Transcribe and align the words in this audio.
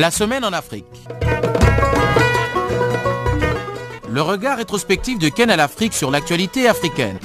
La 0.00 0.10
semaine 0.10 0.44
en 0.44 0.52
Afrique. 0.52 0.86
Le 4.10 4.22
regard 4.22 4.56
rétrospectif 4.56 5.20
de 5.20 5.28
Ken 5.28 5.50
à 5.50 5.56
l'Afrique 5.56 5.92
sur 5.92 6.10
l'actualité 6.10 6.66
africaine. 6.66 7.16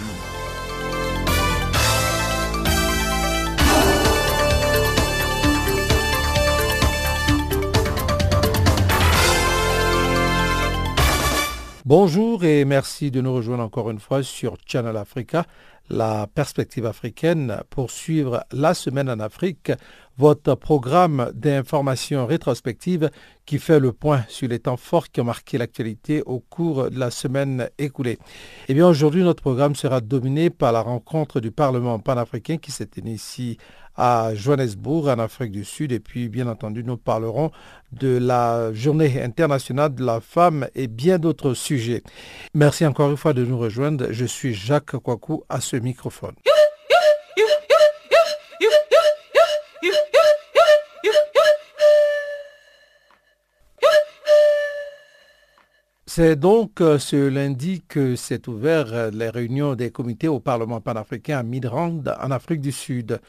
Bonjour 11.85 12.43
et 12.43 12.65
merci 12.65 13.09
de 13.09 13.19
nous 13.19 13.33
rejoindre 13.33 13.63
encore 13.63 13.89
une 13.89 13.99
fois 13.99 14.21
sur 14.21 14.57
Channel 14.67 14.95
Africa, 14.95 15.45
la 15.89 16.27
perspective 16.27 16.85
africaine 16.85 17.61
pour 17.69 17.91
suivre 17.91 18.43
la 18.51 18.73
semaine 18.73 19.09
en 19.09 19.19
Afrique, 19.19 19.71
votre 20.17 20.55
programme 20.55 21.31
d'information 21.33 22.25
rétrospective 22.25 23.09
qui 23.45 23.57
fait 23.57 23.79
le 23.79 23.93
point 23.93 24.25
sur 24.27 24.47
les 24.47 24.59
temps 24.59 24.77
forts 24.77 25.09
qui 25.09 25.21
ont 25.21 25.25
marqué 25.25 25.57
l'actualité 25.57 26.21
au 26.25 26.39
cours 26.39 26.91
de 26.91 26.99
la 26.99 27.09
semaine 27.09 27.69
écoulée. 27.77 28.19
Eh 28.67 28.73
bien, 28.73 28.87
aujourd'hui, 28.87 29.23
notre 29.23 29.41
programme 29.41 29.75
sera 29.75 30.01
dominé 30.01 30.49
par 30.49 30.71
la 30.73 30.81
rencontre 30.81 31.39
du 31.39 31.51
Parlement 31.51 31.99
panafricain 31.99 32.57
qui 32.57 32.71
s'est 32.71 32.89
ici 33.05 33.57
à 33.99 34.33
Johannesburg, 34.33 35.09
en 35.09 35.19
Afrique 35.19 35.51
du 35.51 35.65
Sud. 35.65 35.91
Et 35.91 35.99
puis, 35.99 36.29
bien 36.29 36.47
entendu, 36.47 36.83
nous 36.85 36.95
parlerons 36.95 37.51
de 37.91 38.17
la 38.17 38.73
Journée 38.73 39.21
internationale 39.21 39.93
de 39.93 40.05
la 40.05 40.21
femme 40.21 40.67
et 40.73 40.87
bien 40.87 41.19
d'autres 41.19 41.53
sujets. 41.53 42.01
Merci 42.53 42.85
encore 42.85 43.11
une 43.11 43.17
fois 43.17 43.33
de 43.33 43.43
nous 43.43 43.59
rejoindre. 43.59 44.07
Je 44.11 44.25
suis 44.25 44.53
Jacques 44.53 44.95
Kwaku 44.97 45.43
à 45.49 45.59
ce 45.59 45.75
microphone. 45.75 46.35
C'est 56.11 56.35
donc 56.35 56.81
euh, 56.81 56.97
ce 56.97 57.15
lundi 57.15 57.83
que 57.87 58.15
s'est 58.15 58.49
ouvert 58.49 58.93
euh, 58.93 59.11
les 59.11 59.29
réunions 59.29 59.75
des 59.75 59.91
comités 59.91 60.27
au 60.27 60.39
Parlement 60.39 60.81
panafricain 60.81 61.37
à 61.37 61.43
Midrand, 61.43 62.13
en 62.19 62.31
Afrique 62.31 62.61
du 62.61 62.71
Sud. 62.71 63.21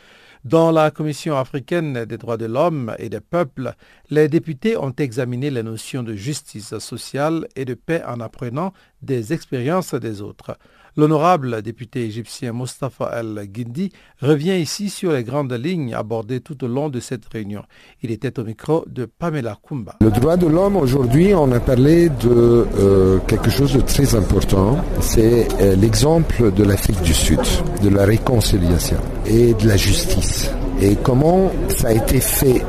Dans 0.45 0.71
la 0.71 0.91
Commission 0.91 1.37
africaine 1.37 2.07
des 2.07 2.17
droits 2.17 2.39
de 2.39 2.47
l'homme 2.47 2.95
et 2.99 3.11
des 3.11 3.21
peuples, 3.21 3.75
les 4.09 4.27
députés 4.27 4.75
ont 4.79 4.95
examiné 4.97 5.51
les 5.51 5.63
notions 5.63 6.03
de 6.03 6.15
justice 6.15 6.79
sociale 6.79 7.47
et 7.57 7.67
de 7.67 7.75
paix 7.75 8.03
en 8.07 8.21
apprenant 8.21 8.73
des 9.03 9.35
expériences 9.35 9.93
des 9.93 10.23
autres. 10.23 10.57
L'honorable 10.97 11.63
député 11.63 12.05
égyptien 12.05 12.53
Mustafa 12.53 13.11
El-Guindi 13.21 13.93
revient 14.21 14.59
ici 14.61 14.91
sur 14.91 15.13
les 15.13 15.25
grandes 15.25 15.53
lignes 15.53 15.95
abordées 15.95 16.41
tout 16.41 16.63
au 16.65 16.69
long 16.69 16.89
de 16.89 17.01
cette 17.01 17.27
réunion. 17.33 17.63
Il 18.03 18.11
était 18.11 18.39
au 18.39 18.45
micro 18.45 18.85
de 18.87 19.05
Pamela 19.07 19.59
Kumba. 19.67 19.97
Le 20.01 20.11
droit 20.11 20.37
de 20.37 20.47
l'homme, 20.47 20.77
aujourd'hui, 20.77 21.33
on 21.35 21.51
a 21.53 21.61
parlé 21.61 22.09
de 22.09 22.67
euh, 22.79 23.19
quelque 23.27 23.51
chose 23.51 23.73
de 23.75 23.81
très 23.81 24.15
important. 24.15 24.79
C'est 25.01 25.49
euh, 25.61 25.77
l'exemple 25.77 26.53
de 26.53 26.65
l'Afrique 26.65 27.01
du 27.03 27.15
Sud, 27.15 27.41
de 27.83 27.89
la 27.89 28.05
réconciliation 28.05 28.99
et 29.27 29.55
de 29.55 29.69
la 29.69 29.77
justice. 29.77 30.51
Et 30.83 30.97
comment 30.97 31.51
ça 31.69 31.89
a 31.89 31.93
été 31.93 32.21
fait 32.21 32.63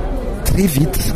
très 0.46 0.68
vite 0.68 1.14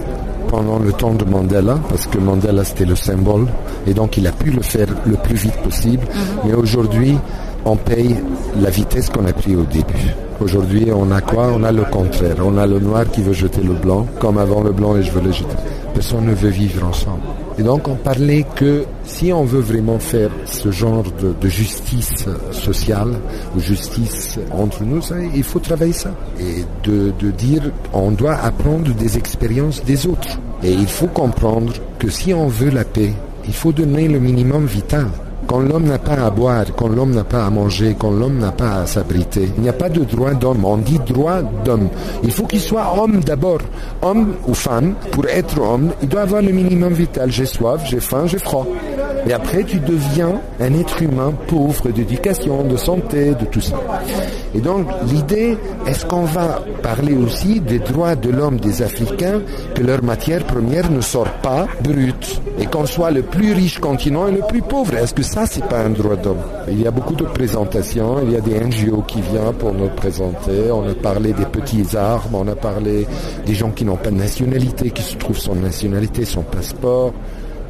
pendant 0.56 0.80
le 0.80 0.94
temps 0.94 1.14
de 1.14 1.25
Mandela, 1.25 1.78
parce 1.89 2.08
que 2.08 2.17
Mandela 2.17 2.64
c'était 2.64 2.86
le 2.86 2.95
symbole, 2.95 3.45
et 3.86 3.94
donc 3.94 4.16
il 4.16 4.25
a 4.25 4.31
pu 4.31 4.52
le 4.52 4.61
faire 4.61 4.88
le 5.06 5.17
plus 5.17 5.36
vite 5.36 5.58
possible. 5.61 6.06
Mhm. 6.08 6.22
Mais 6.45 6.53
aujourd'hui, 6.53 7.17
on 7.66 7.75
paye 7.75 8.16
la 8.61 8.70
vitesse 8.70 9.09
qu'on 9.09 9.26
a 9.26 9.33
pris 9.33 9.53
au 9.58 9.64
début. 9.64 10.08
Aujourd'hui, 10.39 10.88
on 10.95 11.11
a 11.11 11.20
quoi? 11.20 11.49
On 11.54 11.61
a 11.64 11.73
le 11.73 11.83
contraire. 11.83 12.38
On 12.45 12.58
a 12.58 12.65
le 12.65 12.80
noir 12.80 13.04
qui 13.11 13.21
veut 13.21 13.33
jeter 13.33 13.61
le 13.61 13.73
blanc, 13.73 14.08
comme 14.20 14.38
avant 14.38 14.61
le 14.64 14.71
blanc 14.71 14.95
et 14.95 15.04
je 15.04 15.11
veux 15.11 15.21
le 15.21 15.33
jeter. 15.33 15.58
Personne 15.94 16.26
ne 16.26 16.33
veut 16.33 16.49
vivre 16.49 16.88
ensemble. 16.88 17.23
Et 17.58 17.64
donc, 17.64 17.88
on 17.88 17.95
parlait 17.95 18.45
que 18.55 18.83
si 19.05 19.32
on 19.32 19.45
veut 19.45 19.61
vraiment 19.61 19.98
faire 19.99 20.30
ce 20.45 20.71
genre 20.71 21.04
de, 21.04 21.48
justice 21.48 22.26
sociale 22.52 23.14
ou 23.55 23.60
justice 23.60 24.39
entre 24.52 24.83
nous, 24.83 25.02
il 25.33 25.43
faut 25.43 25.60
travailler 25.60 25.94
ça. 25.94 26.11
Et 26.39 26.65
de, 26.83 27.14
de 27.17 27.32
dire, 27.32 27.71
on 27.94 28.11
doit 28.11 28.36
apprendre 28.36 28.94
des 28.94 29.17
expériences 29.17 29.83
des 29.86 30.05
autres. 30.05 30.38
Et 30.64 30.71
il 30.73 30.88
faut 30.88 31.08
comprendre 31.08 31.73
que 31.98 32.10
si 32.10 32.33
on 32.33 32.48
veut 32.48 32.71
la 32.71 32.83
paix, 32.83 33.14
il 33.48 33.54
faut 33.54 33.71
donner 33.71 34.08
le 34.08 34.20
minimum 34.20 34.65
vital. 34.65 35.08
Quand 35.48 35.60
l'homme 35.60 35.86
n'a 35.86 36.00
pas 36.00 36.14
à 36.14 36.30
boire, 36.30 36.66
quand 36.76 36.88
l'homme 36.88 37.11
n'a 37.11 37.23
pas 37.23 37.45
à 37.45 37.50
manger, 37.50 37.95
quand 38.00 38.11
l'homme 38.11 38.39
n'a 38.39 38.52
pas 38.52 38.82
à 38.82 38.86
s'abriter, 38.86 39.50
il 39.58 39.64
n'y 39.64 39.70
a 39.70 39.73
pas 39.73 39.89
de 39.89 40.04
droit 40.04 40.33
d'homme. 40.33 40.66
On 40.66 40.78
dit 40.78 41.00
droit 41.08 41.42
d'homme. 41.64 41.88
Il 42.23 42.32
faut 42.32 42.45
qu'il 42.45 42.60
soit 42.60 42.94
homme 42.98 43.20
d'abord. 43.20 43.60
Homme 44.02 44.33
ou 44.48 44.54
femme, 44.54 44.95
pour 45.11 45.28
être 45.28 45.60
homme, 45.61 45.92
il 46.02 46.10
doit 46.10 46.22
avoir 46.22 46.42
le 46.42 46.52
minimum 46.52 46.94
vital. 46.94 47.32
J'ai 47.32 47.45
soif, 47.45 47.82
j'ai 47.89 48.00
faim, 48.00 48.26
j'ai 48.26 48.39
froid. 48.39 48.66
Et 49.27 49.33
après, 49.33 49.64
tu 49.64 49.80
deviens 49.80 50.39
un 50.59 50.73
être 50.73 51.02
humain 51.02 51.33
pauvre 51.48 51.89
d'éducation, 51.89 52.64
de 52.64 52.77
santé, 52.77 53.31
de 53.31 53.45
tout 53.45 53.61
ça. 53.61 53.76
Et 54.53 54.59
donc, 54.59 54.87
l'idée, 55.08 55.58
est-ce 55.87 56.05
qu'on 56.05 56.23
va 56.23 56.61
parler 56.81 57.15
aussi 57.15 57.59
des 57.59 57.80
droits 57.80 58.15
de 58.15 58.30
l'homme 58.30 58.58
des 58.58 58.81
Africains, 58.81 59.42
que 59.73 59.83
leur 59.83 60.03
matière 60.03 60.43
première 60.45 60.92
ne 60.92 61.02
sort 61.02 61.31
pas 61.42 61.67
brute, 61.83 62.42
et 62.59 62.65
qu'on 62.67 62.86
soit 62.86 63.11
le 63.11 63.23
plus 63.23 63.53
riche 63.53 63.80
continent 63.80 64.27
et 64.27 64.31
le 64.31 64.42
plus 64.48 64.61
pauvre? 64.61 64.93
Est-ce 64.95 65.14
que 65.14 65.23
ça, 65.23 65.45
c'est 65.45 65.65
pas 65.65 65.80
un 65.80 65.89
droit 65.89 66.15
d'homme? 66.15 66.42
Il 66.70 66.82
y 66.82 66.87
a 66.87 66.92
beaucoup 66.92 67.15
de 67.15 67.26
présentations, 67.26 68.17
il 68.23 68.32
y 68.32 68.36
a 68.36 68.42
des 68.42 68.59
NGO 68.59 69.03
qui 69.08 69.21
viennent 69.21 69.53
pour 69.58 69.73
nous 69.73 69.89
présenter, 69.89 70.71
on 70.71 70.87
a 70.87 70.93
parlé 70.93 71.33
des 71.33 71.45
petits 71.45 71.95
armes, 71.95 72.36
on 72.36 72.47
a 72.47 72.55
parlé 72.55 73.08
des 73.45 73.53
gens 73.53 73.71
qui 73.71 73.86
n'ont 73.86 73.97
pas 73.97 74.11
de 74.11 74.15
nationalité, 74.15 74.92
qui 74.92 75.03
se 75.03 75.15
trouvent 75.17 75.37
sans 75.37 75.55
nationalité, 75.55 76.26
son 76.26 76.43
passeport. 76.43 77.14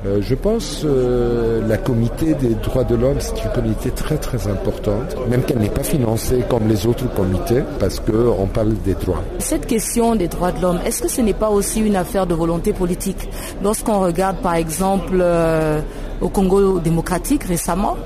Euh, 0.05 0.19
je 0.21 0.35
pense 0.35 0.81
que 0.83 0.87
euh, 0.87 1.67
la 1.67 1.77
comité 1.77 2.35
des 2.35 2.53
droits 2.55 2.83
de 2.83 2.95
l'homme, 2.95 3.17
c'est 3.19 3.43
une 3.43 3.51
comité 3.51 3.89
très 3.91 4.17
très 4.17 4.47
importante, 4.47 5.15
même 5.29 5.41
qu'elle 5.43 5.57
n'est 5.57 5.69
pas 5.69 5.83
financée 5.83 6.43
comme 6.49 6.67
les 6.67 6.85
autres 6.85 7.11
comités, 7.13 7.61
parce 7.79 7.99
qu'on 7.99 8.45
parle 8.47 8.73
des 8.83 8.93
droits. 8.93 9.23
Cette 9.39 9.65
question 9.65 10.15
des 10.15 10.27
droits 10.27 10.51
de 10.51 10.61
l'homme, 10.61 10.79
est-ce 10.85 11.01
que 11.01 11.07
ce 11.07 11.21
n'est 11.21 11.33
pas 11.33 11.49
aussi 11.49 11.81
une 11.81 11.95
affaire 11.95 12.27
de 12.27 12.35
volonté 12.35 12.71
politique? 12.73 13.29
Lorsqu'on 13.63 13.99
regarde 13.99 14.37
par 14.37 14.55
exemple 14.55 15.17
euh, 15.19 15.81
au 16.21 16.29
Congo 16.29 16.79
démocratique 16.79 17.43
récemment, 17.43 17.97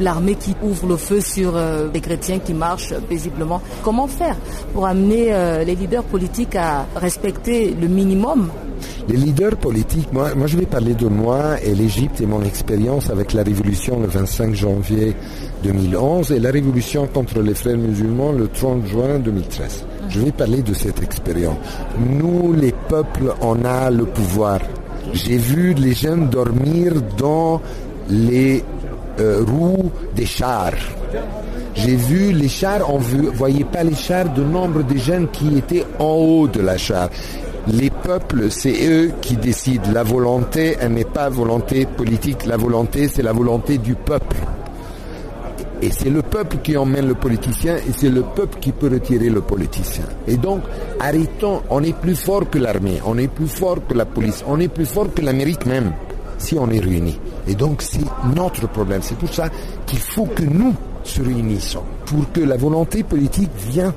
l'armée 0.00 0.34
qui 0.34 0.54
ouvre 0.62 0.86
le 0.86 0.96
feu 0.96 1.20
sur 1.20 1.54
les 1.92 2.00
chrétiens 2.00 2.38
qui 2.38 2.54
marchent 2.54 2.94
paisiblement. 3.08 3.60
Comment 3.82 4.06
faire 4.06 4.36
pour 4.72 4.86
amener 4.86 5.32
les 5.64 5.74
leaders 5.74 6.04
politiques 6.04 6.56
à 6.56 6.86
respecter 6.96 7.74
le 7.80 7.88
minimum? 7.88 8.48
Les 9.08 9.16
leaders 9.16 9.56
politiques, 9.56 10.12
moi, 10.12 10.34
moi 10.34 10.46
je 10.46 10.56
vais 10.58 10.66
parler 10.66 10.94
de 10.94 11.06
moi 11.06 11.60
et 11.62 11.74
l'Égypte 11.74 12.20
et 12.20 12.26
mon 12.26 12.42
expérience 12.42 13.08
avec 13.08 13.32
la 13.32 13.42
révolution 13.42 14.00
le 14.00 14.08
25 14.08 14.54
janvier 14.54 15.14
2011 15.62 16.32
et 16.32 16.40
la 16.40 16.50
révolution 16.50 17.06
contre 17.06 17.40
les 17.40 17.54
frères 17.54 17.78
musulmans 17.78 18.32
le 18.32 18.48
30 18.48 18.86
juin 18.86 19.18
2013. 19.18 19.84
Je 20.08 20.20
vais 20.20 20.32
parler 20.32 20.62
de 20.62 20.74
cette 20.74 21.02
expérience. 21.02 21.56
Nous, 21.98 22.52
les 22.52 22.72
peuples, 22.88 23.32
on 23.40 23.64
a 23.64 23.90
le 23.90 24.04
pouvoir. 24.06 24.60
J'ai 25.12 25.38
vu 25.38 25.72
les 25.74 25.94
jeunes 25.94 26.28
dormir 26.28 26.92
dans 27.16 27.60
les 28.10 28.62
euh, 29.20 29.44
des 30.14 30.26
chars. 30.26 30.72
J'ai 31.74 31.96
vu 31.96 32.32
les 32.32 32.48
chars, 32.48 32.88
on 32.92 32.98
ne 32.98 33.30
voyait 33.30 33.64
pas 33.64 33.82
les 33.84 33.94
chars 33.94 34.32
de 34.32 34.42
nombre 34.42 34.82
de 34.82 34.96
jeunes 34.96 35.28
qui 35.28 35.56
étaient 35.58 35.84
en 35.98 36.04
haut 36.14 36.48
de 36.48 36.60
la 36.60 36.76
char. 36.78 37.08
Les 37.68 37.90
peuples, 37.90 38.50
c'est 38.50 38.86
eux 38.88 39.12
qui 39.20 39.36
décident. 39.36 39.90
La 39.92 40.04
volonté, 40.04 40.76
elle 40.80 40.92
n'est 40.92 41.04
pas 41.04 41.28
volonté 41.28 41.84
politique. 41.84 42.46
La 42.46 42.56
volonté, 42.56 43.08
c'est 43.08 43.22
la 43.22 43.32
volonté 43.32 43.78
du 43.78 43.94
peuple. 43.96 44.36
Et 45.82 45.90
c'est 45.90 46.08
le 46.08 46.22
peuple 46.22 46.58
qui 46.62 46.76
emmène 46.76 47.06
le 47.08 47.14
politicien 47.14 47.76
et 47.76 47.92
c'est 47.94 48.08
le 48.08 48.22
peuple 48.22 48.58
qui 48.60 48.72
peut 48.72 48.88
retirer 48.88 49.28
le 49.28 49.42
politicien. 49.42 50.04
Et 50.26 50.36
donc, 50.36 50.62
arrêtons, 51.00 51.62
on 51.68 51.82
est 51.82 51.94
plus 51.94 52.14
fort 52.16 52.48
que 52.48 52.58
l'armée, 52.58 53.00
on 53.04 53.18
est 53.18 53.28
plus 53.28 53.48
fort 53.48 53.78
que 53.86 53.92
la 53.92 54.06
police, 54.06 54.42
on 54.48 54.58
est 54.58 54.68
plus 54.68 54.86
fort 54.86 55.12
que 55.12 55.20
l'Amérique 55.20 55.66
même, 55.66 55.92
si 56.38 56.56
on 56.58 56.70
est 56.70 56.80
réunis. 56.80 57.18
Et 57.46 57.54
donc, 57.54 57.82
c'est 57.82 58.04
notre 58.34 58.68
problème. 58.68 59.00
C'est 59.02 59.18
pour 59.18 59.32
ça 59.32 59.48
qu'il 59.86 59.98
faut 59.98 60.26
que 60.26 60.42
nous 60.42 60.74
se 61.04 61.22
réunissons, 61.22 61.82
pour 62.04 62.30
que 62.32 62.40
la 62.40 62.56
volonté 62.56 63.02
politique 63.02 63.50
vienne 63.56 63.92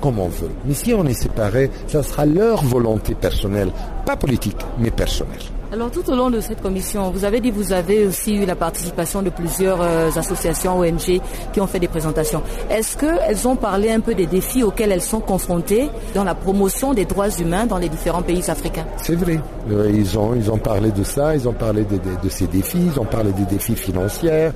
comme 0.00 0.18
on 0.18 0.28
veut. 0.28 0.50
Mais 0.64 0.74
si 0.74 0.92
on 0.92 1.06
est 1.06 1.14
séparés, 1.14 1.70
ça 1.86 2.02
sera 2.02 2.26
leur 2.26 2.62
volonté 2.64 3.14
personnelle, 3.14 3.70
pas 4.04 4.16
politique, 4.16 4.58
mais 4.78 4.90
personnelle. 4.90 5.38
Alors 5.72 5.90
tout 5.90 6.06
au 6.10 6.14
long 6.14 6.28
de 6.28 6.38
cette 6.40 6.60
commission, 6.60 7.10
vous 7.10 7.24
avez 7.24 7.40
dit 7.40 7.50
vous 7.50 7.72
avez 7.72 8.06
aussi 8.06 8.34
eu 8.34 8.44
la 8.44 8.54
participation 8.54 9.22
de 9.22 9.30
plusieurs 9.30 9.80
euh, 9.80 10.10
associations 10.14 10.78
ONG 10.80 11.18
qui 11.50 11.60
ont 11.62 11.66
fait 11.66 11.78
des 11.80 11.88
présentations. 11.88 12.42
Est-ce 12.68 12.98
qu'elles 12.98 13.48
ont 13.48 13.56
parlé 13.56 13.90
un 13.90 14.00
peu 14.00 14.14
des 14.14 14.26
défis 14.26 14.62
auxquels 14.62 14.92
elles 14.92 15.00
sont 15.00 15.20
confrontées 15.20 15.88
dans 16.14 16.24
la 16.24 16.34
promotion 16.34 16.92
des 16.92 17.06
droits 17.06 17.30
humains 17.30 17.64
dans 17.64 17.78
les 17.78 17.88
différents 17.88 18.20
pays 18.20 18.50
africains? 18.50 18.84
C'est 18.98 19.14
vrai. 19.14 19.40
Euh, 19.70 19.90
ils, 19.94 20.18
ont, 20.18 20.58
parlé 20.58 20.90
de 20.90 21.04
ça, 21.04 21.34
ils 21.34 21.48
ont 21.48 21.54
parlé 21.54 21.84
de, 21.84 21.96
de 22.22 22.28
ces 22.28 22.48
défis, 22.48 22.90
ils 22.92 23.00
ont 23.00 23.06
parlé 23.06 23.32
des 23.32 23.46
défis 23.46 23.74
financiers, 23.74 24.50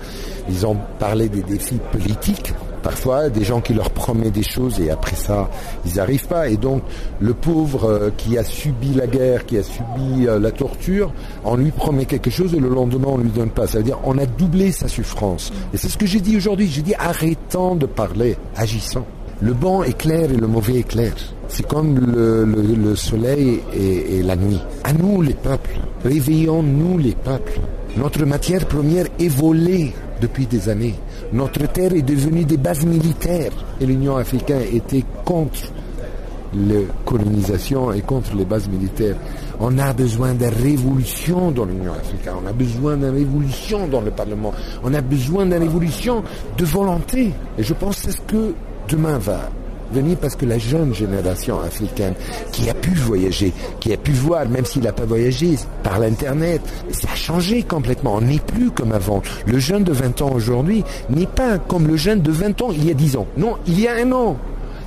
ils 0.51 0.67
ont 0.67 0.77
parlé 0.99 1.31
des 1.31 1.43
défis 1.43 1.81
politiques 1.93 2.53
parfois 2.87 3.31
des 3.31 3.43
gens 3.43 3.61
qui 3.61 3.75
leur 3.75 3.91
promettent 3.91 4.35
des 4.35 4.45
choses 4.45 4.79
et 4.79 4.91
après 4.91 5.17
ça, 5.17 5.51
ils 5.85 5.97
n'arrivent 5.97 6.29
pas. 6.29 6.49
Et 6.49 6.57
donc, 6.57 6.85
le 7.19 7.35
pauvre 7.35 7.85
euh, 7.91 8.11
qui 8.17 8.39
a 8.39 8.45
subi 8.45 8.95
la 8.95 9.09
guerre, 9.09 9.45
qui 9.45 9.59
a 9.59 9.65
subi 9.65 10.29
euh, 10.29 10.39
la 10.39 10.53
torture, 10.53 11.13
on 11.45 11.57
lui 11.57 11.73
promet 11.73 12.05
quelque 12.05 12.31
chose 12.31 12.55
et 12.55 12.61
le 12.61 12.69
lendemain, 12.69 13.09
on 13.09 13.19
lui 13.19 13.31
donne 13.31 13.51
pas. 13.51 13.67
Ça 13.67 13.79
veut 13.79 13.85
dire, 13.85 13.99
on 14.05 14.17
a 14.19 14.25
doublé 14.25 14.71
sa 14.71 14.87
souffrance. 14.87 15.53
Et 15.75 15.79
c'est 15.79 15.89
ce 15.89 15.99
que 15.99 16.07
j'ai 16.07 16.21
dit 16.21 16.37
aujourd'hui. 16.37 16.69
J'ai 16.69 16.83
dit, 16.83 16.95
arrêtons 16.97 17.75
de 17.75 17.87
parler, 17.87 18.37
agissons. 18.55 19.05
Le 19.41 19.53
bon 19.53 19.83
est 19.83 19.99
clair 19.99 20.31
et 20.31 20.37
le 20.37 20.47
mauvais 20.47 20.77
est 20.77 20.89
clair. 20.89 21.13
C'est 21.49 21.67
comme 21.67 21.99
le, 21.99 22.95
soleil 22.95 23.63
et, 23.75 24.19
et, 24.19 24.23
la 24.23 24.37
nuit. 24.37 24.61
À 24.85 24.93
nous 24.93 25.23
les 25.23 25.35
peuples, 25.35 25.77
réveillons-nous 26.05 26.99
les 26.99 27.17
peuples. 27.17 27.59
Notre 27.97 28.25
matière 28.25 28.65
première 28.67 29.07
est 29.19 29.29
volée 29.29 29.93
depuis 30.21 30.47
des 30.47 30.69
années. 30.69 30.95
Notre 31.33 31.67
terre 31.73 31.93
est 31.95 32.03
devenue 32.03 32.45
des 32.45 32.57
bases 32.57 32.85
militaires 32.87 33.51
et 33.81 33.87
l'Union 33.87 34.17
africaine 34.17 34.63
était 34.73 35.05
contre 35.25 35.73
la 36.55 36.81
colonisation 37.05 37.93
et 37.93 38.01
contre 38.03 38.35
les 38.37 38.45
bases 38.45 38.69
militaires. 38.69 39.17
On 39.59 39.77
a 39.79 39.93
besoin 39.93 40.35
de 40.35 40.45
révolution 40.47 41.51
dans 41.51 41.65
l'Union 41.65 41.93
africaine, 41.93 42.35
on 42.43 42.47
a 42.47 42.53
besoin 42.53 42.97
d'une 42.97 43.11
révolution 43.11 43.89
dans 43.89 44.01
le 44.01 44.11
Parlement, 44.11 44.53
on 44.85 44.95
a 44.95 45.01
besoin 45.01 45.45
d'une 45.47 45.55
révolution 45.59 46.23
de 46.57 46.65
volonté. 46.65 47.33
Et 47.59 47.63
je 47.63 47.75
pense 47.75 47.97
que 47.97 48.03
c'est 48.13 48.17
ce 48.19 48.23
que 48.23 48.55
demain 48.89 49.19
va 49.19 49.51
venir 49.93 50.17
parce 50.19 50.37
que 50.37 50.47
la 50.47 50.59
jeune 50.59 50.95
génération 50.95 51.61
africaine 51.61 52.15
qui 52.53 52.69
a 52.69 52.75
pu 52.75 52.91
voyager, 52.91 53.53
qui 53.81 53.93
a 53.93 53.97
pu 53.97 54.13
voir, 54.13 54.49
même 54.49 54.65
s'il 54.65 54.83
n'a 54.83 54.93
pas 54.93 55.05
voyagé, 55.05 55.57
par 55.83 55.99
l'Internet, 55.99 56.61
ça 56.91 57.09
a 57.13 57.17
changé 57.17 57.63
complètement. 57.63 58.17
On 58.17 58.21
n'est 58.21 58.39
plus 58.39 58.71
comme 58.71 58.93
avant. 58.93 59.23
Le 59.47 59.59
jeune 59.59 59.85
de 59.85 59.93
20 59.93 60.23
ans 60.23 60.33
aujourd'hui 60.35 60.85
n'est 61.11 61.27
pas 61.27 61.59
comme 61.59 61.87
le 61.87 61.97
jeune 61.97 62.21
de 62.21 62.33
20 62.33 62.63
ans 62.63 62.71
il 62.73 62.87
y 62.87 62.91
a 62.91 62.95
10 62.95 63.17
ans. 63.17 63.27
Non, 63.37 63.57
il 63.67 63.81
y 63.81 63.89
a 63.89 63.95
un 63.95 64.13
an. 64.13 64.37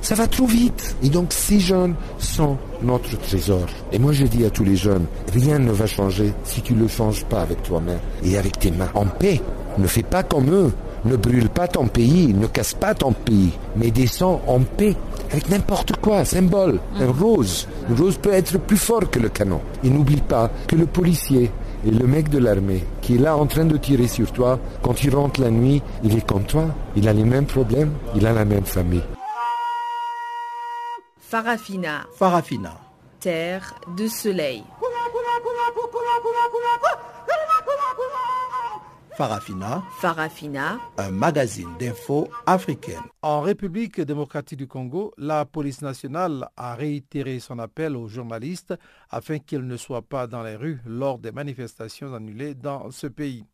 Ça 0.02 0.14
va 0.14 0.26
trop 0.26 0.46
vite. 0.46 0.96
Et 1.02 1.10
donc 1.10 1.32
ces 1.32 1.60
jeunes 1.60 1.94
sont 2.18 2.56
notre 2.82 3.18
trésor. 3.18 3.66
Et 3.92 3.98
moi 3.98 4.12
je 4.12 4.24
dis 4.24 4.44
à 4.44 4.50
tous 4.50 4.64
les 4.64 4.76
jeunes, 4.76 5.04
rien 5.32 5.58
ne 5.58 5.72
va 5.72 5.86
changer 5.86 6.32
si 6.44 6.62
tu 6.62 6.74
ne 6.74 6.80
le 6.80 6.88
changes 6.88 7.24
pas 7.26 7.42
avec 7.42 7.62
toi-même 7.62 8.00
et 8.24 8.38
avec 8.38 8.58
tes 8.58 8.70
mains. 8.70 8.90
En 8.94 9.06
paix, 9.06 9.40
ne 9.78 9.86
fais 9.86 10.02
pas 10.02 10.22
comme 10.22 10.50
eux. 10.50 10.72
Ne 11.04 11.16
brûle 11.16 11.48
pas 11.48 11.66
ton 11.66 11.86
pays, 11.86 12.34
ne 12.34 12.46
casse 12.46 12.74
pas 12.74 12.94
ton 12.94 13.12
pays, 13.12 13.52
mais 13.76 13.90
descends 13.90 14.42
en 14.46 14.60
paix 14.60 14.96
avec 15.30 15.48
n'importe 15.48 15.96
quoi, 15.96 16.24
symbole, 16.24 16.80
un 16.98 17.10
rose. 17.10 17.66
Une 17.88 17.96
rose 17.96 18.18
peut 18.18 18.32
être 18.32 18.58
plus 18.58 18.76
fort 18.76 19.08
que 19.10 19.18
le 19.18 19.28
canon. 19.28 19.60
Et 19.84 19.88
n'oublie 19.90 20.20
pas 20.20 20.50
que 20.66 20.76
le 20.76 20.86
policier 20.86 21.50
et 21.86 21.90
le 21.90 22.06
mec 22.06 22.28
de 22.28 22.38
l'armée 22.38 22.84
qui 23.00 23.14
est 23.14 23.18
là 23.18 23.36
en 23.36 23.46
train 23.46 23.64
de 23.64 23.76
tirer 23.76 24.08
sur 24.08 24.30
toi, 24.32 24.58
quand 24.82 25.02
il 25.02 25.14
rentre 25.14 25.40
la 25.40 25.50
nuit, 25.50 25.82
il 26.04 26.16
est 26.16 26.26
comme 26.26 26.44
toi, 26.44 26.66
il 26.96 27.08
a 27.08 27.12
les 27.12 27.24
mêmes 27.24 27.46
problèmes, 27.46 27.92
il 28.14 28.26
a 28.26 28.32
la 28.32 28.44
même 28.44 28.64
famille. 28.64 29.02
Farafina. 31.18 32.06
Farafina. 32.16 32.74
Terre 33.20 33.74
de 33.96 34.08
soleil. 34.08 34.64
Farafina. 39.20 39.82
Farafina. 39.98 40.80
Un 40.96 41.10
magazine 41.10 41.68
d'infos 41.78 42.30
africaine. 42.46 43.02
En 43.20 43.42
République 43.42 44.00
démocratique 44.00 44.56
du 44.56 44.66
Congo, 44.66 45.12
la 45.18 45.44
police 45.44 45.82
nationale 45.82 46.48
a 46.56 46.74
réitéré 46.74 47.38
son 47.38 47.58
appel 47.58 47.98
aux 47.98 48.08
journalistes 48.08 48.72
afin 49.10 49.38
qu'ils 49.38 49.66
ne 49.66 49.76
soient 49.76 50.00
pas 50.00 50.26
dans 50.26 50.42
les 50.42 50.56
rues 50.56 50.80
lors 50.86 51.18
des 51.18 51.32
manifestations 51.32 52.14
annulées 52.14 52.54
dans 52.54 52.90
ce 52.90 53.08
pays. 53.08 53.44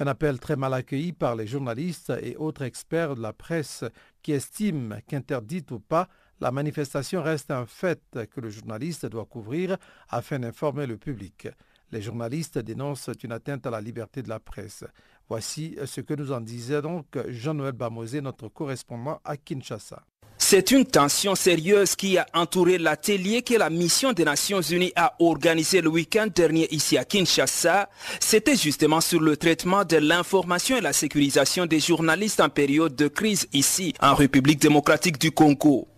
Un 0.00 0.06
appel 0.06 0.38
très 0.38 0.56
mal 0.56 0.74
accueilli 0.74 1.14
par 1.14 1.34
les 1.34 1.46
journalistes 1.46 2.12
et 2.20 2.36
autres 2.36 2.60
experts 2.60 3.14
de 3.16 3.22
la 3.22 3.32
presse 3.32 3.84
qui 4.20 4.32
estiment 4.32 4.96
qu'interdite 5.08 5.70
ou 5.70 5.80
pas, 5.80 6.08
la 6.40 6.50
manifestation 6.50 7.22
reste 7.22 7.50
un 7.50 7.64
fait 7.64 8.02
que 8.30 8.42
le 8.42 8.50
journaliste 8.50 9.06
doit 9.06 9.24
couvrir 9.24 9.78
afin 10.10 10.40
d'informer 10.40 10.86
le 10.86 10.98
public. 10.98 11.48
Les 11.92 12.02
journalistes 12.02 12.58
dénoncent 12.58 13.10
une 13.22 13.32
atteinte 13.32 13.66
à 13.66 13.70
la 13.70 13.80
liberté 13.80 14.22
de 14.22 14.28
la 14.28 14.40
presse. 14.40 14.84
Voici 15.28 15.76
ce 15.84 16.00
que 16.00 16.14
nous 16.14 16.32
en 16.32 16.40
disait 16.40 16.82
donc 16.82 17.06
Jean-Noël 17.28 17.72
Bamosé, 17.72 18.20
notre 18.20 18.48
correspondant 18.48 19.20
à 19.24 19.36
Kinshasa. 19.36 20.02
C'est 20.38 20.70
une 20.70 20.84
tension 20.84 21.34
sérieuse 21.34 21.96
qui 21.96 22.18
a 22.18 22.26
entouré 22.34 22.76
l'atelier 22.78 23.42
que 23.42 23.54
la 23.54 23.70
mission 23.70 24.12
des 24.12 24.24
Nations 24.24 24.60
Unies 24.60 24.92
a 24.94 25.14
organisé 25.18 25.80
le 25.80 25.88
week-end 25.88 26.26
dernier 26.32 26.68
ici 26.72 26.98
à 26.98 27.04
Kinshasa. 27.04 27.88
C'était 28.20 28.54
justement 28.54 29.00
sur 29.00 29.20
le 29.20 29.36
traitement 29.36 29.84
de 29.84 29.96
l'information 29.96 30.76
et 30.76 30.82
la 30.82 30.92
sécurisation 30.92 31.66
des 31.66 31.80
journalistes 31.80 32.40
en 32.40 32.50
période 32.50 32.94
de 32.94 33.08
crise 33.08 33.48
ici 33.52 33.94
en 34.00 34.14
République 34.14 34.60
démocratique 34.60 35.18
du 35.18 35.32
Congo. 35.32 35.88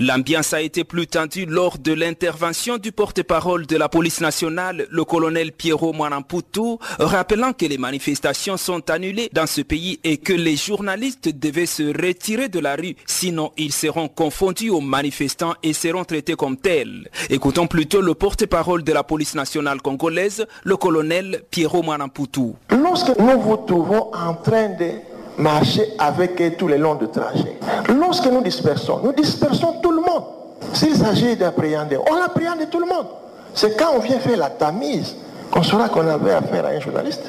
L'ambiance 0.00 0.52
a 0.52 0.60
été 0.60 0.84
plus 0.84 1.06
tendue 1.06 1.46
lors 1.46 1.78
de 1.78 1.92
l'intervention 1.92 2.78
du 2.78 2.92
porte-parole 2.92 3.66
de 3.66 3.76
la 3.76 3.88
police 3.88 4.20
nationale, 4.20 4.86
le 4.90 5.04
colonel 5.04 5.52
Pierrot 5.52 5.92
Mwanamputu, 5.92 6.76
rappelant 6.98 7.52
que 7.52 7.66
les 7.66 7.78
manifestations 7.78 8.56
sont 8.56 8.90
annulées 8.90 9.30
dans 9.32 9.46
ce 9.46 9.60
pays 9.60 10.00
et 10.04 10.18
que 10.18 10.32
les 10.32 10.56
journalistes 10.56 11.28
devaient 11.28 11.66
se 11.66 11.82
retirer 11.84 12.48
de 12.48 12.58
la 12.58 12.76
rue, 12.76 12.96
sinon 13.06 13.52
ils 13.56 13.72
seront 13.72 14.08
confondus 14.08 14.70
aux 14.70 14.80
manifestants 14.80 15.54
et 15.62 15.72
seront 15.72 16.04
traités 16.04 16.34
comme 16.34 16.56
tels. 16.56 17.08
Écoutons 17.30 17.66
plutôt 17.66 18.00
le 18.00 18.14
porte-parole 18.14 18.84
de 18.84 18.92
la 18.92 19.02
police 19.02 19.34
nationale 19.34 19.80
congolaise, 19.82 20.46
le 20.64 20.76
colonel 20.76 21.42
Pierrot 21.50 21.82
Mwanamputu. 21.82 22.52
Lorsque 22.70 23.18
nous 23.18 23.40
vous 23.40 23.56
trouvons 23.66 24.10
en 24.14 24.34
train 24.34 24.68
de 24.68 25.15
marcher 25.38 25.94
avec 25.98 26.40
eux 26.40 26.52
tous 26.56 26.68
les 26.68 26.78
longs 26.78 26.94
de 26.94 27.06
trajet. 27.06 27.58
Lorsque 27.88 28.26
nous 28.26 28.42
dispersons, 28.42 29.00
nous 29.02 29.12
dispersons 29.12 29.76
tout 29.82 29.92
le 29.92 30.00
monde. 30.00 30.24
S'il 30.72 30.96
s'agit 30.96 31.36
d'appréhender, 31.36 31.98
on 32.10 32.22
appréhende 32.22 32.68
tout 32.70 32.80
le 32.80 32.86
monde. 32.86 33.06
C'est 33.54 33.76
quand 33.76 33.92
on 33.96 34.00
vient 34.00 34.18
faire 34.18 34.36
la 34.36 34.50
tamise 34.50 35.16
qu'on 35.50 35.62
saura 35.62 35.88
qu'on 35.88 36.06
avait 36.08 36.32
affaire 36.32 36.66
à 36.66 36.68
un 36.68 36.80
journaliste. 36.80 37.24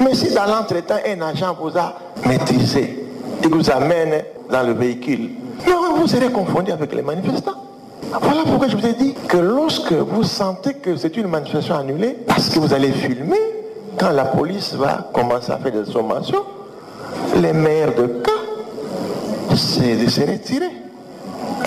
Mais 0.00 0.14
si 0.14 0.32
dans 0.32 0.46
l'entretemps, 0.46 0.98
un 1.06 1.20
agent 1.20 1.56
vous 1.60 1.76
a 1.76 1.94
maîtrisé 2.26 3.06
et 3.42 3.48
vous 3.48 3.70
amène 3.70 4.22
dans 4.50 4.62
le 4.62 4.72
véhicule, 4.72 5.30
vous 6.00 6.06
serez 6.06 6.30
confondu 6.30 6.72
avec 6.72 6.94
les 6.94 7.02
manifestants. 7.02 7.62
Voilà 8.22 8.42
pourquoi 8.44 8.68
je 8.68 8.76
vous 8.76 8.86
ai 8.86 8.94
dit 8.94 9.14
que 9.28 9.36
lorsque 9.36 9.92
vous 9.92 10.24
sentez 10.24 10.74
que 10.74 10.96
c'est 10.96 11.16
une 11.16 11.28
manifestation 11.28 11.76
annulée, 11.76 12.16
parce 12.26 12.48
que 12.48 12.58
vous 12.58 12.72
allez 12.72 12.90
filmer, 12.90 13.38
quand 14.00 14.10
la 14.12 14.24
police 14.24 14.72
va 14.72 15.10
commencer 15.12 15.52
à 15.52 15.58
faire 15.58 15.72
des 15.72 15.84
sommations, 15.84 16.42
les 17.36 17.52
meilleurs 17.52 17.94
de 17.94 18.06
cas, 18.06 18.30
c'est 19.54 19.94
de 19.96 20.08
se 20.08 20.22
retirer. 20.22 20.70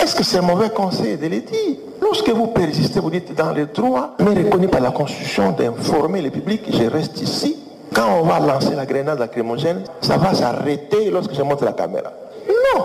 Est-ce 0.02 0.16
que 0.16 0.24
c'est 0.24 0.40
mauvais 0.40 0.70
conseil 0.70 1.16
de 1.16 1.26
le 1.26 1.40
dire? 1.40 1.76
Lorsque 2.02 2.28
vous 2.30 2.48
persistez, 2.48 2.98
vous 2.98 3.10
dites 3.10 3.36
dans 3.36 3.52
le 3.52 3.66
droit, 3.66 4.16
mais 4.18 4.34
reconnu 4.42 4.66
par 4.66 4.80
la 4.80 4.90
Constitution 4.90 5.52
d'informer 5.52 6.22
le 6.22 6.30
public, 6.30 6.62
je 6.68 6.84
reste 6.90 7.22
ici. 7.22 7.56
Quand 7.94 8.18
on 8.20 8.24
va 8.24 8.40
lancer 8.40 8.74
la 8.74 8.84
grenade 8.84 9.20
lacrymogène, 9.20 9.84
ça 10.00 10.16
va 10.16 10.34
s'arrêter 10.34 11.10
lorsque 11.10 11.34
je 11.34 11.42
monte 11.42 11.62
la 11.62 11.72
caméra. 11.72 12.10
Non 12.48 12.84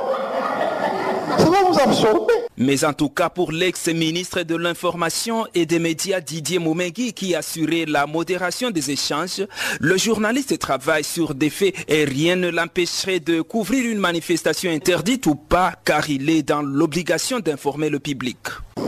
Ça 1.38 1.50
va 1.50 1.64
vous 1.70 1.80
absorber. 1.80 2.34
Mais 2.58 2.84
en 2.84 2.94
tout 2.94 3.10
cas 3.10 3.30
pour 3.30 3.52
l'ex-ministre 3.52 4.44
de 4.44 4.56
l'Information 4.56 5.46
et 5.54 5.66
des 5.66 5.80
médias 5.80 6.20
Didier 6.20 6.60
Moumegui 6.60 7.14
qui 7.14 7.36
assurait 7.36 7.86
la 7.88 8.06
modération 8.06 8.70
des 8.72 8.92
échanges, 8.92 9.46
le 9.80 9.98
journaliste 9.98 10.58
travaille 10.60 11.04
sur 11.04 11.36
des 11.36 11.50
faits 11.50 11.74
et 11.88 12.04
rien 12.04 12.36
ne 12.36 12.50
l'empêcherait 12.50 13.20
de 13.20 13.42
couvrir 13.42 13.90
une 13.90 14.00
manifestation 14.00 14.72
interdite 14.72 15.26
ou 15.28 15.36
pas 15.36 15.74
car 15.86 16.10
il 16.10 16.30
est 16.30 16.44
dans 16.44 16.62
l'obligation 16.62 17.40
d'informer 17.40 17.90
le 17.90 18.00
public. 18.00 18.38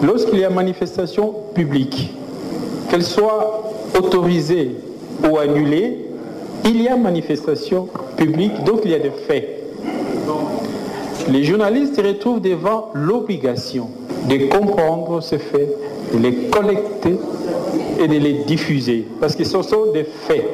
Lorsqu'il 0.01 0.39
y 0.39 0.43
a 0.43 0.49
manifestation 0.49 1.33
publique, 1.55 2.11
qu'elle 2.89 3.03
soit 3.03 3.71
autorisée 3.97 4.71
ou 5.23 5.37
annulée, 5.37 5.97
il 6.65 6.81
y 6.81 6.87
a 6.87 6.97
manifestation 6.97 7.87
publique, 8.17 8.63
donc 8.63 8.81
il 8.83 8.91
y 8.91 8.95
a 8.95 8.99
des 8.99 9.11
faits. 9.27 9.59
Les 11.29 11.43
journalistes 11.43 11.95
se 11.95 12.01
retrouvent 12.01 12.41
devant 12.41 12.89
l'obligation 12.93 13.89
de 14.27 14.47
comprendre 14.47 15.21
ces 15.21 15.37
faits, 15.37 15.69
de 16.13 16.19
les 16.19 16.33
collecter 16.49 17.17
et 17.99 18.07
de 18.07 18.17
les 18.17 18.33
diffuser, 18.45 19.07
parce 19.19 19.35
que 19.35 19.43
ce 19.43 19.61
sont 19.61 19.91
des 19.93 20.03
faits. 20.03 20.45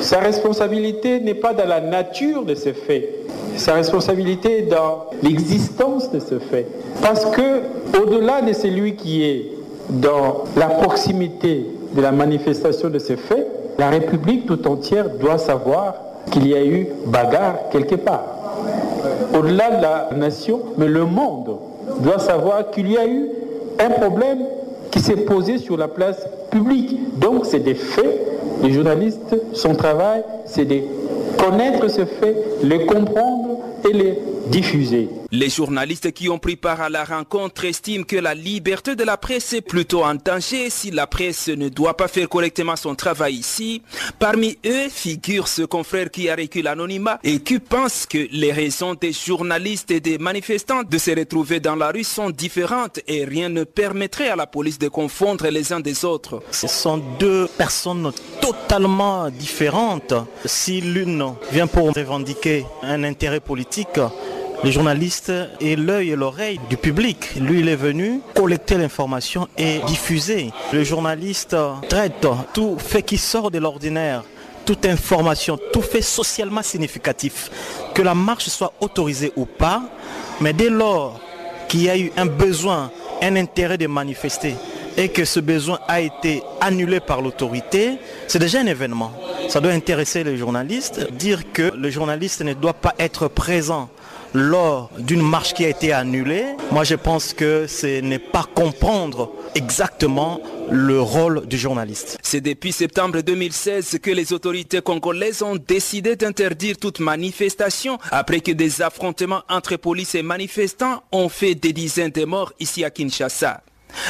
Sa 0.00 0.20
responsabilité 0.20 1.20
n'est 1.20 1.34
pas 1.34 1.52
dans 1.52 1.66
la 1.66 1.80
nature 1.80 2.44
de 2.44 2.54
ces 2.54 2.72
faits, 2.72 3.08
sa 3.56 3.74
responsabilité 3.74 4.58
est 4.60 4.70
dans 4.70 5.06
l'existence 5.22 6.10
de 6.10 6.18
ce 6.18 6.38
fait. 6.38 6.66
Parce 7.00 7.24
que, 7.26 7.60
au-delà 8.02 8.42
de 8.42 8.52
celui 8.52 8.96
qui 8.96 9.24
est 9.24 9.46
dans 9.88 10.44
la 10.56 10.66
proximité 10.66 11.66
de 11.94 12.02
la 12.02 12.12
manifestation 12.12 12.88
de 12.88 12.98
ces 12.98 13.16
faits, 13.16 13.46
la 13.78 13.90
République 13.90 14.46
tout 14.46 14.66
entière 14.66 15.08
doit 15.10 15.38
savoir 15.38 15.94
qu'il 16.30 16.48
y 16.48 16.54
a 16.54 16.64
eu 16.64 16.88
bagarre 17.06 17.68
quelque 17.70 17.96
part 17.96 18.43
au-delà 19.34 19.70
de 19.76 19.82
la 19.82 20.08
nation, 20.16 20.60
mais 20.78 20.86
le 20.86 21.04
monde 21.04 21.58
doit 22.00 22.18
savoir 22.18 22.70
qu'il 22.70 22.90
y 22.90 22.96
a 22.96 23.06
eu 23.06 23.30
un 23.78 23.90
problème 23.90 24.38
qui 24.90 25.00
s'est 25.00 25.16
posé 25.16 25.58
sur 25.58 25.76
la 25.76 25.88
place 25.88 26.26
publique. 26.50 27.18
Donc 27.18 27.46
c'est 27.46 27.60
des 27.60 27.74
faits. 27.74 28.20
Les 28.62 28.72
journalistes, 28.72 29.36
son 29.52 29.74
travail, 29.74 30.22
c'est 30.46 30.64
de 30.64 30.80
connaître 31.38 31.88
ces 31.88 32.06
faits, 32.06 32.36
les 32.62 32.86
comprendre 32.86 33.58
et 33.88 33.92
les 33.92 34.18
Les 35.30 35.48
journalistes 35.48 36.12
qui 36.12 36.28
ont 36.28 36.38
pris 36.38 36.56
part 36.56 36.80
à 36.80 36.88
la 36.88 37.04
rencontre 37.04 37.64
estiment 37.64 38.04
que 38.04 38.16
la 38.16 38.34
liberté 38.34 38.94
de 38.94 39.02
la 39.02 39.16
presse 39.16 39.52
est 39.54 39.62
plutôt 39.62 40.04
en 40.04 40.14
danger 40.14 40.70
si 40.70 40.90
la 40.90 41.06
presse 41.06 41.48
ne 41.48 41.68
doit 41.68 41.96
pas 41.96 42.08
faire 42.08 42.28
correctement 42.28 42.76
son 42.76 42.94
travail 42.94 43.34
ici. 43.34 43.82
Parmi 44.18 44.58
eux 44.66 44.88
figure 44.90 45.48
ce 45.48 45.62
confrère 45.62 46.10
qui 46.10 46.28
a 46.28 46.34
récupéré 46.34 46.62
l'anonymat 46.62 47.18
et 47.24 47.40
qui 47.40 47.58
pense 47.58 48.06
que 48.06 48.28
les 48.30 48.52
raisons 48.52 48.94
des 48.94 49.12
journalistes 49.12 49.90
et 49.90 50.00
des 50.00 50.18
manifestants 50.18 50.82
de 50.82 50.98
se 50.98 51.10
retrouver 51.10 51.58
dans 51.60 51.76
la 51.76 51.90
rue 51.90 52.04
sont 52.04 52.30
différentes 52.30 53.00
et 53.08 53.24
rien 53.24 53.48
ne 53.48 53.64
permettrait 53.64 54.28
à 54.28 54.36
la 54.36 54.46
police 54.46 54.78
de 54.78 54.88
confondre 54.88 55.48
les 55.48 55.72
uns 55.72 55.80
des 55.80 56.04
autres. 56.04 56.42
Ce 56.50 56.68
sont 56.68 56.98
deux 57.18 57.48
personnes 57.48 58.12
totalement 58.40 59.30
différentes. 59.30 60.14
Si 60.44 60.80
l'une 60.80 61.34
vient 61.50 61.66
pour 61.66 61.94
revendiquer 61.94 62.66
un 62.82 63.02
intérêt 63.04 63.40
politique, 63.40 63.98
le 64.64 64.70
journaliste 64.70 65.30
est 65.60 65.76
l'œil 65.76 66.12
et 66.12 66.16
l'oreille 66.16 66.58
du 66.70 66.78
public. 66.78 67.34
Lui, 67.38 67.60
il 67.60 67.68
est 67.68 67.76
venu 67.76 68.20
collecter 68.34 68.78
l'information 68.78 69.46
et 69.58 69.80
diffuser. 69.86 70.52
Le 70.72 70.82
journaliste 70.84 71.54
traite 71.90 72.26
tout 72.54 72.78
fait 72.78 73.02
qui 73.02 73.18
sort 73.18 73.50
de 73.50 73.58
l'ordinaire 73.58 74.24
toute 74.64 74.86
information, 74.86 75.58
tout 75.74 75.82
fait 75.82 76.00
socialement 76.00 76.62
significatif, 76.62 77.50
que 77.94 78.00
la 78.00 78.14
marche 78.14 78.48
soit 78.48 78.72
autorisée 78.80 79.32
ou 79.36 79.44
pas, 79.44 79.82
mais 80.40 80.54
dès 80.54 80.70
lors 80.70 81.20
qu'il 81.68 81.82
y 81.82 81.90
a 81.90 81.98
eu 81.98 82.10
un 82.16 82.24
besoin, 82.24 82.90
un 83.20 83.36
intérêt 83.36 83.76
de 83.76 83.86
manifester 83.86 84.54
et 84.96 85.10
que 85.10 85.26
ce 85.26 85.40
besoin 85.40 85.80
a 85.88 86.00
été 86.00 86.42
annulé 86.62 87.00
par 87.00 87.20
l'autorité, 87.20 87.98
c'est 88.28 88.38
déjà 88.38 88.60
un 88.60 88.66
événement. 88.66 89.12
Ça 89.50 89.60
doit 89.60 89.72
intéresser 89.72 90.24
les 90.24 90.38
journalistes, 90.38 91.12
dire 91.12 91.52
que 91.52 91.74
le 91.76 91.90
journaliste 91.90 92.40
ne 92.40 92.54
doit 92.54 92.72
pas 92.72 92.94
être 92.98 93.28
présent 93.28 93.90
lors 94.34 94.90
d'une 94.98 95.22
marche 95.22 95.54
qui 95.54 95.64
a 95.64 95.68
été 95.68 95.92
annulée, 95.92 96.44
moi 96.72 96.84
je 96.84 96.96
pense 96.96 97.32
que 97.32 97.66
ce 97.68 98.00
n'est 98.00 98.18
pas 98.18 98.44
comprendre 98.54 99.32
exactement 99.54 100.40
le 100.70 101.00
rôle 101.00 101.46
du 101.46 101.56
journaliste. 101.56 102.18
C'est 102.22 102.40
depuis 102.40 102.72
septembre 102.72 103.20
2016 103.20 103.98
que 104.02 104.10
les 104.10 104.32
autorités 104.32 104.80
congolaises 104.82 105.42
ont 105.42 105.56
décidé 105.56 106.16
d'interdire 106.16 106.76
toute 106.78 106.98
manifestation 106.98 107.98
après 108.10 108.40
que 108.40 108.50
des 108.52 108.82
affrontements 108.82 109.42
entre 109.48 109.76
police 109.76 110.16
et 110.16 110.22
manifestants 110.22 111.04
ont 111.12 111.28
fait 111.28 111.54
des 111.54 111.72
dizaines 111.72 112.10
de 112.10 112.24
morts 112.24 112.52
ici 112.58 112.84
à 112.84 112.90
Kinshasa. 112.90 113.62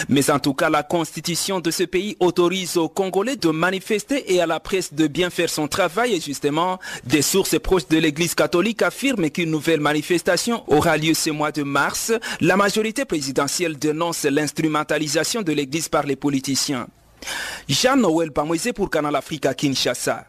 Mais 0.08 0.30
en 0.30 0.38
tout 0.38 0.54
cas, 0.54 0.70
la 0.70 0.82
constitution 0.82 1.60
de 1.60 1.70
ce 1.70 1.84
pays 1.84 2.16
autorise 2.20 2.76
aux 2.76 2.88
Congolais 2.88 3.36
de 3.36 3.50
manifester 3.50 4.32
et 4.34 4.40
à 4.40 4.46
la 4.46 4.60
presse 4.60 4.94
de 4.94 5.06
bien 5.06 5.30
faire 5.30 5.50
son 5.50 5.68
travail. 5.68 6.14
Et 6.14 6.20
justement, 6.20 6.78
des 7.04 7.22
sources 7.22 7.58
proches 7.58 7.88
de 7.88 7.98
l'Église 7.98 8.34
catholique 8.34 8.82
affirment 8.82 9.30
qu'une 9.30 9.50
nouvelle 9.50 9.80
manifestation 9.80 10.64
aura 10.66 10.96
lieu 10.96 11.14
ce 11.14 11.30
mois 11.30 11.52
de 11.52 11.62
mars. 11.62 12.12
La 12.40 12.56
majorité 12.56 13.04
présidentielle 13.04 13.78
dénonce 13.78 14.24
l'instrumentalisation 14.24 15.42
de 15.42 15.52
l'Église 15.52 15.88
par 15.88 16.04
les 16.04 16.16
politiciens. 16.16 16.86
Jean-Noël 17.68 18.32
Pamoisé 18.32 18.72
pour 18.72 18.90
Canal 18.90 19.16
Africa 19.16 19.54
Kinshasa. 19.54 20.26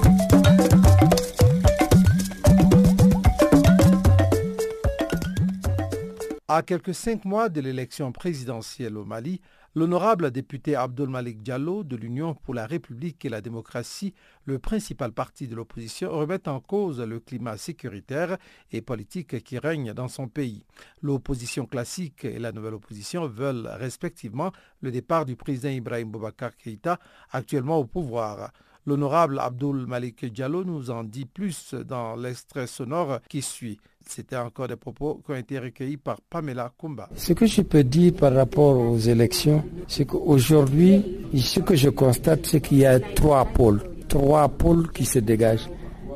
À 6.47 6.61
quelques 6.61 6.95
cinq 6.95 7.25
mois 7.25 7.49
de 7.49 7.63
l'élection 7.63 8.13
présidentielle 8.13 8.99
au 8.99 9.07
Mali, 9.07 9.41
l'honorable 9.75 10.31
député 10.31 10.77
Abdul 10.77 11.09
Malik 11.09 11.43
Diallo 11.43 11.83
de 11.83 11.97
l'Union 11.97 12.35
pour 12.35 12.55
la 12.55 12.67
République 12.67 13.25
et 13.25 13.29
la 13.29 13.41
démocratie, 13.41 14.15
le 14.45 14.59
principal 14.59 15.13
parti 15.13 15.49
de 15.49 15.57
l'opposition, 15.57 16.11
remet 16.11 16.49
en 16.49 16.61
cause 16.61 17.01
le 17.01 17.19
climat 17.19 17.57
sécuritaire 17.57 18.37
et 18.71 18.83
politique 18.83 19.43
qui 19.43 19.59
règne 19.59 19.93
dans 19.93 20.09
son 20.09 20.29
pays. 20.29 20.65
L'opposition 21.03 21.67
classique 21.67 22.25
et 22.25 22.39
la 22.39 22.53
nouvelle 22.53 22.75
opposition 22.75 23.27
veulent 23.27 23.67
respectivement 23.67 24.53
le 24.81 24.91
départ 24.93 25.25
du 25.25 25.37
président 25.37 25.71
Ibrahim 25.71 26.11
Boubacar 26.11 26.57
Keïta, 26.57 27.01
actuellement 27.33 27.79
au 27.79 27.85
pouvoir. 27.85 28.53
L'honorable 28.87 29.39
Abdul 29.39 29.87
Malik 29.87 30.27
Diallo 30.27 30.63
nous 30.63 30.91
en 30.91 31.05
dit 31.05 31.25
plus 31.25 31.75
dans 31.75 32.17
l'extrait 32.17 32.67
sonore 32.67 33.21
qui 33.29 33.41
suit. 33.41 33.81
C'était 34.07 34.37
encore 34.37 34.69
des 34.69 34.77
propos 34.77 35.21
qui 35.25 35.33
ont 35.33 35.37
été 35.37 35.59
recueillis 35.59 35.97
par 35.97 36.21
Pamela 36.21 36.73
Kumba. 36.79 37.09
Ce 37.17 37.33
que 37.33 37.47
je 37.47 37.63
peux 37.63 37.83
dire 37.85 38.13
par 38.15 38.33
rapport 38.35 38.77
aux 38.79 38.99
élections, 38.99 39.65
c'est 39.89 40.05
qu'aujourd'hui, 40.05 41.03
ce 41.37 41.61
que 41.61 41.75
je 41.75 41.89
constate, 41.89 42.47
c'est 42.47 42.61
qu'il 42.61 42.79
y 42.79 42.87
a 42.87 43.01
trois 43.01 43.45
pôles, 43.47 43.81
trois 44.09 44.49
pôles 44.49 44.91
qui 44.93 45.05
se 45.05 45.19
dégagent. 45.19 45.69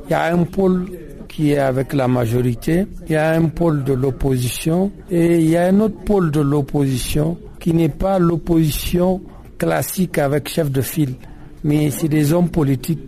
Il 0.07 0.11
y 0.12 0.14
a 0.14 0.33
un 0.35 0.45
pôle 0.45 0.87
qui 1.28 1.52
est 1.52 1.59
avec 1.59 1.92
la 1.92 2.09
majorité, 2.09 2.87
il 3.07 3.12
y 3.12 3.16
a 3.16 3.33
un 3.33 3.47
pôle 3.49 3.85
de 3.85 3.92
l'opposition 3.92 4.90
et 5.11 5.38
il 5.38 5.50
y 5.50 5.57
a 5.57 5.66
un 5.66 5.80
autre 5.80 5.99
pôle 6.04 6.30
de 6.30 6.40
l'opposition 6.40 7.37
qui 7.61 7.73
n'est 7.75 7.88
pas 7.88 8.18
l'opposition 8.18 9.21
classique 9.59 10.18
avec 10.18 10.49
chef 10.49 10.71
de 10.71 10.80
file, 10.80 11.14
mais 11.64 11.90
c'est 11.90 12.09
des 12.09 12.33
hommes 12.33 12.49
politiques 12.50 13.00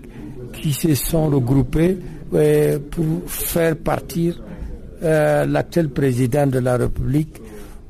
qui 0.53 0.73
se 0.73 0.95
sont 0.95 1.29
regroupés 1.31 1.97
pour 2.91 3.07
faire 3.31 3.77
partir 3.77 4.41
euh, 5.03 5.47
l'actuel 5.47 5.89
président 5.91 6.47
de 6.47 6.59
la 6.59 6.77
République, 6.77 7.41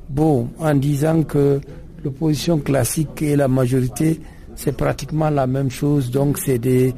bon, 0.09 0.49
en 0.59 0.73
disant 0.75 1.23
que 1.23 1.59
l'opposition 2.03 2.59
classique 2.59 3.21
et 3.21 3.35
la 3.35 3.47
majorité, 3.47 4.19
c'est 4.55 4.75
pratiquement 4.75 5.29
la 5.29 5.47
même 5.47 5.69
chose. 5.69 6.11
Donc, 6.11 6.37
c'est 6.37 6.57
des 6.59 6.93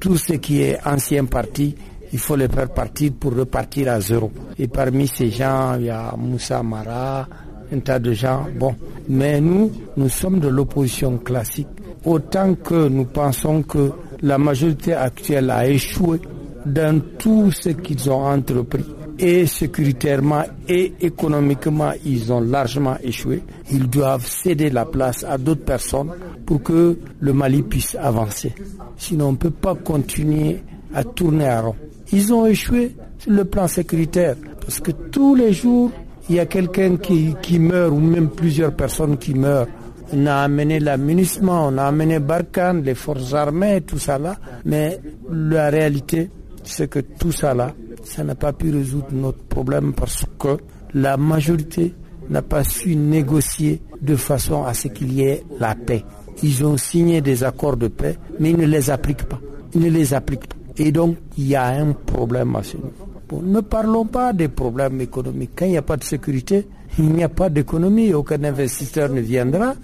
tout 0.00 0.16
ce 0.16 0.34
qui 0.34 0.60
est 0.62 0.78
ancien 0.86 1.24
parti, 1.24 1.74
il 2.12 2.18
faut 2.18 2.36
les 2.36 2.48
faire 2.48 2.68
partir 2.70 3.12
pour 3.18 3.34
repartir 3.34 3.90
à 3.92 4.00
zéro. 4.00 4.30
Et 4.58 4.68
parmi 4.68 5.06
ces 5.08 5.30
gens, 5.30 5.74
il 5.78 5.86
y 5.86 5.90
a 5.90 6.14
Moussa 6.16 6.62
Mara, 6.62 7.26
un 7.72 7.78
tas 7.80 7.98
de 7.98 8.12
gens. 8.12 8.46
Bon, 8.58 8.74
mais 9.08 9.40
nous, 9.40 9.70
nous 9.96 10.08
sommes 10.08 10.40
de 10.40 10.48
l'opposition 10.48 11.18
classique. 11.18 11.68
Autant 12.04 12.54
que 12.54 12.88
nous 12.88 13.04
pensons 13.06 13.62
que 13.62 13.90
la 14.22 14.38
majorité 14.38 14.94
actuelle 14.94 15.50
a 15.50 15.66
échoué 15.68 16.20
dans 16.64 17.00
tout 17.18 17.50
ce 17.50 17.70
qu'ils 17.70 18.10
ont 18.10 18.24
entrepris 18.26 18.84
et 19.18 19.46
sécuritairement 19.46 20.44
et 20.68 20.92
économiquement, 21.00 21.92
ils 22.04 22.32
ont 22.32 22.40
largement 22.40 22.96
échoué. 23.02 23.42
Ils 23.70 23.88
doivent 23.88 24.26
céder 24.26 24.70
la 24.70 24.84
place 24.84 25.24
à 25.24 25.38
d'autres 25.38 25.64
personnes 25.64 26.10
pour 26.46 26.62
que 26.62 26.98
le 27.20 27.32
Mali 27.32 27.62
puisse 27.62 27.96
avancer. 27.96 28.54
Sinon, 28.96 29.28
on 29.28 29.32
ne 29.32 29.36
peut 29.36 29.50
pas 29.50 29.74
continuer 29.74 30.62
à 30.94 31.04
tourner 31.04 31.46
à 31.46 31.60
rond. 31.62 31.74
Ils 32.12 32.32
ont 32.32 32.46
échoué 32.46 32.94
sur 33.18 33.32
le 33.32 33.44
plan 33.44 33.66
sécuritaire 33.66 34.36
parce 34.60 34.80
que 34.80 34.92
tous 34.92 35.34
les 35.34 35.52
jours, 35.52 35.90
il 36.28 36.36
y 36.36 36.40
a 36.40 36.46
quelqu'un 36.46 36.96
qui, 36.96 37.34
qui 37.42 37.58
meurt 37.58 37.90
ou 37.92 37.98
même 37.98 38.28
plusieurs 38.30 38.74
personnes 38.74 39.18
qui 39.18 39.34
meurent. 39.34 39.66
On 40.12 40.26
a 40.26 40.36
amené 40.36 40.80
l'amunissement, 40.80 41.68
on 41.68 41.76
a 41.76 41.84
amené 41.84 42.18
Barkhane, 42.18 42.82
les 42.82 42.94
forces 42.94 43.34
armées, 43.34 43.82
tout 43.86 43.98
ça 43.98 44.18
là. 44.18 44.36
Mais 44.64 44.98
la 45.30 45.68
réalité, 45.68 46.30
c'est 46.68 46.88
que 46.88 47.00
tout 47.00 47.32
ça 47.32 47.54
là, 47.54 47.74
ça 48.04 48.24
n'a 48.24 48.34
pas 48.34 48.52
pu 48.52 48.70
résoudre 48.70 49.08
notre 49.12 49.42
problème 49.44 49.92
parce 49.94 50.24
que 50.38 50.56
la 50.94 51.16
majorité 51.16 51.94
n'a 52.30 52.42
pas 52.42 52.64
su 52.64 52.94
négocier 52.96 53.80
de 54.00 54.16
façon 54.16 54.64
à 54.64 54.74
ce 54.74 54.88
qu'il 54.88 55.12
y 55.14 55.22
ait 55.22 55.42
la 55.58 55.74
paix. 55.74 56.04
Ils 56.42 56.64
ont 56.64 56.76
signé 56.76 57.20
des 57.20 57.42
accords 57.42 57.76
de 57.76 57.88
paix, 57.88 58.16
mais 58.38 58.50
ils 58.50 58.56
ne 58.58 58.66
les 58.66 58.90
appliquent 58.90 59.24
pas. 59.24 59.40
Ils 59.74 59.80
ne 59.80 59.90
les 59.90 60.14
appliquent 60.14 60.46
pas. 60.46 60.56
Et 60.76 60.92
donc, 60.92 61.16
il 61.36 61.48
y 61.48 61.56
a 61.56 61.66
un 61.66 61.92
problème 61.92 62.54
à 62.54 62.62
ce 62.62 62.76
niveau. 62.76 63.42
Ne 63.42 63.60
parlons 63.60 64.06
pas 64.06 64.32
des 64.32 64.48
problèmes 64.48 65.00
économiques. 65.00 65.50
Quand 65.56 65.64
il 65.66 65.72
n'y 65.72 65.76
a 65.76 65.82
pas 65.82 65.96
de 65.96 66.04
sécurité, 66.04 66.66
il 66.98 67.06
n'y 67.10 67.24
a 67.24 67.28
pas 67.28 67.50
d'économie, 67.50 68.14
aucun 68.14 68.42
investisseur 68.44 69.08
ne 69.10 69.20
viendra. 69.20 69.74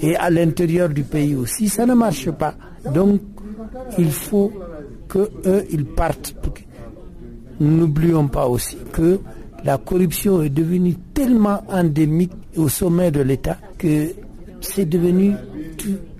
Et 0.00 0.14
à 0.16 0.28
l'intérieur 0.30 0.88
du 0.90 1.02
pays 1.04 1.34
aussi, 1.34 1.68
ça 1.68 1.86
ne 1.86 1.94
marche 1.94 2.30
pas. 2.32 2.54
Donc, 2.92 3.20
il 3.98 4.10
faut 4.12 4.52
que 5.14 5.30
eux, 5.46 5.64
ils 5.70 5.84
partent. 5.84 6.34
N'oublions 7.60 8.26
pas 8.26 8.48
aussi 8.48 8.76
que 8.92 9.20
la 9.64 9.78
corruption 9.78 10.42
est 10.42 10.50
devenue 10.50 10.94
tellement 11.14 11.62
endémique 11.68 12.32
au 12.56 12.68
sommet 12.68 13.12
de 13.12 13.20
l'État 13.22 13.56
que 13.78 14.08
c'est 14.60 14.86
devenu 14.86 15.34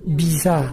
bizarre. 0.06 0.72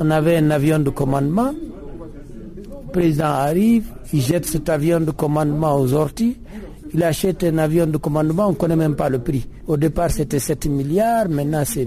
On 0.00 0.10
avait 0.10 0.36
un 0.38 0.50
avion 0.50 0.80
de 0.80 0.90
commandement, 0.90 1.52
le 1.52 2.92
président 2.92 3.26
arrive, 3.26 3.84
il 4.12 4.20
jette 4.20 4.46
cet 4.46 4.68
avion 4.68 4.98
de 5.00 5.12
commandement 5.12 5.76
aux 5.78 5.92
orties, 5.92 6.36
il 6.92 7.04
achète 7.04 7.44
un 7.44 7.58
avion 7.58 7.86
de 7.86 7.98
commandement, 7.98 8.48
on 8.48 8.50
ne 8.50 8.56
connaît 8.56 8.74
même 8.74 8.96
pas 8.96 9.08
le 9.08 9.20
prix. 9.20 9.46
Au 9.68 9.76
départ, 9.76 10.10
c'était 10.10 10.40
7 10.40 10.66
milliards, 10.66 11.28
maintenant 11.28 11.62
c'est 11.64 11.84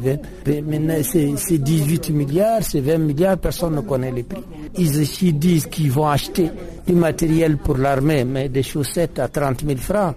18 1.57 2.09
milliards, 2.11 2.63
c'est 2.63 2.79
20 2.79 2.99
milliards, 2.99 3.37
personne 3.37 3.75
ne 3.75 3.81
connaît 3.81 4.11
les 4.13 4.23
prix. 4.23 4.43
Ils 4.77 5.37
disent 5.39 5.67
qu'ils 5.67 5.91
vont 5.91 6.07
acheter 6.07 6.49
du 6.87 6.93
matériel 6.93 7.57
pour 7.57 7.77
l'armée, 7.77 8.23
mais 8.23 8.49
des 8.49 8.63
chaussettes 8.63 9.19
à 9.19 9.27
30 9.27 9.63
000 9.65 9.77
francs. 9.77 10.15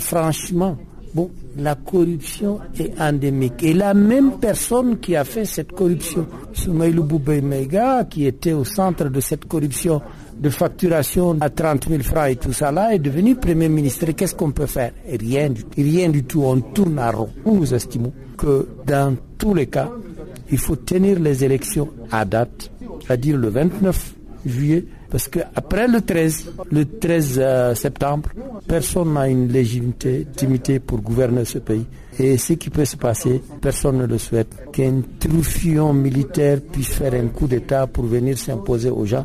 Franchement, 0.00 0.76
bon, 1.14 1.30
la 1.58 1.74
corruption 1.74 2.60
est 2.78 2.98
endémique. 3.00 3.62
Et 3.62 3.74
la 3.74 3.92
même 3.94 4.38
personne 4.40 4.98
qui 4.98 5.16
a 5.16 5.24
fait 5.24 5.44
cette 5.44 5.72
corruption, 5.72 6.26
Soumaïlou 6.52 7.04
Boubé 7.04 7.40
Mega, 7.42 8.04
qui 8.04 8.26
était 8.26 8.52
au 8.52 8.64
centre 8.64 9.08
de 9.08 9.20
cette 9.20 9.44
corruption 9.46 10.00
de 10.38 10.48
facturation 10.48 11.36
à 11.40 11.50
30 11.50 11.88
000 11.90 12.02
francs 12.02 12.30
et 12.30 12.36
tout 12.36 12.52
ça 12.54 12.72
là, 12.72 12.94
est 12.94 12.98
devenu 12.98 13.34
Premier 13.36 13.68
ministre. 13.68 14.06
Qu'est-ce 14.12 14.34
qu'on 14.34 14.52
peut 14.52 14.66
faire? 14.66 14.92
Rien 15.06 15.50
du, 15.50 15.62
rien 15.76 16.08
du 16.08 16.24
tout. 16.24 16.42
On 16.42 16.58
tourne 16.60 16.98
à 16.98 17.10
rond. 17.10 17.28
Nous 17.44 17.74
estimons 17.74 18.12
que 18.38 18.66
dans 18.86 19.14
tous 19.36 19.52
les 19.52 19.66
cas, 19.66 19.90
il 20.50 20.58
faut 20.58 20.76
tenir 20.76 21.20
les 21.20 21.44
élections 21.44 21.88
à 22.10 22.24
date, 22.24 22.70
c'est-à-dire 23.10 23.38
le 23.38 23.48
29 23.48 24.14
juillet, 24.46 24.84
parce 25.10 25.26
qu'après 25.26 25.88
le 25.88 26.00
13, 26.00 26.52
le 26.70 26.84
13 26.84 27.40
euh, 27.42 27.74
septembre, 27.74 28.28
personne 28.68 29.14
n'a 29.14 29.26
une 29.28 29.48
légitimité 29.48 30.78
pour 30.78 31.00
gouverner 31.00 31.44
ce 31.44 31.58
pays. 31.58 31.84
Et 32.20 32.38
ce 32.38 32.52
qui 32.52 32.70
peut 32.70 32.84
se 32.84 32.96
passer, 32.96 33.42
personne 33.60 33.98
ne 33.98 34.06
le 34.06 34.16
souhaite. 34.16 34.54
Qu'un 34.72 35.02
truffion 35.18 35.92
militaire 35.92 36.60
puisse 36.60 36.90
faire 36.90 37.14
un 37.14 37.26
coup 37.26 37.48
d'État 37.48 37.88
pour 37.88 38.04
venir 38.04 38.38
s'imposer 38.38 38.90
aux 38.90 39.06
gens, 39.06 39.24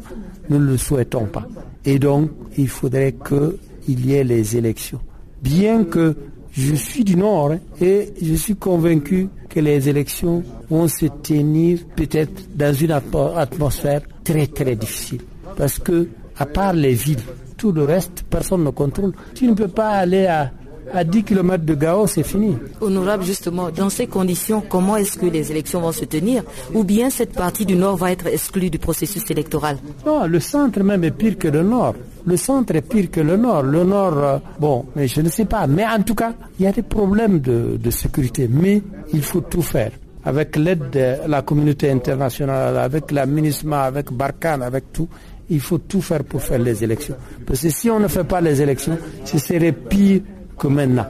nous 0.50 0.58
ne 0.58 0.66
le 0.66 0.78
souhaitons 0.78 1.26
pas. 1.28 1.48
Et 1.86 2.00
donc, 2.00 2.32
il 2.58 2.68
faudrait 2.68 3.14
qu'il 3.24 4.04
y 4.04 4.16
ait 4.16 4.24
les 4.24 4.58
élections. 4.58 5.00
Bien 5.44 5.84
que 5.84 6.16
je 6.58 6.76
suis 6.76 7.04
du 7.04 7.16
Nord 7.16 7.52
hein, 7.52 7.60
et 7.82 8.14
je 8.22 8.34
suis 8.36 8.56
convaincu 8.56 9.28
que 9.50 9.60
les 9.60 9.90
élections 9.90 10.44
vont 10.70 10.88
se 10.88 11.06
tenir 11.22 11.80
peut-être 11.96 12.44
dans 12.56 12.74
une 12.74 12.92
atmosphère 12.92 14.02
très 14.24 14.48
très 14.48 14.76
difficile. 14.76 15.22
Parce 15.58 15.80
que, 15.80 16.08
à 16.38 16.46
part 16.46 16.74
les 16.74 16.94
villes, 16.94 17.20
tout 17.58 17.72
le 17.72 17.84
reste, 17.84 18.24
personne 18.30 18.64
ne 18.64 18.70
contrôle. 18.70 19.14
Tu 19.34 19.48
ne 19.48 19.54
peux 19.54 19.68
pas 19.68 19.90
aller 19.90 20.26
à, 20.28 20.52
à 20.94 21.04
10 21.04 21.24
km 21.24 21.64
de 21.64 21.74
Gao, 21.74 22.08
c'est 22.08 22.24
fini. 22.24 22.58
Honorable, 22.82 23.24
justement, 23.24 23.70
dans 23.70 23.90
ces 23.90 24.08
conditions, 24.08 24.62
comment 24.68 24.98
est-ce 24.98 25.18
que 25.18 25.26
les 25.26 25.52
élections 25.52 25.82
vont 25.82 25.92
se 25.92 26.06
tenir? 26.06 26.44
Ou 26.74 26.84
bien 26.84 27.10
cette 27.10 27.34
partie 27.34 27.66
du 27.66 27.76
Nord 27.76 27.98
va 27.98 28.12
être 28.12 28.28
exclue 28.28 28.70
du 28.70 28.80
processus 28.80 29.24
électoral? 29.30 29.78
Non, 30.06 30.26
le 30.26 30.40
centre 30.40 30.82
même 30.84 31.04
est 31.04 31.12
pire 31.12 31.38
que 31.38 31.48
le 31.48 31.64
Nord. 31.64 31.96
Le 32.26 32.38
centre 32.38 32.76
est 32.76 32.82
pire 32.82 33.12
que 33.12 33.22
le 33.22 33.38
Nord. 33.38 33.64
Le 33.64 33.84
Nord, 33.84 34.18
euh, 34.18 34.38
bon, 34.60 34.86
mais 34.96 35.08
je 35.08 35.22
ne 35.22 35.30
sais 35.30 35.46
pas. 35.46 35.68
Mais 35.68 35.86
en 35.86 36.02
tout 36.02 36.16
cas, 36.16 36.34
il 36.60 36.66
y 36.66 36.68
a 36.68 36.72
des 36.72 36.82
problèmes 36.82 37.40
de, 37.40 37.78
de 37.82 37.90
sécurité. 37.90 38.48
Mais 38.52 38.82
il 39.14 39.22
faut 39.24 39.42
tout 39.42 39.62
faire 39.62 39.92
avec 40.26 40.56
l'aide 40.56 40.90
de 40.90 41.28
la 41.28 41.44
communauté 41.44 41.92
internationale, 41.92 42.78
avec 42.78 43.12
la 43.12 43.28
MINISMA, 43.28 43.84
avec 43.84 44.12
Barkhane, 44.12 44.64
avec 44.64 44.92
tout, 44.92 45.08
il 45.50 45.60
faut 45.60 45.78
tout 45.78 46.02
faire 46.02 46.24
pour 46.24 46.42
faire 46.42 46.60
les 46.60 46.84
élections. 46.84 47.16
Parce 47.46 47.62
que 47.62 47.70
si 47.70 47.90
on 47.90 48.00
ne 48.00 48.08
fait 48.08 48.24
pas 48.24 48.42
les 48.42 48.62
élections, 48.62 48.98
ce 49.24 49.38
serait 49.38 49.72
pire 49.72 50.22
que 50.58 50.68
maintenant. 50.68 51.06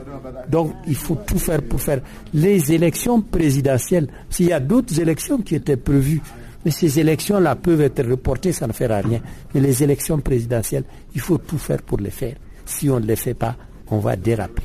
Donc 0.50 0.74
il 0.88 0.96
faut 0.96 1.16
tout 1.16 1.40
faire 1.40 1.62
pour 1.62 1.82
faire 1.82 2.02
les 2.34 2.74
élections 2.74 3.22
présidentielles. 3.22 4.08
S'il 4.30 4.48
y 4.48 4.54
a 4.54 4.60
d'autres 4.60 5.00
élections 5.00 5.40
qui 5.40 5.56
étaient 5.56 5.78
prévues, 5.78 6.22
mais 6.64 6.72
ces 6.72 7.00
élections-là 7.00 7.56
peuvent 7.56 7.82
être 7.82 8.04
reportées, 8.04 8.52
ça 8.52 8.68
ne 8.68 8.74
fera 8.74 8.98
rien. 8.98 9.22
Mais 9.54 9.62
les 9.62 9.84
élections 9.84 10.20
présidentielles, 10.20 10.86
il 11.14 11.22
faut 11.22 11.38
tout 11.38 11.60
faire 11.60 11.82
pour 11.84 12.00
les 12.00 12.10
faire. 12.10 12.36
Si 12.66 12.90
on 12.90 13.00
ne 13.00 13.06
les 13.06 13.16
fait 13.16 13.36
pas, 13.36 13.56
on 13.92 14.00
va 14.00 14.16
déraper. 14.16 14.64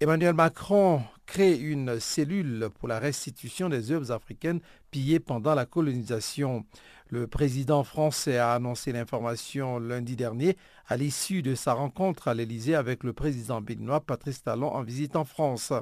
Emmanuel 0.00 0.34
Macron 0.34 1.02
crée 1.26 1.56
une 1.56 2.00
cellule 2.00 2.68
pour 2.78 2.88
la 2.88 2.98
restitution 2.98 3.68
des 3.68 3.92
œuvres 3.92 4.12
africaines 4.12 4.60
pillées 4.90 5.20
pendant 5.20 5.54
la 5.54 5.66
colonisation. 5.66 6.64
Le 7.08 7.28
président 7.28 7.84
français 7.84 8.36
a 8.36 8.52
annoncé 8.52 8.90
l'information 8.90 9.78
lundi 9.78 10.16
dernier 10.16 10.56
à 10.88 10.96
l'issue 10.96 11.40
de 11.40 11.54
sa 11.54 11.72
rencontre 11.72 12.26
à 12.26 12.34
l'Élysée 12.34 12.74
avec 12.74 13.04
le 13.04 13.12
président 13.12 13.60
béninois 13.60 14.00
Patrice 14.00 14.42
Talon 14.42 14.72
en 14.72 14.82
visite 14.82 15.14
en 15.14 15.24
France. 15.24 15.72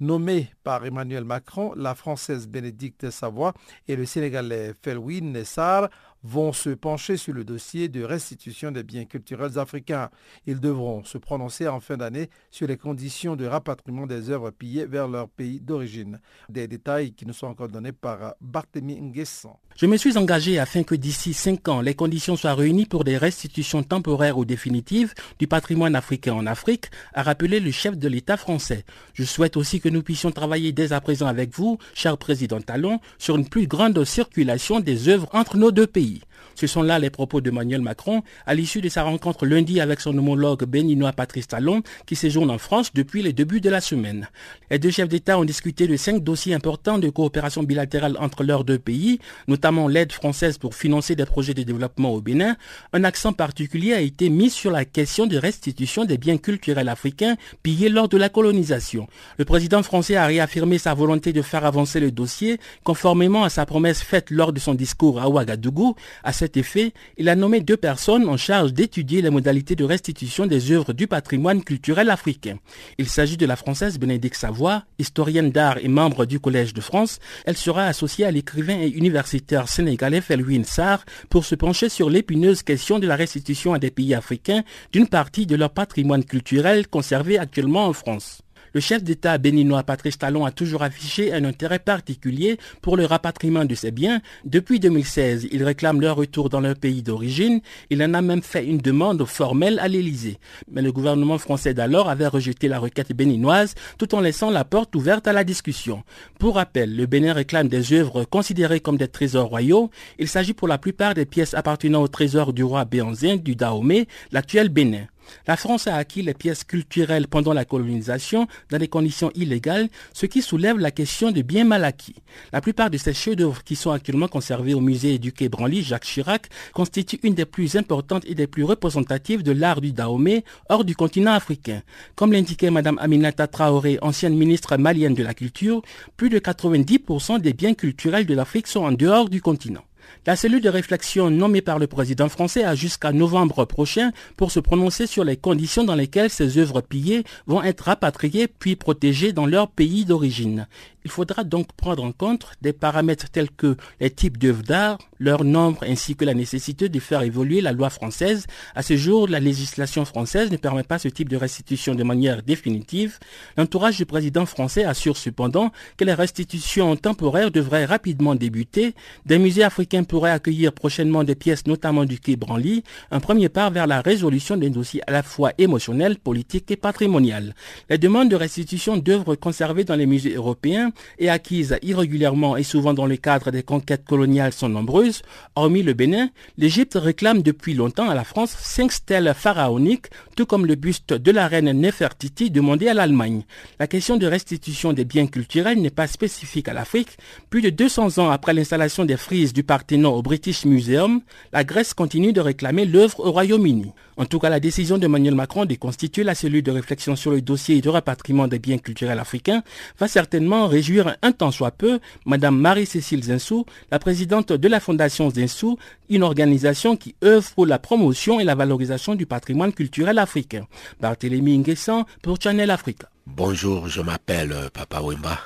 Nommé 0.00 0.48
par 0.64 0.84
Emmanuel 0.84 1.24
Macron, 1.24 1.72
la 1.76 1.94
française 1.94 2.48
Bénédicte 2.48 3.10
Savoie 3.10 3.54
et 3.86 3.94
le 3.94 4.06
sénégalais 4.06 4.74
Felwin 4.82 5.32
Nessar 5.32 5.88
vont 6.24 6.52
se 6.52 6.70
pencher 6.70 7.16
sur 7.16 7.34
le 7.34 7.44
dossier 7.44 7.88
de 7.88 8.02
restitution 8.02 8.70
des 8.70 8.82
biens 8.82 9.04
culturels 9.04 9.58
africains. 9.58 10.10
Ils 10.46 10.60
devront 10.60 11.04
se 11.04 11.18
prononcer 11.18 11.68
en 11.68 11.80
fin 11.80 11.96
d'année 11.96 12.30
sur 12.50 12.66
les 12.66 12.76
conditions 12.76 13.36
de 13.36 13.46
rapatriement 13.46 14.06
des 14.06 14.30
œuvres 14.30 14.50
pillées 14.50 14.86
vers 14.86 15.08
leur 15.08 15.28
pays 15.28 15.60
d'origine. 15.60 16.20
Des 16.48 16.68
détails 16.68 17.12
qui 17.12 17.26
nous 17.26 17.32
sont 17.32 17.46
encore 17.46 17.68
donnés 17.68 17.92
par 17.92 18.34
Barthélemy 18.40 19.00
Nguesson. 19.00 19.56
Je 19.76 19.86
me 19.86 19.96
suis 19.96 20.18
engagé 20.18 20.58
afin 20.58 20.82
que 20.82 20.94
d'ici 20.94 21.32
cinq 21.32 21.68
ans, 21.68 21.80
les 21.80 21.94
conditions 21.94 22.36
soient 22.36 22.54
réunies 22.54 22.86
pour 22.86 23.04
des 23.04 23.16
restitutions 23.16 23.82
temporaires 23.82 24.38
ou 24.38 24.44
définitives 24.44 25.14
du 25.38 25.46
patrimoine 25.46 25.96
africain 25.96 26.34
en 26.34 26.46
Afrique, 26.46 26.90
a 27.14 27.22
rappelé 27.22 27.58
le 27.58 27.70
chef 27.70 27.96
de 27.96 28.08
l'État 28.08 28.36
français. 28.36 28.84
Je 29.14 29.24
souhaite 29.24 29.56
aussi 29.56 29.80
que 29.80 29.88
nous 29.88 30.02
puissions 30.02 30.30
travailler 30.30 30.72
dès 30.72 30.92
à 30.92 31.00
présent 31.00 31.26
avec 31.26 31.54
vous, 31.54 31.78
cher 31.94 32.18
président 32.18 32.60
Talon, 32.60 33.00
sur 33.18 33.36
une 33.36 33.48
plus 33.48 33.66
grande 33.66 34.04
circulation 34.04 34.80
des 34.80 35.08
œuvres 35.08 35.28
entre 35.32 35.56
nos 35.56 35.70
deux 35.70 35.86
pays. 35.86 36.11
Ce 36.54 36.66
sont 36.66 36.82
là 36.82 36.98
les 36.98 37.10
propos 37.10 37.40
d'Emmanuel 37.40 37.80
Macron 37.80 38.22
à 38.46 38.54
l'issue 38.54 38.80
de 38.80 38.88
sa 38.88 39.02
rencontre 39.02 39.46
lundi 39.46 39.80
avec 39.80 40.00
son 40.00 40.16
homologue 40.16 40.64
béninois 40.64 41.12
Patrice 41.12 41.48
Talon 41.48 41.82
qui 42.06 42.16
séjourne 42.16 42.50
en 42.50 42.58
France 42.58 42.92
depuis 42.94 43.22
le 43.22 43.32
début 43.32 43.60
de 43.60 43.70
la 43.70 43.80
semaine. 43.80 44.28
Les 44.70 44.78
deux 44.78 44.90
chefs 44.90 45.08
d'État 45.08 45.38
ont 45.38 45.44
discuté 45.44 45.86
de 45.86 45.96
cinq 45.96 46.22
dossiers 46.22 46.54
importants 46.54 46.98
de 46.98 47.08
coopération 47.10 47.62
bilatérale 47.62 48.16
entre 48.18 48.44
leurs 48.44 48.64
deux 48.64 48.78
pays, 48.78 49.18
notamment 49.48 49.88
l'aide 49.88 50.12
française 50.12 50.58
pour 50.58 50.74
financer 50.74 51.16
des 51.16 51.26
projets 51.26 51.54
de 51.54 51.62
développement 51.62 52.12
au 52.12 52.20
Bénin. 52.20 52.56
Un 52.92 53.04
accent 53.04 53.32
particulier 53.32 53.92
a 53.94 54.00
été 54.00 54.28
mis 54.28 54.50
sur 54.50 54.70
la 54.70 54.84
question 54.84 55.26
de 55.26 55.36
restitution 55.36 56.04
des 56.04 56.18
biens 56.18 56.38
culturels 56.38 56.88
africains 56.88 57.36
pillés 57.62 57.88
lors 57.88 58.08
de 58.08 58.16
la 58.16 58.28
colonisation. 58.28 59.08
Le 59.38 59.44
président 59.44 59.82
français 59.82 60.16
a 60.16 60.26
réaffirmé 60.26 60.78
sa 60.78 60.94
volonté 60.94 61.32
de 61.32 61.42
faire 61.42 61.64
avancer 61.64 62.00
le 62.00 62.10
dossier 62.10 62.58
conformément 62.84 63.44
à 63.44 63.50
sa 63.50 63.66
promesse 63.66 64.02
faite 64.02 64.30
lors 64.30 64.52
de 64.52 64.60
son 64.60 64.74
discours 64.74 65.20
à 65.20 65.28
Ouagadougou 65.28 65.94
cet 66.42 66.56
effet, 66.56 66.92
il 67.18 67.28
a 67.28 67.36
nommé 67.36 67.60
deux 67.60 67.76
personnes 67.76 68.28
en 68.28 68.36
charge 68.36 68.72
d'étudier 68.72 69.22
les 69.22 69.30
modalités 69.30 69.76
de 69.76 69.84
restitution 69.84 70.44
des 70.44 70.72
œuvres 70.72 70.92
du 70.92 71.06
patrimoine 71.06 71.62
culturel 71.62 72.10
africain. 72.10 72.58
Il 72.98 73.08
s'agit 73.08 73.36
de 73.36 73.46
la 73.46 73.54
française 73.54 73.96
Bénédicte 73.96 74.34
Savoie, 74.34 74.82
historienne 74.98 75.52
d'art 75.52 75.78
et 75.78 75.86
membre 75.86 76.24
du 76.24 76.40
Collège 76.40 76.74
de 76.74 76.80
France. 76.80 77.20
Elle 77.46 77.56
sera 77.56 77.84
associée 77.84 78.24
à 78.24 78.32
l'écrivain 78.32 78.80
et 78.80 78.88
universitaire 78.88 79.68
sénégalais 79.68 80.20
Felwin 80.20 80.64
Sarr 80.64 81.04
pour 81.30 81.44
se 81.44 81.54
pencher 81.54 81.88
sur 81.88 82.10
l'épineuse 82.10 82.64
question 82.64 82.98
de 82.98 83.06
la 83.06 83.14
restitution 83.14 83.72
à 83.72 83.78
des 83.78 83.92
pays 83.92 84.12
africains 84.12 84.64
d'une 84.90 85.06
partie 85.06 85.46
de 85.46 85.54
leur 85.54 85.70
patrimoine 85.70 86.24
culturel 86.24 86.88
conservé 86.88 87.38
actuellement 87.38 87.86
en 87.86 87.92
France. 87.92 88.42
Le 88.74 88.80
chef 88.80 89.04
d'État 89.04 89.36
béninois 89.36 89.82
Patrice 89.82 90.16
Talon 90.16 90.46
a 90.46 90.50
toujours 90.50 90.82
affiché 90.82 91.32
un 91.34 91.44
intérêt 91.44 91.78
particulier 91.78 92.58
pour 92.80 92.96
le 92.96 93.04
rapatriement 93.04 93.66
de 93.66 93.74
ces 93.74 93.90
biens. 93.90 94.22
Depuis 94.46 94.80
2016, 94.80 95.48
il 95.52 95.62
réclame 95.62 96.00
leur 96.00 96.16
retour 96.16 96.48
dans 96.48 96.60
leur 96.60 96.76
pays 96.76 97.02
d'origine. 97.02 97.60
Il 97.90 98.02
en 98.02 98.14
a 98.14 98.22
même 98.22 98.42
fait 98.42 98.64
une 98.64 98.78
demande 98.78 99.24
formelle 99.26 99.78
à 99.78 99.88
l'Élysée. 99.88 100.38
Mais 100.70 100.80
le 100.80 100.90
gouvernement 100.90 101.36
français 101.36 101.74
d'alors 101.74 102.08
avait 102.08 102.26
rejeté 102.26 102.66
la 102.66 102.78
requête 102.78 103.12
béninoise 103.12 103.74
tout 103.98 104.14
en 104.14 104.20
laissant 104.20 104.50
la 104.50 104.64
porte 104.64 104.96
ouverte 104.96 105.26
à 105.26 105.34
la 105.34 105.44
discussion. 105.44 106.02
Pour 106.38 106.54
rappel, 106.54 106.96
le 106.96 107.04
Bénin 107.04 107.34
réclame 107.34 107.68
des 107.68 107.92
œuvres 107.92 108.24
considérées 108.24 108.80
comme 108.80 108.96
des 108.96 109.08
trésors 109.08 109.48
royaux. 109.48 109.90
Il 110.18 110.28
s'agit 110.28 110.54
pour 110.54 110.68
la 110.68 110.78
plupart 110.78 111.12
des 111.12 111.26
pièces 111.26 111.52
appartenant 111.52 112.00
au 112.00 112.08
trésor 112.08 112.54
du 112.54 112.64
roi 112.64 112.86
Béanzin 112.86 113.36
du 113.36 113.54
Dahomey, 113.54 114.06
l'actuel 114.30 114.70
Bénin. 114.70 115.06
La 115.46 115.56
France 115.56 115.86
a 115.86 115.96
acquis 115.96 116.22
les 116.22 116.34
pièces 116.34 116.64
culturelles 116.64 117.28
pendant 117.28 117.52
la 117.52 117.64
colonisation 117.64 118.46
dans 118.70 118.78
des 118.78 118.88
conditions 118.88 119.30
illégales, 119.34 119.88
ce 120.12 120.26
qui 120.26 120.42
soulève 120.42 120.78
la 120.78 120.90
question 120.90 121.30
de 121.30 121.42
biens 121.42 121.64
mal 121.64 121.84
acquis. 121.84 122.16
La 122.52 122.60
plupart 122.60 122.90
de 122.90 122.98
ces 122.98 123.14
chefs-d'œuvre 123.14 123.64
qui 123.64 123.76
sont 123.76 123.90
actuellement 123.90 124.28
conservés 124.28 124.74
au 124.74 124.80
musée 124.80 125.18
du 125.18 125.32
Quai 125.32 125.48
Branly 125.48 125.82
Jacques 125.82 126.04
Chirac 126.04 126.48
constituent 126.72 127.20
une 127.22 127.34
des 127.34 127.44
plus 127.44 127.76
importantes 127.76 128.24
et 128.26 128.34
des 128.34 128.46
plus 128.46 128.64
représentatives 128.64 129.42
de 129.42 129.52
l'art 129.52 129.80
du 129.80 129.92
Dahomey 129.92 130.44
hors 130.68 130.84
du 130.84 130.94
continent 130.94 131.32
africain. 131.32 131.82
Comme 132.14 132.32
l'indiquait 132.32 132.70
Mme 132.70 132.98
Aminata 132.98 133.46
Traoré, 133.46 133.98
ancienne 134.02 134.36
ministre 134.36 134.76
malienne 134.76 135.14
de 135.14 135.22
la 135.22 135.34
Culture, 135.34 135.82
plus 136.16 136.28
de 136.28 136.38
90% 136.38 137.40
des 137.40 137.52
biens 137.52 137.74
culturels 137.74 138.26
de 138.26 138.34
l'Afrique 138.34 138.66
sont 138.66 138.84
en 138.84 138.92
dehors 138.92 139.28
du 139.28 139.40
continent. 139.40 139.84
La 140.24 140.36
cellule 140.36 140.60
de 140.60 140.68
réflexion 140.68 141.30
nommée 141.30 141.62
par 141.62 141.80
le 141.80 141.88
président 141.88 142.28
français 142.28 142.62
a 142.62 142.76
jusqu'à 142.76 143.10
novembre 143.10 143.64
prochain 143.64 144.12
pour 144.36 144.52
se 144.52 144.60
prononcer 144.60 145.08
sur 145.08 145.24
les 145.24 145.36
conditions 145.36 145.82
dans 145.82 145.96
lesquelles 145.96 146.30
ces 146.30 146.58
œuvres 146.58 146.80
pillées 146.80 147.24
vont 147.48 147.60
être 147.60 147.86
rapatriées 147.86 148.46
puis 148.46 148.76
protégées 148.76 149.32
dans 149.32 149.46
leur 149.46 149.66
pays 149.66 150.04
d'origine. 150.04 150.68
Il 151.04 151.10
faudra 151.10 151.42
donc 151.42 151.72
prendre 151.72 152.04
en 152.04 152.12
compte 152.12 152.46
des 152.62 152.72
paramètres 152.72 153.28
tels 153.28 153.50
que 153.50 153.76
les 154.00 154.10
types 154.10 154.38
d'œuvres 154.38 154.62
d'art, 154.62 154.98
leur 155.18 155.42
nombre 155.42 155.82
ainsi 155.82 156.14
que 156.14 156.24
la 156.24 156.34
nécessité 156.34 156.88
de 156.88 157.00
faire 157.00 157.22
évoluer 157.22 157.60
la 157.60 157.72
loi 157.72 157.90
française. 157.90 158.46
À 158.74 158.82
ce 158.82 158.96
jour, 158.96 159.26
la 159.26 159.40
législation 159.40 160.04
française 160.04 160.50
ne 160.52 160.56
permet 160.56 160.84
pas 160.84 161.00
ce 161.00 161.08
type 161.08 161.28
de 161.28 161.36
restitution 161.36 161.96
de 161.96 162.04
manière 162.04 162.42
définitive. 162.42 163.18
L'entourage 163.56 163.96
du 163.96 164.06
président 164.06 164.46
français 164.46 164.84
assure 164.84 165.16
cependant 165.16 165.72
que 165.96 166.04
les 166.04 166.14
restitutions 166.14 166.94
temporaires 166.94 167.50
devraient 167.50 167.84
rapidement 167.84 168.36
débuter. 168.36 168.94
Des 169.26 169.38
musées 169.38 169.64
africains 169.64 170.04
pourraient 170.04 170.30
accueillir 170.30 170.72
prochainement 170.72 171.24
des 171.24 171.34
pièces 171.34 171.66
notamment 171.66 172.04
du 172.04 172.20
quai 172.20 172.36
Branly, 172.36 172.84
un 173.10 173.20
premier 173.20 173.48
pas 173.48 173.70
vers 173.70 173.88
la 173.88 174.00
résolution 174.02 174.56
d'un 174.56 174.70
dossier 174.70 175.00
à 175.08 175.10
la 175.10 175.22
fois 175.24 175.52
émotionnel, 175.58 176.18
politique 176.18 176.70
et 176.70 176.76
patrimonial. 176.76 177.54
Les 177.90 177.98
demandes 177.98 178.28
de 178.28 178.36
restitution 178.36 178.96
d'œuvres 178.96 179.34
conservées 179.34 179.84
dans 179.84 179.96
les 179.96 180.06
musées 180.06 180.34
européens 180.34 180.91
et 181.18 181.30
acquises 181.30 181.78
irrégulièrement 181.82 182.56
et 182.56 182.62
souvent 182.62 182.94
dans 182.94 183.06
le 183.06 183.16
cadre 183.16 183.50
des 183.50 183.62
conquêtes 183.62 184.04
coloniales 184.04 184.52
sont 184.52 184.68
nombreuses. 184.68 185.22
Hormis 185.56 185.82
le 185.82 185.92
Bénin, 185.92 186.30
l'Égypte 186.58 186.98
réclame 187.00 187.42
depuis 187.42 187.74
longtemps 187.74 188.08
à 188.08 188.14
la 188.14 188.24
France 188.24 188.56
cinq 188.58 188.92
stèles 188.92 189.34
pharaoniques, 189.36 190.06
tout 190.36 190.46
comme 190.46 190.66
le 190.66 190.74
buste 190.74 191.12
de 191.12 191.30
la 191.30 191.48
reine 191.48 191.72
Nefertiti 191.72 192.50
demandé 192.50 192.88
à 192.88 192.94
l'Allemagne. 192.94 193.44
La 193.78 193.86
question 193.86 194.16
de 194.16 194.26
restitution 194.26 194.92
des 194.92 195.04
biens 195.04 195.26
culturels 195.26 195.80
n'est 195.80 195.90
pas 195.90 196.06
spécifique 196.06 196.68
à 196.68 196.72
l'Afrique. 196.72 197.16
Plus 197.50 197.62
de 197.62 197.70
200 197.70 198.18
ans 198.18 198.30
après 198.30 198.54
l'installation 198.54 199.04
des 199.04 199.16
frises 199.16 199.52
du 199.52 199.62
Parthénon 199.62 200.14
au 200.14 200.22
British 200.22 200.64
Museum, 200.64 201.20
la 201.52 201.64
Grèce 201.64 201.94
continue 201.94 202.32
de 202.32 202.40
réclamer 202.40 202.84
l'œuvre 202.84 203.20
au 203.20 203.32
Royaume-Uni. 203.32 203.92
En 204.16 204.26
tout 204.26 204.38
cas, 204.38 204.50
la 204.50 204.60
décision 204.60 204.98
d'Emmanuel 204.98 205.34
Macron 205.34 205.64
de 205.64 205.74
constituer 205.74 206.22
la 206.22 206.34
cellule 206.34 206.62
de 206.62 206.70
réflexion 206.70 207.16
sur 207.16 207.30
le 207.30 207.40
dossier 207.40 207.80
de 207.80 207.88
rapatriement 207.88 208.46
des 208.46 208.58
biens 208.58 208.78
culturels 208.78 209.18
africains 209.18 209.62
va 209.98 210.08
certainement 210.08 210.66
réjouir 210.82 211.16
un 211.22 211.30
temps 211.30 211.52
soit 211.52 211.70
peu 211.70 212.00
Madame 212.26 212.58
Marie-Cécile 212.58 213.22
Zinsou, 213.22 213.64
la 213.92 214.00
présidente 214.00 214.52
de 214.52 214.68
la 214.68 214.80
Fondation 214.80 215.30
Zinsou, 215.30 215.78
une 216.10 216.24
organisation 216.24 216.96
qui 216.96 217.14
œuvre 217.22 217.48
pour 217.54 217.66
la 217.66 217.78
promotion 217.78 218.40
et 218.40 218.44
la 218.44 218.56
valorisation 218.56 219.14
du 219.14 219.24
patrimoine 219.24 219.72
culturel 219.72 220.18
africain. 220.18 220.66
Barthélémy 221.00 221.58
Nguessan 221.58 222.04
pour 222.20 222.38
Channel 222.42 222.68
Africa. 222.68 223.08
Bonjour, 223.26 223.86
je 223.86 224.00
m'appelle 224.02 224.50
euh, 224.50 224.68
Papa 224.70 225.00
Wimba. 225.00 225.38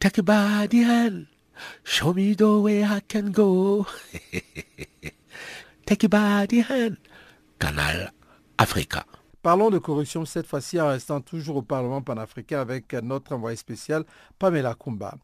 Take 0.00 0.20
a 0.20 0.22
body 0.22 0.84
hand, 0.84 1.26
show 1.84 2.14
me 2.14 2.34
the 2.34 2.62
way 2.62 2.82
I 2.82 3.00
can 3.06 3.30
go. 3.30 3.86
Canal 7.58 8.10
Africa. 8.56 9.04
Parlons 9.42 9.70
de 9.70 9.78
corruption 9.78 10.24
cette 10.24 10.46
fois-ci 10.46 10.80
en 10.80 10.86
restant 10.86 11.20
toujours 11.20 11.56
au 11.56 11.62
Parlement 11.62 12.00
panafricain 12.00 12.60
avec 12.60 12.92
notre 12.92 13.34
envoyé 13.34 13.56
spécial 13.56 14.04
Pamela 14.38 14.76
Kumba. 14.76 15.16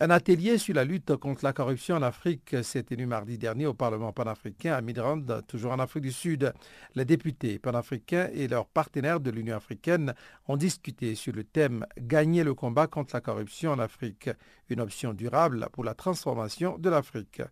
Un 0.00 0.08
atelier 0.08 0.56
sur 0.56 0.74
la 0.74 0.84
lutte 0.84 1.14
contre 1.16 1.44
la 1.44 1.52
corruption 1.52 1.96
en 1.96 2.02
Afrique 2.02 2.56
s'est 2.62 2.84
tenu 2.84 3.04
mardi 3.04 3.36
dernier 3.36 3.66
au 3.66 3.74
Parlement 3.74 4.10
panafricain 4.10 4.72
à 4.72 4.80
Midrand, 4.80 5.42
toujours 5.46 5.72
en 5.72 5.80
Afrique 5.80 6.04
du 6.04 6.12
Sud. 6.12 6.50
Les 6.94 7.04
députés 7.04 7.58
panafricains 7.58 8.30
et 8.32 8.48
leurs 8.48 8.68
partenaires 8.68 9.20
de 9.20 9.30
l'Union 9.30 9.56
africaine 9.56 10.14
ont 10.46 10.56
discuté 10.56 11.14
sur 11.14 11.34
le 11.34 11.44
thème 11.44 11.84
Gagner 11.98 12.44
le 12.44 12.54
combat 12.54 12.86
contre 12.86 13.14
la 13.16 13.20
corruption 13.20 13.72
en 13.72 13.78
Afrique, 13.80 14.30
une 14.70 14.80
option 14.80 15.12
durable 15.12 15.68
pour 15.72 15.84
la 15.84 15.92
transformation 15.92 16.78
de 16.78 16.88
l'Afrique. 16.88 17.42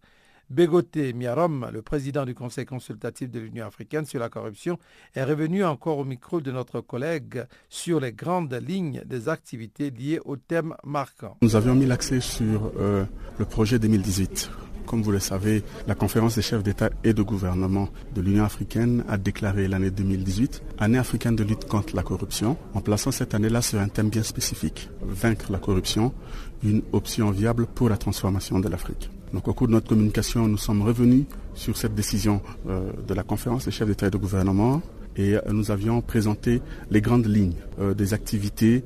Bégoté 0.48 1.12
Miarom, 1.12 1.68
le 1.72 1.82
président 1.82 2.24
du 2.24 2.34
Conseil 2.34 2.66
consultatif 2.66 3.30
de 3.30 3.40
l'Union 3.40 3.66
africaine 3.66 4.06
sur 4.06 4.20
la 4.20 4.28
corruption, 4.28 4.78
est 5.14 5.24
revenu 5.24 5.64
encore 5.64 5.98
au 5.98 6.04
micro 6.04 6.40
de 6.40 6.52
notre 6.52 6.80
collègue 6.80 7.44
sur 7.68 7.98
les 7.98 8.12
grandes 8.12 8.54
lignes 8.54 9.02
des 9.04 9.28
activités 9.28 9.90
liées 9.90 10.20
au 10.24 10.36
thème 10.36 10.74
marquant. 10.84 11.36
Nous 11.42 11.56
avions 11.56 11.74
mis 11.74 11.86
l'accès 11.86 12.20
sur 12.20 12.70
euh, 12.78 13.04
le 13.38 13.44
projet 13.44 13.80
2018. 13.80 14.50
Comme 14.86 15.02
vous 15.02 15.10
le 15.10 15.18
savez, 15.18 15.64
la 15.88 15.96
conférence 15.96 16.36
des 16.36 16.42
chefs 16.42 16.62
d'État 16.62 16.90
et 17.02 17.12
de 17.12 17.22
gouvernement 17.22 17.88
de 18.14 18.20
l'Union 18.20 18.44
africaine 18.44 19.04
a 19.08 19.18
déclaré 19.18 19.66
l'année 19.66 19.90
2018 19.90 20.62
année 20.78 20.98
africaine 20.98 21.34
de 21.34 21.42
lutte 21.42 21.64
contre 21.64 21.96
la 21.96 22.04
corruption, 22.04 22.56
en 22.72 22.80
plaçant 22.80 23.10
cette 23.10 23.34
année-là 23.34 23.62
sur 23.62 23.80
un 23.80 23.88
thème 23.88 24.10
bien 24.10 24.22
spécifique, 24.22 24.90
vaincre 25.02 25.50
la 25.50 25.58
corruption, 25.58 26.14
une 26.62 26.82
option 26.92 27.32
viable 27.32 27.66
pour 27.66 27.88
la 27.88 27.96
transformation 27.96 28.60
de 28.60 28.68
l'Afrique. 28.68 29.10
Donc 29.36 29.48
au 29.48 29.52
cours 29.52 29.66
de 29.66 29.72
notre 29.72 29.86
communication, 29.86 30.48
nous 30.48 30.56
sommes 30.56 30.80
revenus 30.80 31.26
sur 31.52 31.76
cette 31.76 31.94
décision 31.94 32.40
euh, 32.70 32.90
de 33.06 33.12
la 33.12 33.22
conférence 33.22 33.66
des 33.66 33.70
chefs 33.70 33.86
d'État 33.86 34.06
et 34.06 34.10
de 34.10 34.16
gouvernement 34.16 34.80
et 35.14 35.34
euh, 35.34 35.40
nous 35.50 35.70
avions 35.70 36.00
présenté 36.00 36.62
les 36.90 37.02
grandes 37.02 37.26
lignes 37.26 37.52
euh, 37.78 37.92
des 37.92 38.14
activités 38.14 38.82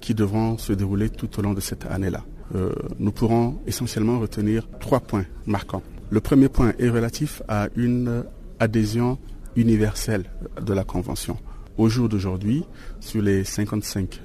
qui 0.00 0.14
devront 0.14 0.56
se 0.56 0.72
dérouler 0.72 1.08
tout 1.08 1.36
au 1.36 1.42
long 1.42 1.52
de 1.52 1.58
cette 1.58 1.84
année-là. 1.86 2.22
nous 3.00 3.10
pourrons 3.10 3.58
essentiellement 3.66 4.20
retenir 4.20 4.68
trois 4.78 5.00
points 5.00 5.24
marquants. 5.46 5.82
Le 6.10 6.20
premier 6.20 6.48
point 6.48 6.74
est 6.78 6.88
relatif 6.88 7.42
à 7.48 7.66
une 7.74 8.22
adhésion 8.60 9.18
universelle 9.56 10.26
de 10.64 10.72
la 10.72 10.84
Convention. 10.84 11.38
Au 11.76 11.88
jour 11.88 12.08
d'aujourd'hui, 12.08 12.62
sur 13.00 13.20
les 13.20 13.42
55 13.42 14.20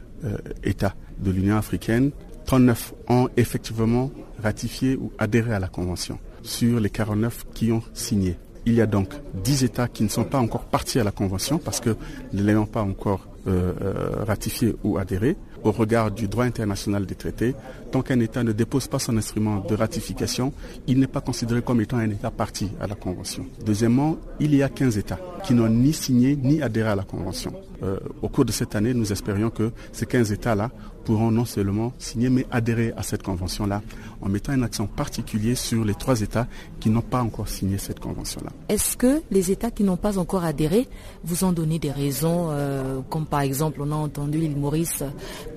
États 0.64 0.94
de 1.18 1.32
l'Union 1.32 1.58
africaine, 1.58 2.12
39 2.46 2.94
ont 3.10 3.28
effectivement 3.38 4.12
ratifié 4.42 4.96
ou 4.96 5.12
adhéré 5.18 5.54
à 5.54 5.60
la 5.60 5.68
Convention 5.68 6.20
sur 6.44 6.80
les 6.80 6.90
49 6.90 7.46
qui 7.54 7.72
ont 7.72 7.84
signé. 7.94 8.38
Il 8.66 8.74
y 8.74 8.82
a 8.82 8.86
donc 8.86 9.14
10 9.44 9.64
États 9.64 9.88
qui 9.88 10.04
ne 10.04 10.10
sont 10.10 10.26
pas 10.26 10.40
encore 10.40 10.66
partis 10.66 11.00
à 11.00 11.04
la 11.04 11.12
Convention 11.12 11.58
parce 11.58 11.80
que 11.80 11.96
ne 12.34 12.44
l'ayant 12.44 12.66
pas 12.66 12.82
encore 12.82 13.28
euh, 13.48 13.74
euh, 13.82 14.24
ratifié 14.26 14.76
ou 14.84 14.98
adhéré 14.98 15.38
au 15.64 15.72
regard 15.72 16.12
du 16.12 16.28
droit 16.28 16.44
international 16.44 17.06
des 17.06 17.16
traités. 17.16 17.56
Tant 17.92 18.02
qu'un 18.02 18.20
État 18.20 18.44
ne 18.44 18.52
dépose 18.52 18.88
pas 18.88 19.00
son 19.00 19.16
instrument 19.18 19.60
de 19.62 19.74
ratification, 19.74 20.52
il 20.86 21.00
n'est 21.00 21.08
pas 21.08 21.22
considéré 21.22 21.62
comme 21.62 21.80
étant 21.80 21.98
un 21.98 22.10
État 22.10 22.30
parti 22.30 22.70
à 22.82 22.88
la 22.88 22.96
Convention. 22.96 23.46
Deuxièmement, 23.66 24.18
il 24.42 24.54
y 24.54 24.64
a 24.64 24.70
15 24.70 24.98
États 24.98 25.20
qui 25.44 25.54
n'ont 25.54 25.70
ni 25.70 25.94
signé 25.94 26.36
ni 26.36 26.62
adhéré 26.62 26.90
à 26.90 26.96
la 26.96 27.04
Convention. 27.04 27.54
Euh, 27.84 27.98
au 28.22 28.30
cours 28.30 28.46
de 28.46 28.52
cette 28.52 28.76
année, 28.76 28.94
nous 28.94 29.12
espérions 29.12 29.50
que 29.50 29.72
ces 29.92 30.06
15 30.06 30.32
États-là 30.32 30.72
pourront 31.08 31.32
non 31.32 31.46
seulement 31.46 31.94
signer, 32.00 32.30
mais 32.30 32.46
adhérer 32.52 32.92
à 32.98 33.02
cette 33.02 33.24
convention-là, 33.24 33.82
en 34.22 34.28
mettant 34.28 34.52
un 34.52 34.62
accent 34.64 34.88
particulier 34.88 35.56
sur 35.56 35.86
les 35.86 35.94
trois 35.94 36.20
États 36.20 36.48
qui 36.82 36.90
n'ont 36.90 37.02
pas 37.02 37.22
encore 37.22 37.48
signé 37.48 37.78
cette 37.78 38.02
convention-là. 38.02 38.50
Est-ce 38.68 38.98
que 38.98 39.22
les 39.32 39.50
États 39.50 39.72
qui 39.72 39.84
n'ont 39.86 39.96
pas 39.96 40.18
encore 40.18 40.44
adhéré 40.44 40.90
vous 41.24 41.46
ont 41.46 41.54
donné 41.54 41.80
des 41.80 41.92
raisons, 41.92 42.48
euh, 42.50 43.00
comme 43.10 43.26
par 43.26 43.40
exemple, 43.40 43.80
on 43.82 43.92
a 43.94 43.96
entendu 43.96 44.38
l'île 44.38 44.58
Maurice 44.58 45.02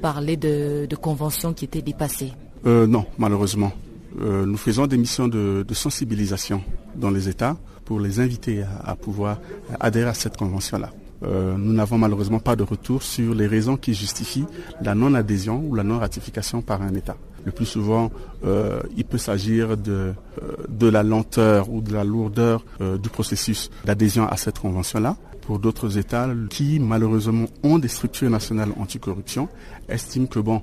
parler 0.00 0.36
de, 0.36 0.86
conventions 1.00 1.52
qui 1.52 1.64
étaient 1.64 1.82
dépassées? 1.82 2.32
Euh, 2.64 2.86
Non, 2.86 3.06
malheureusement. 3.18 3.72
Euh, 4.20 4.44
nous 4.46 4.56
faisons 4.56 4.86
des 4.86 4.98
missions 4.98 5.26
de, 5.26 5.64
sensibilisation 5.72 6.62
dans 6.94 7.10
les 7.10 7.28
États 7.28 7.56
pour 7.90 7.98
les 7.98 8.20
inviter 8.20 8.62
à 8.84 8.94
pouvoir 8.94 9.40
adhérer 9.80 10.10
à 10.10 10.14
cette 10.14 10.36
convention-là. 10.36 10.90
Euh, 11.24 11.56
nous 11.58 11.72
n'avons 11.72 11.98
malheureusement 11.98 12.38
pas 12.38 12.54
de 12.54 12.62
retour 12.62 13.02
sur 13.02 13.34
les 13.34 13.48
raisons 13.48 13.76
qui 13.76 13.94
justifient 13.94 14.46
la 14.80 14.94
non-adhésion 14.94 15.60
ou 15.66 15.74
la 15.74 15.82
non-ratification 15.82 16.62
par 16.62 16.82
un 16.82 16.94
État. 16.94 17.16
Le 17.44 17.50
plus 17.50 17.66
souvent, 17.66 18.12
euh, 18.44 18.78
il 18.96 19.04
peut 19.04 19.18
s'agir 19.18 19.76
de, 19.76 19.90
euh, 19.90 20.14
de 20.68 20.86
la 20.86 21.02
lenteur 21.02 21.68
ou 21.68 21.80
de 21.80 21.92
la 21.92 22.04
lourdeur 22.04 22.64
du 23.02 23.08
processus 23.08 23.70
d'adhésion 23.84 24.24
à 24.28 24.36
cette 24.36 24.60
convention-là. 24.60 25.16
Pour 25.40 25.58
d'autres 25.58 25.98
États 25.98 26.28
qui, 26.48 26.78
malheureusement, 26.78 27.46
ont 27.64 27.80
des 27.80 27.88
structures 27.88 28.30
nationales 28.30 28.70
anticorruption, 28.78 29.48
estiment 29.88 30.28
que, 30.28 30.38
bon, 30.38 30.62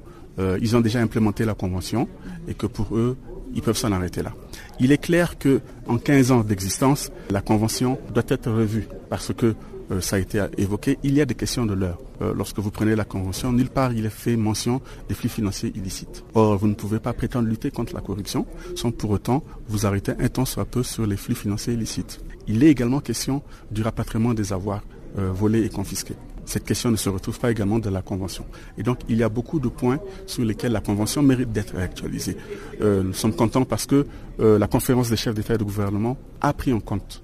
ils 0.62 0.78
ont 0.78 0.82
déjà 0.82 1.02
implémenté 1.02 1.44
la 1.44 1.56
convention 1.56 2.08
et 2.48 2.54
que 2.54 2.68
pour 2.68 2.96
eux, 2.96 3.18
ils 3.54 3.62
peuvent 3.62 3.78
s'en 3.78 3.92
arrêter 3.92 4.24
là. 4.24 4.34
Il 4.80 4.92
est 4.92 4.98
clair 4.98 5.38
que 5.38 5.62
en 5.88 5.98
15 5.98 6.32
ans 6.32 6.42
d'existence, 6.42 7.12
la 7.30 7.42
convention 7.42 8.00
doit 8.14 8.24
être 8.28 8.52
revue 8.52 8.88
parce 9.10 9.34
que 9.34 9.56
euh, 9.92 10.02
ça 10.02 10.18
a 10.18 10.20
été 10.20 10.44
évoqué, 10.58 11.00
il 11.04 11.14
y 11.14 11.22
a 11.22 11.26
des 11.26 11.36
questions 11.36 11.66
de 11.66 11.74
l'heure. 11.74 12.00
Euh, 12.22 12.34
lorsque 12.36 12.60
vous 12.60 12.72
prenez 12.72 12.96
la 12.96 13.06
Convention, 13.06 13.54
nulle 13.54 13.70
part 13.70 13.94
il 13.94 14.06
est 14.06 14.10
fait 14.10 14.36
mention 14.36 14.82
des 15.08 15.16
flux 15.16 15.30
financiers 15.30 15.72
illicites. 15.76 16.24
Or, 16.34 16.58
vous 16.58 16.68
ne 16.68 16.74
pouvez 16.74 17.00
pas 17.00 17.14
prétendre 17.14 17.48
lutter 17.48 17.72
contre 17.72 17.94
la 17.94 18.02
corruption 18.02 18.46
sans 18.76 18.92
pour 18.92 19.12
autant 19.12 19.44
vous 19.68 19.86
arrêter 19.86 20.14
un 20.20 20.28
temps 20.28 20.46
soit 20.46 20.66
peu 20.66 20.84
sur 20.84 21.06
les 21.06 21.18
flux 21.18 21.36
financiers 21.36 21.74
illicites. 21.74 22.20
Il 22.48 22.64
est 22.64 22.70
également 22.70 23.00
question 23.00 23.44
du 23.72 23.82
rapatriement 23.82 24.34
des 24.34 24.52
avoirs 24.52 24.84
euh, 25.18 25.32
volés 25.32 25.64
et 25.64 25.70
confisqués 25.70 26.16
cette 26.48 26.64
question 26.66 26.90
ne 26.90 26.96
se 26.96 27.10
retrouve 27.10 27.40
pas 27.40 27.52
également 27.52 27.78
dans 27.78 27.92
la 27.92 28.02
Convention. 28.02 28.46
Et 28.78 28.84
donc, 28.84 29.00
il 29.08 29.18
y 29.18 29.24
a 29.24 29.30
beaucoup 29.30 29.60
de 29.60 29.68
points 29.68 30.00
sur 30.26 30.44
lesquels 30.44 30.72
la 30.72 30.82
Convention 30.82 31.22
mérite 31.22 31.52
d'être 31.52 31.76
réactualisée. 31.76 32.38
nous 32.82 33.14
sommes 33.14 33.34
contents 33.36 33.66
parce 33.66 33.86
que 33.86 34.08
la 34.40 34.68
conférence 34.68 35.10
des 35.10 35.18
chefs 35.18 35.36
d'État 35.36 35.56
et 35.56 35.58
de 35.58 35.64
gouvernement 35.64 36.18
a 36.42 36.54
pris 36.54 36.74
en 36.74 36.80
compte 36.80 37.22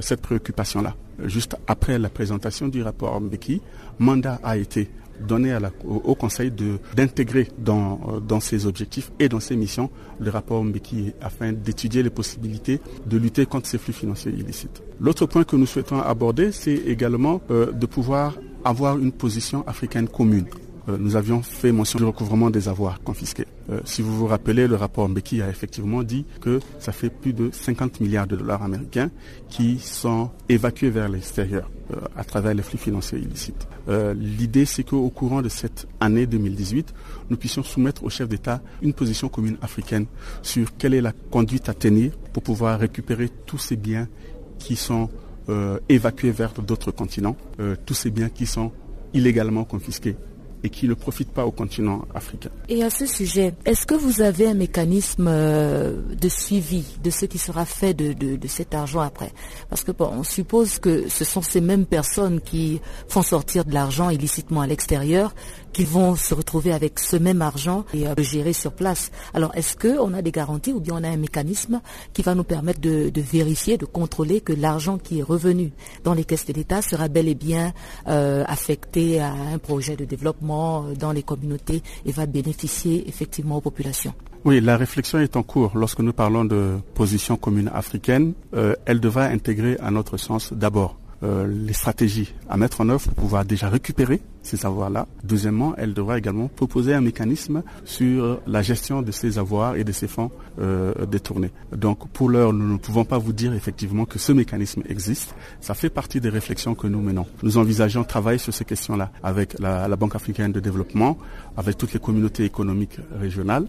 cette 0.00 0.20
préoccupation-là 0.20 0.94
juste 1.24 1.56
après 1.66 1.98
la 1.98 2.08
présentation 2.08 2.68
du 2.68 2.82
rapport 2.82 3.20
Mbeki, 3.20 3.60
mandat 3.98 4.40
a 4.42 4.56
été 4.56 4.90
donné 5.22 5.56
au, 5.84 6.14
Conseil 6.14 6.52
d'intégrer 6.96 7.48
dans, 7.58 8.00
euh, 8.08 8.20
dans 8.20 8.40
ses 8.40 8.66
objectifs 8.66 9.10
et 9.18 9.28
dans 9.28 9.40
ses 9.40 9.56
missions 9.56 9.90
le 10.20 10.30
rapport 10.30 10.62
Mbeki 10.62 11.12
afin 11.20 11.52
d'étudier 11.52 12.02
les 12.02 12.10
possibilités 12.10 12.80
de 13.06 13.16
lutter 13.16 13.46
contre 13.46 13.66
ces 13.66 13.78
flux 13.78 13.92
financiers 13.92 14.32
illicites. 14.32 14.82
L'autre 15.00 15.26
point 15.26 15.44
que 15.44 15.56
nous 15.56 15.66
souhaitons 15.66 16.00
aborder, 16.00 16.52
c'est 16.52 16.74
également 16.74 17.40
euh, 17.50 17.72
de 17.72 17.86
pouvoir 17.86 18.34
avoir 18.64 18.98
une 18.98 19.12
position 19.12 19.66
africaine 19.66 20.08
commune 20.08 20.46
euh, 20.88 20.96
nous 20.98 21.16
avions 21.16 21.42
fait 21.42 21.72
mention 21.72 21.98
du 21.98 22.04
recouvrement 22.04 22.50
des 22.50 22.68
avoirs 22.68 23.00
confisqués. 23.02 23.46
Euh, 23.70 23.80
si 23.84 24.02
vous 24.02 24.16
vous 24.16 24.26
rappelez, 24.26 24.66
le 24.66 24.76
rapport 24.76 25.08
Mbeki 25.08 25.42
a 25.42 25.48
effectivement 25.48 26.02
dit 26.02 26.24
que 26.40 26.60
ça 26.78 26.92
fait 26.92 27.10
plus 27.10 27.32
de 27.32 27.50
50 27.52 28.00
milliards 28.00 28.26
de 28.26 28.36
dollars 28.36 28.62
américains 28.62 29.10
qui 29.48 29.78
sont 29.78 30.30
évacués 30.48 30.90
vers 30.90 31.08
l'extérieur 31.08 31.70
à 32.16 32.24
travers 32.24 32.54
les 32.54 32.62
flux 32.62 32.78
financiers 32.78 33.18
illicites. 33.18 33.68
L'idée, 34.16 34.64
c'est 34.64 34.82
qu'au 34.82 35.10
courant 35.10 35.42
de 35.42 35.50
cette 35.50 35.86
année 36.00 36.26
2018, 36.26 36.94
nous 37.28 37.36
puissions 37.36 37.62
soumettre 37.62 38.02
au 38.04 38.08
chef 38.08 38.28
d'État 38.28 38.62
une 38.80 38.94
position 38.94 39.28
commune 39.28 39.58
africaine 39.60 40.06
sur 40.40 40.74
quelle 40.78 40.94
est 40.94 41.02
la 41.02 41.12
conduite 41.12 41.68
à 41.68 41.74
tenir 41.74 42.12
pour 42.32 42.42
pouvoir 42.42 42.78
récupérer 42.80 43.28
tous 43.44 43.58
ces 43.58 43.76
biens 43.76 44.08
qui 44.58 44.76
sont 44.76 45.10
euh, 45.48 45.78
évacués 45.88 46.30
vers 46.30 46.52
d'autres 46.52 46.92
continents, 46.92 47.36
euh, 47.58 47.74
tous 47.84 47.94
ces 47.94 48.10
biens 48.10 48.28
qui 48.28 48.46
sont 48.46 48.70
illégalement 49.12 49.64
confisqués 49.64 50.16
et 50.64 50.70
qui 50.70 50.88
ne 50.88 50.94
profitent 50.94 51.30
pas 51.32 51.44
au 51.44 51.50
continent 51.50 52.06
africain. 52.14 52.50
Et 52.68 52.82
à 52.82 52.90
ce 52.90 53.06
sujet, 53.06 53.54
est-ce 53.64 53.86
que 53.86 53.94
vous 53.94 54.20
avez 54.20 54.48
un 54.48 54.54
mécanisme 54.54 55.26
euh, 55.28 56.00
de 56.20 56.28
suivi 56.28 56.84
de 57.02 57.10
ce 57.10 57.26
qui 57.26 57.38
sera 57.38 57.64
fait 57.64 57.94
de, 57.94 58.12
de, 58.12 58.48
cet 58.48 58.74
argent 58.74 59.00
après? 59.00 59.32
Parce 59.68 59.82
que 59.82 59.92
bon, 59.92 60.10
on 60.12 60.22
suppose 60.22 60.78
que 60.78 61.08
ce 61.08 61.24
sont 61.24 61.42
ces 61.42 61.60
mêmes 61.60 61.86
personnes 61.86 62.40
qui 62.40 62.80
font 63.08 63.22
sortir 63.22 63.64
de 63.64 63.72
l'argent 63.74 64.10
illicitement 64.10 64.60
à 64.60 64.66
l'extérieur 64.66 65.34
qui 65.72 65.84
vont 65.84 66.16
se 66.16 66.34
retrouver 66.34 66.72
avec 66.72 66.98
ce 66.98 67.16
même 67.16 67.42
argent 67.42 67.84
et 67.94 68.06
euh, 68.06 68.14
le 68.16 68.22
gérer 68.22 68.52
sur 68.52 68.72
place. 68.72 69.10
Alors, 69.34 69.54
est-ce 69.54 69.76
qu'on 69.76 70.12
a 70.14 70.22
des 70.22 70.32
garanties 70.32 70.72
ou 70.72 70.80
bien 70.80 70.94
on 70.98 71.04
a 71.04 71.08
un 71.08 71.16
mécanisme 71.16 71.80
qui 72.12 72.22
va 72.22 72.34
nous 72.34 72.44
permettre 72.44 72.80
de, 72.80 73.10
vérifier, 73.16 73.78
de 73.78 73.86
contrôler 73.86 74.40
que 74.40 74.52
l'argent 74.52 74.98
qui 74.98 75.20
est 75.20 75.22
revenu 75.22 75.72
dans 76.04 76.14
les 76.14 76.24
caisses 76.24 76.46
de 76.46 76.52
l'État 76.52 76.82
sera 76.82 77.08
bel 77.08 77.28
et 77.28 77.34
bien 77.34 77.72
euh, 78.08 78.44
affecté 78.46 79.20
à 79.20 79.32
un 79.32 79.58
projet 79.58 79.96
de 79.96 80.04
développement 80.04 80.84
euh, 80.84 80.94
dans 80.94 81.12
les 81.12 81.22
communautés 81.22 81.82
et 82.04 82.12
va 82.12 82.26
bénéficier 82.26 83.08
effectivement 83.08 83.56
aux 83.56 83.60
populations? 83.60 84.14
Oui, 84.44 84.60
la 84.60 84.76
réflexion 84.76 85.20
est 85.20 85.36
en 85.36 85.44
cours. 85.44 85.72
Lorsque 85.76 86.00
nous 86.00 86.12
parlons 86.12 86.44
de 86.44 86.78
position 86.94 87.36
commune 87.36 87.70
africaine, 87.72 88.32
elle 88.86 88.98
devra 88.98 89.26
intégrer, 89.26 89.76
à 89.78 89.92
notre 89.92 90.16
sens, 90.16 90.52
d'abord 90.52 90.96
euh, 91.22 91.46
les 91.46 91.72
stratégies 91.72 92.34
à 92.48 92.56
mettre 92.56 92.80
en 92.80 92.88
œuvre 92.88 93.04
pour 93.04 93.14
pouvoir 93.14 93.44
déjà 93.44 93.68
récupérer 93.68 94.20
ces 94.42 94.66
avoirs-là. 94.66 95.06
Deuxièmement, 95.22 95.74
elle 95.76 95.94
devra 95.94 96.18
également 96.18 96.48
proposer 96.48 96.94
un 96.94 97.00
mécanisme 97.00 97.62
sur 97.84 98.40
la 98.46 98.60
gestion 98.62 99.02
de 99.02 99.12
ces 99.12 99.38
avoirs 99.38 99.76
et 99.76 99.84
de 99.84 99.92
ces 99.92 100.08
fonds 100.08 100.30
euh, 100.60 100.92
détournés. 101.06 101.50
Donc 101.74 102.08
pour 102.08 102.28
l'heure, 102.28 102.52
nous 102.52 102.72
ne 102.72 102.78
pouvons 102.78 103.04
pas 103.04 103.18
vous 103.18 103.32
dire 103.32 103.54
effectivement 103.54 104.04
que 104.04 104.18
ce 104.18 104.32
mécanisme 104.32 104.82
existe. 104.88 105.34
Ça 105.60 105.74
fait 105.74 105.90
partie 105.90 106.20
des 106.20 106.28
réflexions 106.28 106.74
que 106.74 106.86
nous 106.86 107.00
menons. 107.00 107.26
Nous 107.42 107.56
envisageons 107.56 108.04
travailler 108.04 108.38
sur 108.38 108.52
ces 108.52 108.64
questions-là 108.64 109.12
avec 109.22 109.58
la, 109.60 109.88
Banque 110.02 110.16
africaine 110.16 110.50
de 110.50 110.58
développement, 110.58 111.16
avec 111.56 111.78
toutes 111.78 111.92
les 111.92 112.00
communautés 112.00 112.44
économiques 112.44 112.98
régionales, 113.20 113.66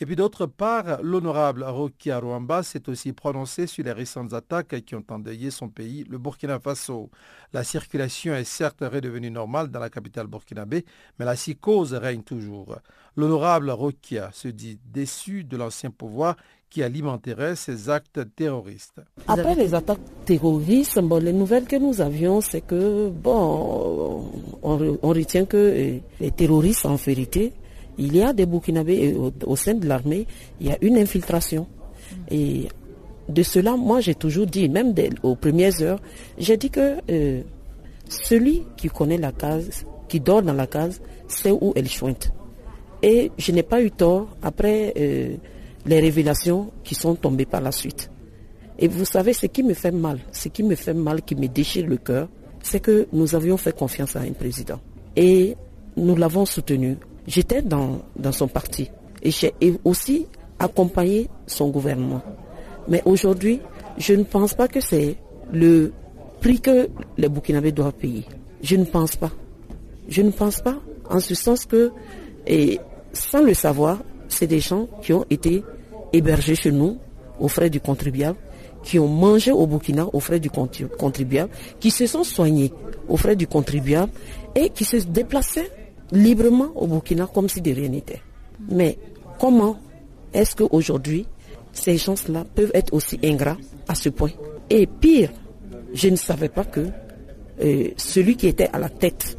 Et 0.03 0.07
puis 0.07 0.17
d'autre 0.17 0.47
part, 0.47 1.03
l'honorable 1.03 1.63
Roki 1.63 2.11
Arouamba 2.11 2.63
s'est 2.63 2.89
aussi 2.89 3.13
prononcé 3.13 3.67
sur 3.67 3.85
les 3.85 3.93
récentes 3.93 4.33
attaques 4.33 4.83
qui 4.87 4.95
ont 4.95 5.05
endeuillé 5.11 5.51
son 5.51 5.69
pays, 5.69 6.07
le 6.09 6.17
Burkina 6.17 6.59
Faso. 6.59 7.11
La 7.53 7.65
circulation 7.65 8.35
est 8.35 8.45
certes 8.45 8.81
redevenue 8.81 9.31
normale 9.31 9.69
dans 9.69 9.79
la 9.79 9.91
capitale 9.91 10.27
burkinabé, 10.27 10.87
mais 11.19 11.27
la 11.27 11.35
psychose 11.35 11.93
règne 11.93 12.23
toujours. 12.23 12.79
L'honorable 13.15 13.69
Rokia 13.69 14.31
se 14.33 14.49
dit 14.49 14.79
déçu 14.91 15.45
de 15.45 15.59
l'ancien 15.59 15.91
pouvoir 15.91 16.37
qui 16.71 16.83
alimenterait 16.83 17.57
ces 17.57 17.91
actes 17.91 18.21
terroristes. 18.35 19.03
Après 19.29 19.55
les 19.55 19.75
attaques 19.75 19.99
terroristes, 20.25 20.97
les 21.21 21.33
nouvelles 21.35 21.67
que 21.67 21.77
nous 21.77 22.01
avions, 22.01 22.41
c'est 22.41 22.63
que, 22.63 23.11
bon, 23.11 24.31
on, 24.63 24.99
on 25.03 25.09
retient 25.09 25.45
que 25.45 26.01
les 26.21 26.31
terroristes, 26.31 26.87
en 26.87 26.95
vérité, 26.95 27.53
il 27.99 28.17
y 28.17 28.23
a 28.23 28.33
des 28.33 28.47
Burkinabés 28.47 29.15
au, 29.15 29.33
au 29.47 29.57
sein 29.57 29.75
de 29.75 29.87
l'armée, 29.87 30.27
il 30.61 30.69
y 30.69 30.71
a 30.71 30.79
une 30.81 30.97
infiltration. 30.97 31.67
Et 32.31 32.69
de 33.29 33.43
cela, 33.43 33.77
moi 33.77 34.01
j'ai 34.01 34.15
toujours 34.15 34.47
dit, 34.47 34.69
même 34.69 34.95
aux 35.23 35.37
premières 35.37 35.81
heures, 35.83 36.01
j'ai 36.39 36.57
dit 36.57 36.71
que 36.71 36.97
euh, 37.11 37.43
celui 38.09 38.65
qui 38.77 38.89
connaît 38.89 39.19
la 39.19 39.33
case, 39.33 39.85
qui 40.09 40.21
dort 40.21 40.43
dans 40.43 40.53
la 40.53 40.67
case, 40.67 41.01
sait 41.29 41.51
où 41.53 41.73
elle 41.77 41.89
chointe. 41.89 42.33
Et 43.03 43.31
je 43.39 43.53
n'ai 43.53 43.63
pas 43.63 43.81
eu 43.83 43.91
tort 43.91 44.29
après 44.43 44.93
euh, 44.99 45.37
les 45.87 46.01
révélations 46.01 46.71
qui 46.85 46.95
sont 46.95 47.15
tombées 47.15 47.47
par 47.47 47.61
la 47.61 47.73
suite. 47.73 48.11
Et 48.79 48.89
vous 48.89 49.05
savez, 49.05 49.33
ce 49.33 49.47
qui 49.47 49.63
me 49.63 49.75
fait 49.75 49.91
mal, 49.91 50.19
ce 50.33 50.49
qui 50.49 50.63
me 50.63 50.75
fait 50.75 50.95
mal, 50.95 51.23
qui 51.23 51.35
me 51.35 51.47
déchire 51.49 51.87
le 51.87 51.97
cœur, 51.99 52.29
c'est 52.63 52.81
que 52.81 53.07
nous 53.13 53.35
avions 53.35 53.57
fait 53.57 53.77
confiance 53.77 54.17
à 54.17 54.21
un 54.21 54.33
président. 54.33 54.81
Et 55.17 55.57
nous 55.97 56.17
l'avons 56.17 56.45
soutenu 56.47 56.97
J'étais 57.31 57.63
dans, 57.63 58.01
dans 58.17 58.33
son 58.33 58.49
parti 58.49 58.91
et 59.23 59.31
j'ai 59.31 59.55
aussi 59.85 60.27
accompagné 60.59 61.29
son 61.47 61.69
gouvernement. 61.71 62.23
Mais 62.89 63.03
aujourd'hui, 63.05 63.61
je 63.99 64.15
ne 64.15 64.25
pense 64.25 64.55
pas 64.55 64.67
que 64.67 64.81
c'est 64.81 65.15
le 65.53 65.93
prix 66.41 66.61
que 66.61 66.89
les 67.19 67.29
Burkinabés 67.29 67.71
doivent 67.71 67.93
payer. 67.93 68.25
Je 68.65 68.75
ne 68.75 68.85
pense 68.85 69.15
pas. 69.15 69.31
Je 70.09 70.23
ne 70.23 70.33
pense 70.33 70.61
pas 70.61 70.75
en 71.09 71.21
ce 71.21 71.37
sens 71.37 71.67
que, 71.67 71.93
et 72.49 72.81
sans 73.13 73.43
le 73.45 73.55
savoir, 73.55 73.99
c'est 74.29 74.49
des 74.49 74.59
gens 74.59 74.89
qui 75.01 75.13
ont 75.13 75.25
été 75.31 75.63
hébergés 76.13 76.57
chez 76.57 76.73
nous 76.73 76.99
aux 77.39 77.47
frais 77.47 77.71
du 77.71 77.79
contribuable, 77.79 78.39
qui 78.83 78.99
ont 78.99 79.07
mangé 79.07 79.53
au 79.53 79.69
Burkina 79.69 80.07
aux 80.13 80.19
frais 80.21 80.41
du 80.41 80.51
contribuable, 80.51 81.53
qui 81.79 81.93
se 81.93 82.07
sont 82.07 82.25
soignés 82.25 82.73
aux 83.09 83.17
frais 83.17 83.37
du 83.37 83.47
contribuable 83.47 84.11
et 84.57 84.71
qui 84.71 84.85
se 84.85 84.97
déplaçaient 84.97 85.71
librement 86.13 86.71
au 86.75 86.87
Burkina 86.87 87.27
comme 87.27 87.49
si 87.49 87.61
de 87.61 87.73
rien 87.73 87.89
n'était. 87.89 88.21
Mais 88.69 88.99
comment 89.39 89.77
est-ce 90.33 90.57
qu'aujourd'hui, 90.57 91.27
ces 91.73 91.97
gens-là 91.97 92.45
peuvent 92.55 92.71
être 92.75 92.93
aussi 92.93 93.19
ingrats 93.25 93.57
à 93.89 93.95
ce 93.95 94.09
point? 94.09 94.31
Et 94.69 94.87
pire, 94.87 95.31
je 95.93 96.09
ne 96.09 96.17
savais 96.17 96.49
pas 96.49 96.65
que 96.65 96.87
euh, 97.63 97.89
celui 97.97 98.37
qui 98.37 98.47
était 98.47 98.69
à 98.73 98.79
la 98.79 98.89
tête 98.89 99.37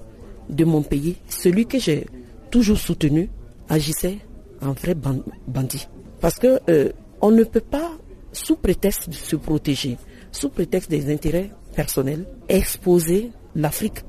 de 0.50 0.66
mon 0.66 0.82
pays, 0.82 1.18
celui 1.28 1.66
que 1.66 1.80
j'ai 1.80 2.06
toujours 2.50 2.78
soutenu, 2.78 3.30
agissait 3.70 4.18
en 4.62 4.74
vrai 4.74 4.96
bandit. 4.96 5.88
Parce 6.20 6.36
que 6.38 6.60
euh, 6.70 6.90
on 7.22 7.32
ne 7.32 7.44
peut 7.44 7.62
pas, 7.62 7.92
sous 8.34 8.56
prétexte 8.56 9.10
de 9.10 9.16
se 9.16 9.36
protéger, 9.36 9.98
sous 10.32 10.50
prétexte 10.50 10.90
des 10.90 11.12
intérêts 11.12 11.52
personnels, 11.76 12.26
exposer 12.50 13.32
l'Afrique. 13.56 14.00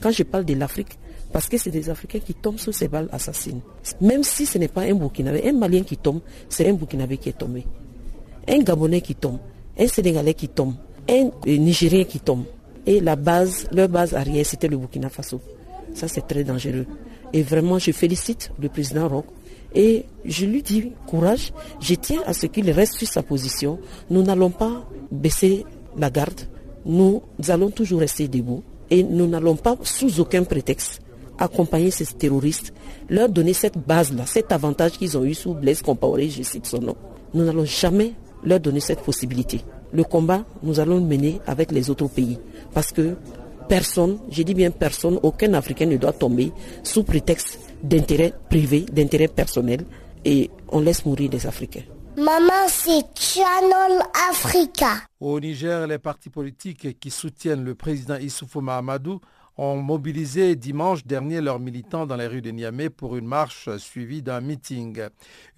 Quand 0.00 0.10
je 0.10 0.22
parle 0.22 0.44
de 0.44 0.54
l'Afrique, 0.54 0.98
parce 1.32 1.48
que 1.48 1.56
c'est 1.58 1.70
des 1.70 1.88
Africains 1.90 2.18
qui 2.18 2.34
tombent 2.34 2.58
sous 2.58 2.72
ces 2.72 2.88
balles 2.88 3.08
assassines. 3.12 3.60
Même 4.00 4.22
si 4.24 4.46
ce 4.46 4.58
n'est 4.58 4.68
pas 4.68 4.82
un 4.82 4.94
Burkinabé, 4.94 5.42
un 5.48 5.52
Malien 5.52 5.82
qui 5.82 5.96
tombe, 5.96 6.20
c'est 6.48 6.68
un 6.68 6.72
Burkinabé 6.74 7.18
qui 7.18 7.28
est 7.28 7.38
tombé. 7.38 7.64
Un 8.48 8.58
Gabonais 8.58 9.00
qui 9.00 9.14
tombe, 9.14 9.38
un 9.78 9.86
Sénégalais 9.86 10.34
qui 10.34 10.48
tombe, 10.48 10.74
un 11.08 11.30
Nigérien 11.46 12.04
qui 12.04 12.20
tombe. 12.20 12.44
Et 12.86 13.00
la 13.00 13.14
base, 13.14 13.66
leur 13.72 13.88
base 13.88 14.14
arrière, 14.14 14.44
c'était 14.44 14.68
le 14.68 14.76
Burkina 14.76 15.08
Faso. 15.08 15.40
Ça, 15.94 16.08
c'est 16.08 16.26
très 16.26 16.44
dangereux. 16.44 16.86
Et 17.32 17.42
vraiment, 17.42 17.78
je 17.78 17.92
félicite 17.92 18.50
le 18.60 18.68
président 18.68 19.08
Rock. 19.08 19.26
Et 19.74 20.06
je 20.24 20.46
lui 20.46 20.62
dis 20.62 20.92
courage, 21.06 21.52
je 21.80 21.94
tiens 21.94 22.22
à 22.26 22.32
ce 22.32 22.46
qu'il 22.46 22.68
reste 22.70 22.94
sur 22.96 23.06
sa 23.06 23.22
position. 23.22 23.78
Nous 24.08 24.22
n'allons 24.22 24.50
pas 24.50 24.84
baisser 25.12 25.64
la 25.96 26.10
garde. 26.10 26.40
Nous 26.84 27.22
allons 27.48 27.70
toujours 27.70 28.00
rester 28.00 28.26
debout. 28.26 28.62
Et 28.90 29.04
nous 29.04 29.28
n'allons 29.28 29.54
pas, 29.54 29.76
sous 29.82 30.18
aucun 30.18 30.42
prétexte, 30.42 31.00
accompagner 31.40 31.90
ces 31.90 32.06
terroristes, 32.06 32.72
leur 33.08 33.28
donner 33.28 33.54
cette 33.54 33.78
base-là, 33.78 34.24
cet 34.26 34.52
avantage 34.52 34.92
qu'ils 34.92 35.18
ont 35.18 35.24
eu 35.24 35.34
sous 35.34 35.54
Blaise 35.54 35.82
Compaoré, 35.82 36.28
je 36.28 36.42
cite 36.42 36.66
son 36.66 36.78
nom. 36.78 36.96
Nous 37.34 37.44
n'allons 37.44 37.64
jamais 37.64 38.12
leur 38.44 38.60
donner 38.60 38.80
cette 38.80 39.00
possibilité. 39.02 39.62
Le 39.92 40.04
combat, 40.04 40.44
nous 40.62 40.78
allons 40.78 40.96
le 40.96 41.00
mener 41.04 41.40
avec 41.46 41.72
les 41.72 41.90
autres 41.90 42.08
pays. 42.08 42.38
Parce 42.72 42.92
que 42.92 43.16
personne, 43.68 44.18
je 44.30 44.42
dis 44.42 44.54
bien 44.54 44.70
personne, 44.70 45.18
aucun 45.22 45.52
Africain 45.54 45.86
ne 45.86 45.96
doit 45.96 46.12
tomber 46.12 46.52
sous 46.84 47.02
prétexte 47.02 47.58
d'intérêt 47.82 48.32
privé, 48.48 48.84
d'intérêt 48.92 49.28
personnel, 49.28 49.84
et 50.24 50.50
on 50.68 50.80
laisse 50.80 51.04
mourir 51.06 51.30
les 51.32 51.46
Africains. 51.46 51.82
Maman, 52.16 52.68
c'est 52.68 53.04
Channel 53.14 54.02
Africa. 54.30 54.96
Au 55.20 55.40
Niger, 55.40 55.86
les 55.86 55.98
partis 55.98 56.28
politiques 56.28 56.98
qui 57.00 57.10
soutiennent 57.10 57.64
le 57.64 57.74
président 57.74 58.16
Issoufou 58.16 58.60
Mahamadou 58.60 59.20
ont 59.60 59.76
mobilisé 59.82 60.56
dimanche 60.56 61.04
dernier 61.04 61.42
leurs 61.42 61.58
militants 61.60 62.06
dans 62.06 62.16
les 62.16 62.26
rues 62.26 62.40
de 62.40 62.50
Niamey 62.50 62.88
pour 62.88 63.16
une 63.18 63.26
marche 63.26 63.68
suivie 63.76 64.22
d'un 64.22 64.40
meeting. 64.40 65.02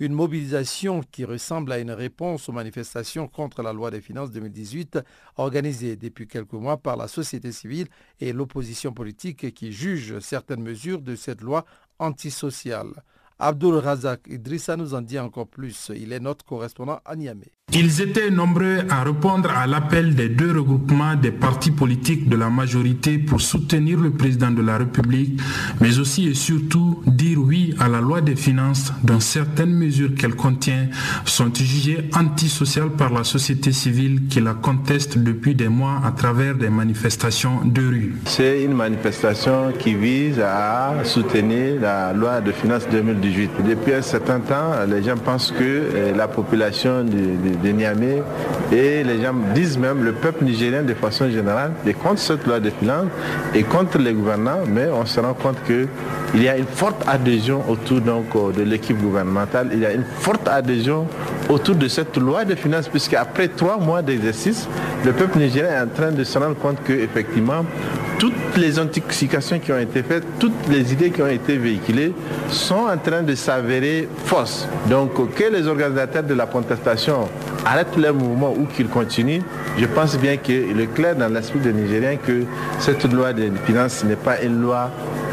Une 0.01 0.13
mobilisation 0.13 1.03
qui 1.13 1.25
ressemble 1.25 1.71
à 1.71 1.79
une 1.79 1.93
réponse 1.93 2.49
aux 2.49 2.53
manifestations 2.53 3.29
contre 3.29 3.63
la 3.63 3.73
loi 3.73 3.93
des 3.93 4.01
finances 4.01 4.33
2018 4.33 4.99
organisée 5.37 5.95
depuis 5.95 6.27
quelques 6.27 6.53
mois 6.55 6.79
par 6.79 6.97
la 6.97 7.07
société 7.07 7.53
civile 7.53 7.87
et 8.19 8.33
l'opposition 8.33 8.93
politique 8.93 9.55
qui 9.55 9.71
jugent 9.71 10.19
certaines 10.19 10.63
mesures 10.65 11.01
de 11.01 11.15
cette 11.15 11.41
loi 11.41 11.65
antisociale. 12.01 13.05
Abdul 13.39 13.77
Razak 13.77 14.27
Idrissa 14.29 14.77
nous 14.77 14.95
en 14.95 15.03
dit 15.03 15.21
encore 15.21 15.47
plus. 15.47 15.93
Il 15.95 16.13
est 16.13 16.19
notre 16.21 16.45
correspondant 16.45 16.99
à 17.05 17.15
Niamey. 17.15 17.53
Ils 17.75 18.03
étaient 18.03 18.31
nombreux 18.31 18.81
à 18.91 19.03
répondre 19.03 19.51
à 19.51 19.67
l'appel 19.67 20.15
des 20.15 20.29
deux 20.29 20.53
regroupements 20.53 21.15
des 21.15 21.31
partis 21.31 21.71
politiques 21.71 22.29
de 22.29 22.37
la 22.37 22.51
majorité 22.51 23.17
pour 23.17 23.41
soutenir 23.41 23.99
le 23.99 24.11
président 24.11 24.51
de 24.51 24.61
la 24.61 24.77
République, 24.77 25.41
mais 25.81 25.99
aussi 25.99 26.29
et 26.29 26.35
surtout 26.35 27.03
dire 27.07 27.39
oui 27.39 27.75
à 27.81 27.89
la 27.89 28.03
loi 28.03 28.21
des 28.21 28.37
finances 28.37 28.93
dont 29.03 29.21
certaines 29.21 29.73
mesures 29.73 30.15
qu'elle 30.15 30.35
contient 30.35 30.89
sont 31.25 31.51
jugées 31.55 32.11
antisociales 32.15 32.91
par 32.91 33.11
la 33.11 33.25
société 33.25 33.73
civile 33.73 34.27
qui 34.29 34.41
la 34.41 34.53
conteste 34.53 35.17
depuis 35.17 35.55
des 35.55 35.69
mois 35.69 36.03
à 36.05 36.11
travers 36.13 36.55
des 36.55 36.69
manifestations 36.69 37.65
de 37.65 37.81
rue. 37.81 38.15
C'est 38.27 38.65
une 38.65 38.75
manifestation 38.75 39.73
qui 39.79 39.95
vise 39.95 40.39
à 40.41 40.93
soutenir 41.05 41.81
la 41.81 42.13
loi 42.13 42.43
de 42.43 42.53
finances 42.53 42.87
2018. 42.91 43.51
Depuis 43.67 43.95
un 43.95 44.03
certain 44.03 44.41
temps, 44.41 44.73
les 44.87 45.03
gens 45.03 45.17
pensent 45.17 45.53
que 45.53 45.63
euh, 45.63 46.15
la 46.15 46.29
population 46.29 47.03
de 47.05 47.62
de 47.63 47.71
Niamey. 47.71 48.23
Et 48.73 49.05
les 49.05 49.23
gens 49.23 49.35
disent 49.55 49.79
même 49.79 50.03
le 50.05 50.13
peuple 50.13 50.45
nigérien 50.45 50.83
de 50.83 50.95
façon 50.95 51.31
générale 51.31 51.73
est 51.87 51.93
contre 51.93 52.21
cette 52.21 52.47
loi 52.47 52.61
de 52.61 52.71
finances 52.71 53.07
et 53.55 53.63
contre 53.63 53.99
les 53.99 54.13
gouvernants, 54.13 54.61
mais 54.67 54.87
on 54.93 55.05
se 55.05 55.21
rend 55.21 55.35
compte 55.35 55.57
qu'il 55.67 56.43
y 56.43 56.49
a 56.49 56.57
une 56.57 56.67
forte 56.67 57.03
adhésion 57.07 57.63
autour 57.69 58.01
donc, 58.01 58.27
euh, 58.35 58.53
de 58.53 58.63
l'équipe 58.63 58.99
gouvernementale, 58.99 59.69
il 59.73 59.81
y 59.81 59.87
a 59.87 59.93
une 59.93 60.05
forte 60.05 60.49
adhésion 60.49 61.07
autour 61.49 61.75
de 61.75 61.89
cette 61.89 62.17
loi 62.17 62.45
de 62.45 62.55
finances, 62.55 62.89
puisque 62.89 63.15
après 63.15 63.49
trois 63.49 63.77
mois 63.79 64.03
d'exercice, 64.03 64.67
le 65.05 65.13
peuple 65.13 65.39
nigérien 65.39 65.73
est 65.73 65.83
en 65.83 65.89
train 65.89 66.11
de 66.13 66.25
se 66.25 66.39
rendre 66.39 66.57
compte 66.57 66.79
qu'effectivement, 66.87 67.65
toutes 68.23 68.57
les 68.57 68.79
intoxications 68.79 69.59
qui 69.59 69.73
ont 69.73 69.79
été 69.81 70.01
faites, 70.05 70.23
toutes 70.39 70.69
les 70.71 70.93
idées 70.93 71.11
qui 71.11 71.21
ont 71.23 71.27
été 71.27 71.57
véhiculées 71.57 72.13
sont 72.51 72.87
en 72.87 72.97
train 72.97 73.21
de 73.21 73.35
s'avérer 73.35 74.09
fausses. 74.27 74.69
Donc 74.89 75.35
que 75.35 75.45
les 75.53 75.67
organisateurs 75.67 76.23
de 76.23 76.35
la 76.35 76.47
contestation 76.47 77.29
arrêtent 77.65 77.97
leur 77.97 78.15
mouvement 78.15 78.53
ou 78.57 78.67
qu'ils 78.67 78.87
continuent, 78.87 79.43
je 79.77 79.87
pense 79.87 80.17
bien 80.17 80.37
qu'il 80.37 80.81
est 80.81 80.95
clair 80.95 81.17
dans 81.17 81.35
l'esprit 81.35 81.59
des 81.59 81.73
Nigériens 81.73 82.15
que 82.15 82.45
cette 82.79 83.13
loi 83.13 83.33
de 83.33 83.51
finances 83.67 84.05
n'est 84.05 84.15
pas 84.15 84.41
une 84.41 84.63
loi 84.63 84.93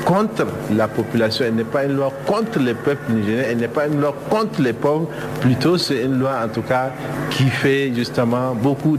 contre 0.09 0.47
la 0.75 0.87
population, 0.87 1.45
elle 1.47 1.53
n'est 1.53 1.63
pas 1.63 1.83
une 1.83 1.93
loi 1.93 2.11
contre 2.25 2.57
les 2.57 2.73
peuples 2.73 3.11
nigériens, 3.11 3.43
elle 3.47 3.57
n'est 3.57 3.67
pas 3.67 3.85
une 3.85 4.01
loi 4.01 4.15
contre 4.27 4.59
les 4.59 4.73
pauvres, 4.73 5.07
plutôt 5.39 5.77
c'est 5.77 6.01
une 6.03 6.17
loi 6.17 6.31
en 6.43 6.47
tout 6.47 6.63
cas 6.63 6.91
qui 7.29 7.43
fait 7.43 7.91
justement 7.93 8.55
beaucoup 8.55 8.97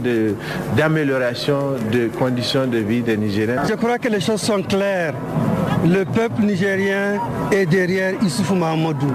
d'amélioration 0.77 1.73
de, 1.91 2.07
conditions 2.17 2.65
de 2.65 2.77
vie 2.77 3.01
des 3.01 3.17
Nigériens. 3.17 3.63
Je 3.67 3.73
crois 3.73 3.97
que 3.97 4.07
les 4.07 4.21
choses 4.21 4.41
sont 4.41 4.63
claires. 4.63 5.13
Le 5.85 6.03
peuple 6.05 6.43
nigérien 6.43 7.19
est 7.51 7.65
derrière 7.65 8.13
Issoufou 8.23 8.53
Mahamadou. 8.53 9.07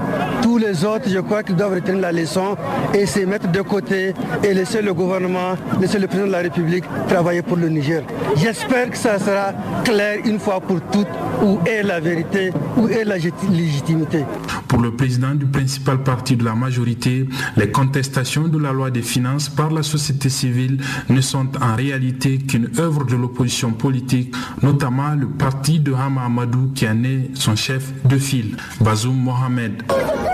Tous 0.43 0.59
les 0.59 0.85
autres, 0.85 1.09
je 1.09 1.19
crois 1.21 1.43
qu'ils 1.45 1.55
doivent 1.55 1.75
retenir 1.75 2.01
la 2.01 2.11
leçon 2.13 2.57
et 2.93 3.07
se 3.07 3.21
mettre 3.21 3.51
de 3.53 3.61
côté 3.61 4.13
et 4.43 4.53
laisser 4.53 4.83
le 4.83 4.93
gouvernement, 4.93 5.55
laisser 5.81 5.99
le 6.01 6.09
président 6.09 6.27
de 6.27 6.33
la 6.33 6.39
République 6.39 6.85
travailler 7.09 7.43
pour 7.43 7.57
le 7.57 7.69
Niger. 7.69 8.03
J'espère 8.37 8.91
que 8.91 8.97
ça 8.97 9.19
sera 9.21 9.53
clair 9.85 10.19
une 10.25 10.41
fois 10.41 10.61
pour 10.61 10.81
toutes 10.91 11.07
où 11.43 11.59
est 11.67 11.83
la 11.85 12.01
vérité, 12.01 12.53
où 12.77 12.89
est 12.89 13.05
la 13.05 13.17
légitimité. 13.17 14.25
Pour 14.69 14.81
le 14.81 14.91
président 14.95 15.35
du 15.35 15.47
principal 15.47 16.03
parti 16.03 16.37
de 16.37 16.45
la 16.45 16.55
majorité, 16.55 17.27
les 17.57 17.71
contestations 17.71 18.49
de 18.49 18.59
la 18.59 18.73
loi 18.73 18.91
des 18.91 19.03
finances 19.03 19.49
par 19.49 19.71
la 19.71 19.83
société 19.83 20.29
civile 20.29 20.79
ne 21.09 21.21
sont 21.21 21.47
en 21.63 21.77
réalité 21.77 22.39
qu'une 22.39 22.71
œuvre 22.79 23.05
de 23.05 23.15
l'opposition 23.17 23.71
politique, 23.73 24.35
notamment 24.63 25.15
le 25.15 25.29
parti 25.29 25.79
de 25.81 25.93
Hama 25.93 26.25
Amadou 26.25 26.73
qui 26.75 26.89
en 26.89 27.03
est 27.05 27.31
son 27.35 27.55
chef 27.55 27.93
de 28.05 28.19
file, 28.19 28.57
Bazoum 28.81 29.17
Mohamed. 29.17 29.83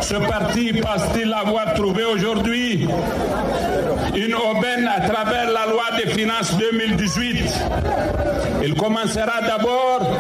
Ce 0.01 0.15
parti 0.15 0.73
pense-t-il 0.73 1.33
avoir 1.33 1.75
trouvé 1.75 2.05
aujourd'hui 2.05 2.87
une 4.17 4.35
aubaine 4.35 4.89
à 4.95 5.01
travers 5.09 5.47
la 5.51 5.67
loi 5.71 5.85
des 6.05 6.11
finances 6.11 6.57
2018 6.59 7.45
Il 8.65 8.75
commencera 8.75 9.41
d'abord 9.47 10.17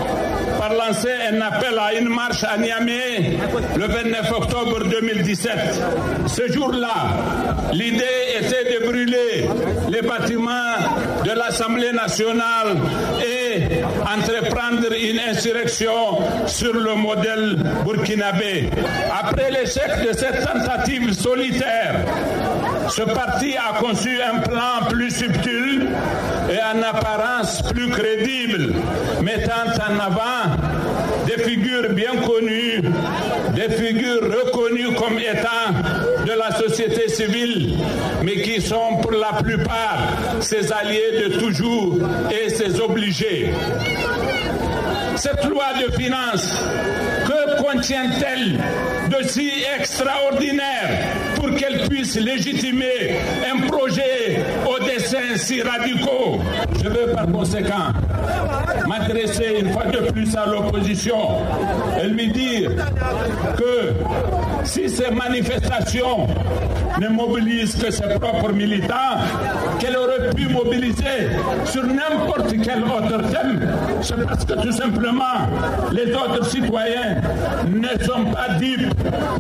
par 0.63 0.75
lancer 0.75 1.11
un 1.33 1.41
appel 1.41 1.77
à 1.77 1.93
une 1.93 2.09
marche 2.09 2.45
à 2.45 2.57
Niamey 2.57 3.37
le 3.77 3.85
29 3.89 4.31
octobre 4.31 4.85
2017. 4.89 5.51
Ce 6.29 6.53
jour-là, 6.53 7.67
l'idée 7.73 8.05
était 8.41 8.73
de 8.79 8.87
brûler 8.87 9.49
les 9.89 10.03
bâtiments 10.03 10.77
de 11.25 11.33
l'Assemblée 11.33 11.91
nationale 11.91 12.77
et 13.27 13.83
entreprendre 14.03 14.87
une 14.93 15.19
insurrection 15.31 16.19
sur 16.47 16.75
le 16.75 16.95
modèle 16.95 17.57
burkinabé. 17.85 18.71
Après 19.21 19.51
l'échec 19.51 19.91
de 20.07 20.13
cette 20.17 20.47
tentative 20.47 21.13
solitaire, 21.13 22.05
ce 22.89 23.03
parti 23.03 23.55
a 23.57 23.79
conçu 23.79 24.21
un 24.23 24.39
plan 24.41 24.87
plus 24.89 25.11
subtil 25.11 25.89
et 26.51 26.59
en 26.59 26.83
apparence 26.83 27.63
plus 27.73 27.89
crédible, 27.91 28.75
mettant 29.23 29.71
en 29.77 29.99
avant 29.99 30.57
des 31.27 31.43
figures 31.43 31.93
bien 31.93 32.17
connues, 32.27 32.83
des 33.55 33.75
figures 33.75 34.23
reconnues 34.23 34.95
comme 34.95 35.19
étant 35.19 36.25
de 36.27 36.33
la 36.33 36.55
société 36.57 37.09
civile, 37.09 37.79
mais 38.23 38.43
qui 38.43 38.61
sont 38.61 38.97
pour 39.01 39.13
la 39.13 39.43
plupart 39.43 39.99
ses 40.41 40.73
alliés 40.73 41.23
de 41.25 41.39
toujours 41.39 41.99
et 42.31 42.49
ses 42.49 42.81
obligés. 42.81 43.53
Cette 45.23 45.45
loi 45.45 45.67
de 45.81 45.93
finances, 45.93 46.53
que 47.29 47.63
contient-elle 47.63 48.59
de 49.09 49.23
si 49.29 49.53
extraordinaire 49.79 51.15
pour 51.37 51.55
qu'elle 51.55 51.89
puisse 51.89 52.17
légitimer 52.17 53.21
un 53.49 53.61
projet 53.69 54.41
dessins 55.13 55.37
si 55.37 55.63
radicaux 55.63 56.39
Je 56.83 56.89
veux 56.89 57.13
par 57.13 57.27
conséquent 57.27 57.93
m'adresser 58.87 59.59
une 59.61 59.71
fois 59.73 59.85
de 59.85 60.11
plus 60.11 60.35
à 60.37 60.47
l'opposition 60.47 61.17
et 62.03 62.07
lui 62.09 62.33
dire 62.33 62.71
que 63.57 63.93
si 64.65 64.89
ces 64.89 65.11
manifestations 65.11 66.27
ne 67.01 67.09
mobilisent 67.09 67.77
que 67.77 67.91
ses 67.91 68.19
propres 68.21 68.53
militants, 68.53 69.19
qu'elle 69.79 69.97
aurait 69.97 70.31
pu 70.31 70.47
mobiliser 70.49 71.31
sur 71.65 71.85
n'importe 71.85 72.55
quel 72.63 72.83
autre 72.85 73.31
thème, 73.31 73.69
c'est 74.03 74.25
parce 74.27 74.45
que 74.45 74.55
tout 74.55 74.73
simplement 74.73 75.49
les 75.93 76.13
autres 76.15 76.45
citoyens 76.47 77.17
ne 77.67 78.05
sont 78.05 78.25
pas 78.27 78.55
dupes 78.59 78.95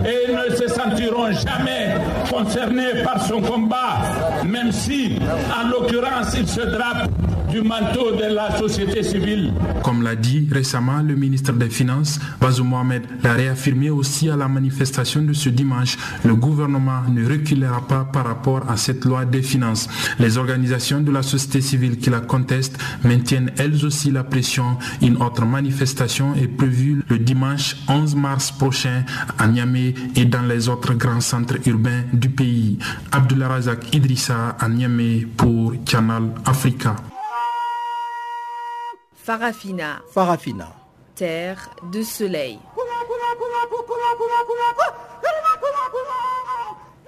et 0.04 0.32
ne 0.32 0.56
se 0.56 0.68
sentiront 0.68 1.30
jamais 1.32 1.94
concernés 2.30 3.02
par 3.04 3.22
son 3.22 3.40
combat, 3.40 4.00
même 4.44 4.72
si, 4.72 5.18
en 5.62 5.68
l'occurrence, 5.68 6.34
il 6.36 6.48
se 6.48 6.60
drape 6.60 7.08
du 7.52 7.60
manteau 7.60 8.12
de 8.12 8.34
la 8.34 8.56
société 8.56 9.02
civile. 9.02 9.52
Comme 9.84 10.02
l'a 10.02 10.16
dit 10.16 10.48
récemment 10.50 11.02
le 11.02 11.14
ministre 11.14 11.52
des 11.52 11.68
Finances, 11.68 12.18
Bazoum 12.40 12.68
Mohamed, 12.68 13.02
l'a 13.22 13.34
réaffirmé 13.34 13.90
aussi 13.90 14.30
à 14.30 14.36
la 14.36 14.48
manifestation 14.48 15.20
de 15.22 15.34
ce 15.34 15.50
dimanche, 15.50 15.98
le 16.24 16.34
gouvernement 16.34 17.02
ne 17.10 17.26
reculera 17.28 17.86
pas 17.86 18.04
par 18.10 18.26
rapport 18.26 18.68
à 18.70 18.76
cette 18.78 19.04
loi 19.04 19.26
des 19.26 19.42
finances. 19.42 19.88
Les 20.18 20.38
organisations 20.38 21.00
de 21.00 21.10
la 21.12 21.22
société 21.22 21.60
civile 21.60 21.98
qui 21.98 22.08
la 22.08 22.20
contestent 22.20 22.78
maintiennent 23.04 23.50
elles 23.58 23.84
aussi 23.84 24.10
la 24.10 24.24
pression. 24.24 24.78
Une 25.02 25.22
autre 25.22 25.44
manifestation 25.44 26.34
est 26.34 26.48
prévue 26.48 27.02
le 27.08 27.18
dimanche 27.18 27.76
11 27.88 28.14
mars 28.16 28.50
prochain 28.50 29.04
à 29.38 29.46
Niamey 29.46 29.92
et 30.16 30.24
dans 30.24 30.42
les 30.42 30.68
autres 30.70 30.94
grands 30.94 31.20
centres 31.20 31.56
urbains 31.66 32.02
du 32.14 32.30
pays. 32.30 32.78
Abdullah 33.10 33.48
Razak 33.48 33.94
Idrissa 33.94 34.56
à 34.58 34.68
Niamey 34.68 35.26
pour 35.36 35.74
Canal 35.84 36.30
Africa. 36.46 36.96
Farafina. 39.24 40.02
Farafina. 40.10 40.74
Terre 41.14 41.70
de 41.92 42.02
soleil. 42.02 42.58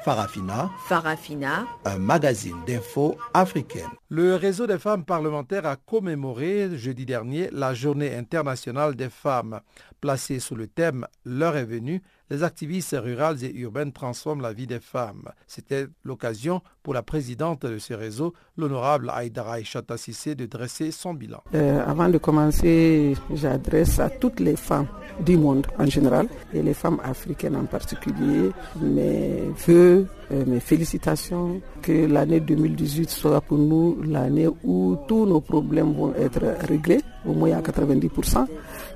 Farafina. 0.04 0.70
Farafina. 0.86 1.66
Un 1.84 1.98
magazine 1.98 2.62
d'infos 2.68 3.16
africaine. 3.32 3.90
Le 4.10 4.36
réseau 4.36 4.68
des 4.68 4.78
femmes 4.78 5.04
parlementaires 5.04 5.66
a 5.66 5.74
commémoré 5.74 6.76
jeudi 6.76 7.04
dernier 7.04 7.48
la 7.50 7.74
journée 7.74 8.14
internationale 8.14 8.94
des 8.94 9.10
femmes. 9.10 9.60
Placée 10.00 10.38
sous 10.38 10.54
le 10.54 10.68
thème 10.68 11.08
L'heure 11.24 11.56
est 11.56 11.64
venue, 11.64 12.00
les 12.34 12.42
activistes 12.42 12.96
rurales 12.98 13.44
et 13.44 13.52
urbaines 13.60 13.92
transforment 13.92 14.40
la 14.42 14.52
vie 14.52 14.66
des 14.66 14.80
femmes. 14.80 15.28
C'était 15.46 15.86
l'occasion 16.04 16.62
pour 16.82 16.92
la 16.92 17.02
présidente 17.02 17.64
de 17.64 17.78
ce 17.78 17.94
réseau, 17.94 18.34
l'honorable 18.56 19.08
Aïdara 19.14 19.60
Ishata 19.60 19.96
Sissé, 19.96 20.34
de 20.34 20.46
dresser 20.46 20.90
son 20.90 21.14
bilan. 21.14 21.40
Euh, 21.54 21.80
avant 21.86 22.08
de 22.08 22.18
commencer, 22.18 23.14
j'adresse 23.32 24.00
à 24.00 24.10
toutes 24.10 24.40
les 24.40 24.56
femmes 24.56 24.88
du 25.24 25.36
monde 25.36 25.66
en 25.78 25.86
général 25.86 26.26
et 26.52 26.60
les 26.62 26.74
femmes 26.74 26.98
africaines 27.04 27.54
en 27.56 27.66
particulier 27.66 28.50
mes 28.80 29.42
voeux, 29.66 30.06
euh, 30.32 30.44
mes 30.46 30.58
félicitations, 30.60 31.60
que 31.82 32.06
l'année 32.06 32.40
2018 32.40 33.10
soit 33.10 33.40
pour 33.42 33.58
nous 33.58 34.02
l'année 34.02 34.48
où 34.64 34.96
tous 35.06 35.24
nos 35.24 35.40
problèmes 35.40 35.92
vont 35.92 36.12
être 36.16 36.42
réglés, 36.66 37.00
au 37.24 37.32
moins 37.32 37.52
à 37.52 37.60
90%, 37.60 38.46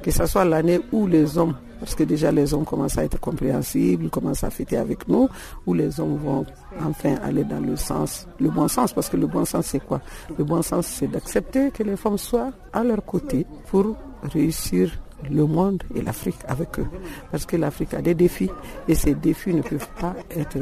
que 0.02 0.10
ce 0.10 0.26
soit 0.26 0.44
l'année 0.44 0.80
où 0.90 1.06
les 1.06 1.38
hommes 1.38 1.54
parce 1.78 1.94
que 1.94 2.04
déjà 2.04 2.32
les 2.32 2.52
hommes 2.54 2.64
commencent 2.64 2.98
à 2.98 3.04
être 3.04 3.20
compréhensibles, 3.20 4.10
commencent 4.10 4.44
à 4.44 4.50
fêter 4.50 4.76
avec 4.76 5.08
nous, 5.08 5.28
où 5.66 5.74
les 5.74 6.00
hommes 6.00 6.16
vont 6.16 6.46
enfin 6.82 7.16
aller 7.22 7.44
dans 7.44 7.60
le 7.60 7.76
sens, 7.76 8.26
le 8.40 8.50
bon 8.50 8.68
sens, 8.68 8.92
parce 8.92 9.08
que 9.08 9.16
le 9.16 9.26
bon 9.26 9.44
sens 9.44 9.66
c'est 9.66 9.84
quoi? 9.84 10.00
Le 10.36 10.44
bon 10.44 10.62
sens 10.62 10.86
c'est 10.86 11.08
d'accepter 11.08 11.70
que 11.70 11.82
les 11.82 11.96
femmes 11.96 12.18
soient 12.18 12.52
à 12.72 12.84
leur 12.84 13.04
côté 13.04 13.46
pour 13.68 13.96
réussir 14.22 14.90
le 15.30 15.44
monde 15.46 15.82
et 15.94 16.02
l'Afrique 16.02 16.38
avec 16.46 16.78
eux. 16.78 16.86
Parce 17.30 17.44
que 17.44 17.56
l'Afrique 17.56 17.94
a 17.94 18.02
des 18.02 18.14
défis 18.14 18.50
et 18.86 18.94
ces 18.94 19.14
défis 19.14 19.52
ne 19.52 19.62
peuvent 19.62 19.88
pas 20.00 20.14
être 20.30 20.58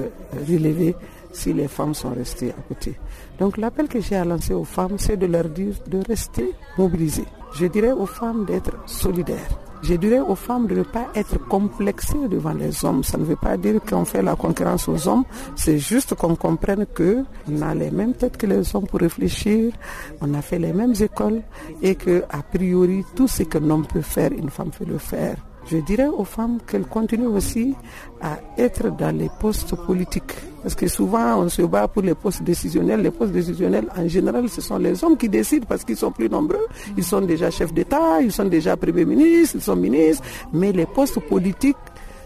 relevés 0.49 0.95
si 1.33 1.53
les 1.53 1.69
femmes 1.69 1.93
sont 1.95 2.11
restées 2.11 2.51
à 2.51 2.63
côté. 2.67 2.99
Donc 3.39 3.59
l'appel 3.59 3.89
que 3.89 4.01
j'ai 4.01 4.17
à 4.17 4.25
lancer 4.25 4.55
aux 4.55 4.65
femmes, 4.65 4.99
c'est 4.99 5.19
de 5.19 5.27
leur 5.27 5.49
dire 5.49 5.75
de 5.87 6.01
rester 6.09 6.53
mobilisées. 6.79 7.27
Je 7.55 7.67
dirais 7.67 7.93
aux 7.93 8.07
femmes 8.07 8.47
d'être 8.47 8.73
solidaires 8.87 9.59
je 9.83 9.95
dirais 9.95 10.21
aux 10.21 10.35
femmes 10.35 10.67
de 10.67 10.77
ne 10.77 10.83
pas 10.83 11.07
être 11.15 11.39
complexées 11.49 12.29
devant 12.29 12.53
les 12.53 12.85
hommes. 12.85 13.03
Ça 13.05 13.19
ne 13.19 13.25
veut 13.25 13.37
pas 13.37 13.57
dire 13.57 13.81
qu'on 13.89 14.05
fait 14.05 14.23
la 14.23 14.37
concurrence 14.37 14.89
aux 14.89 15.09
hommes. 15.09 15.25
C'est 15.55 15.79
juste 15.79 16.15
qu'on 16.15 16.37
comprenne 16.37 16.87
qu'on 16.97 17.63
a 17.63 17.75
les 17.75 17.91
mêmes 17.91 18.15
têtes 18.15 18.37
que 18.37 18.47
les 18.47 18.75
hommes 18.75 18.87
pour 18.87 19.01
réfléchir. 19.01 19.73
On 20.21 20.35
a 20.35 20.43
fait 20.43 20.59
les 20.59 20.73
mêmes 20.73 20.95
écoles 21.01 21.43
et 21.83 21.95
que, 21.95 22.25
a 22.31 22.43
priori, 22.43 23.05
tout 23.15 23.29
ce 23.29 23.45
qu'un 23.45 23.69
homme 23.71 23.87
peut 23.87 24.01
faire, 24.01 24.33
une 24.33 24.51
femme 24.51 24.71
peut 24.71 24.85
le 24.85 24.99
faire. 24.99 25.37
Je 25.69 25.79
dirais 25.79 26.07
aux 26.07 26.25
femmes 26.25 26.59
qu'elles 26.65 26.87
continuent 26.87 27.27
aussi 27.35 27.75
à 28.21 28.39
être 28.57 28.97
dans 28.97 29.15
les 29.17 29.29
postes 29.41 29.75
politiques. 29.75 30.35
Parce 30.63 30.77
que 30.77 30.87
souvent, 30.87 31.41
on 31.43 31.49
se 31.49 31.63
bat 31.63 31.89
pour 31.89 32.03
les 32.03 32.15
postes 32.15 32.43
décisionnels. 32.45 33.01
Les 33.03 33.11
postes 33.11 33.33
décisionnels, 33.33 33.89
en 33.97 34.07
général, 34.07 34.49
ce 34.49 34.61
sont 34.61 34.79
les 34.79 35.03
hommes 35.03 35.17
qui 35.17 35.29
décident 35.29 35.67
parce 35.69 35.85
qu'ils 35.85 35.97
sont 35.97 36.13
plus 36.13 36.29
nombreux. 36.29 36.67
Ils 36.97 37.03
sont 37.03 37.21
déjà 37.21 37.51
chefs 37.51 37.73
d'État, 37.75 38.21
ils 38.23 38.31
sont 38.31 38.45
déjà 38.45 38.77
premiers 38.77 39.05
ministres, 39.05 39.57
ils 39.57 39.63
sont 39.63 39.75
ministres. 39.75 40.23
Mais 40.53 40.71
les 40.71 40.87
postes 40.87 41.19
politiques, 41.21 41.77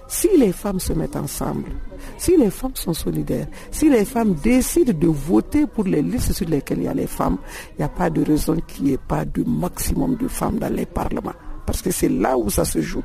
si 0.06 0.28
les 0.36 0.52
femmes 0.52 0.80
se 0.80 0.92
mettent 0.92 1.16
ensemble, 1.16 1.70
si 2.18 2.36
les 2.36 2.50
femmes 2.50 2.74
sont 2.74 2.92
solidaires, 2.92 3.46
si 3.70 3.88
les 3.88 4.04
femmes 4.04 4.34
décident 4.34 4.92
de 4.92 5.06
voter 5.06 5.66
pour 5.66 5.84
les 5.84 6.02
listes 6.02 6.32
sur 6.32 6.48
lesquelles 6.48 6.78
il 6.78 6.84
y 6.84 6.88
a 6.88 6.94
les 6.94 7.06
femmes, 7.06 7.38
il 7.70 7.76
n'y 7.78 7.84
a 7.84 7.88
pas 7.88 8.10
de 8.10 8.22
raison 8.22 8.56
qu'il 8.66 8.84
n'y 8.84 8.92
ait 8.92 8.98
pas 8.98 9.24
de 9.24 9.44
maximum 9.44 10.16
de 10.16 10.28
femmes 10.28 10.58
dans 10.58 10.72
les 10.72 10.86
parlements. 10.86 11.32
Parce 11.64 11.80
que 11.80 11.90
c'est 11.90 12.08
là 12.08 12.36
où 12.36 12.50
ça 12.50 12.64
se 12.64 12.80
joue 12.82 13.02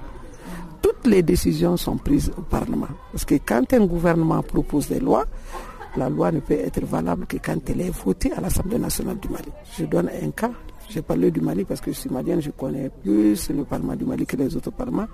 toutes 0.81 1.07
les 1.07 1.23
décisions 1.23 1.77
sont 1.77 1.97
prises 1.97 2.31
au 2.37 2.41
Parlement. 2.41 2.87
Parce 3.11 3.25
que 3.25 3.35
quand 3.35 3.73
un 3.73 3.85
gouvernement 3.85 4.41
propose 4.41 4.87
des 4.89 4.99
lois, 4.99 5.25
la 5.97 6.09
loi 6.09 6.31
ne 6.31 6.39
peut 6.39 6.53
être 6.53 6.85
valable 6.85 7.25
que 7.25 7.37
quand 7.37 7.69
elle 7.69 7.81
est 7.81 7.89
votée 7.89 8.31
à 8.33 8.41
l'Assemblée 8.41 8.77
nationale 8.79 9.17
du 9.19 9.29
Mali. 9.29 9.49
Je 9.77 9.85
donne 9.85 10.09
un 10.21 10.31
cas. 10.31 10.51
J'ai 10.89 11.01
parlé 11.01 11.31
du 11.31 11.41
Mali 11.41 11.63
parce 11.63 11.81
que 11.81 11.91
je 11.91 11.97
suis 11.97 12.09
malienne, 12.09 12.41
je 12.41 12.51
connais 12.51 12.89
plus 12.89 13.49
le 13.49 13.63
Parlement 13.63 13.95
du 13.95 14.05
Mali 14.05 14.25
que 14.25 14.35
les 14.35 14.55
autres 14.55 14.71
parlements. 14.71 15.07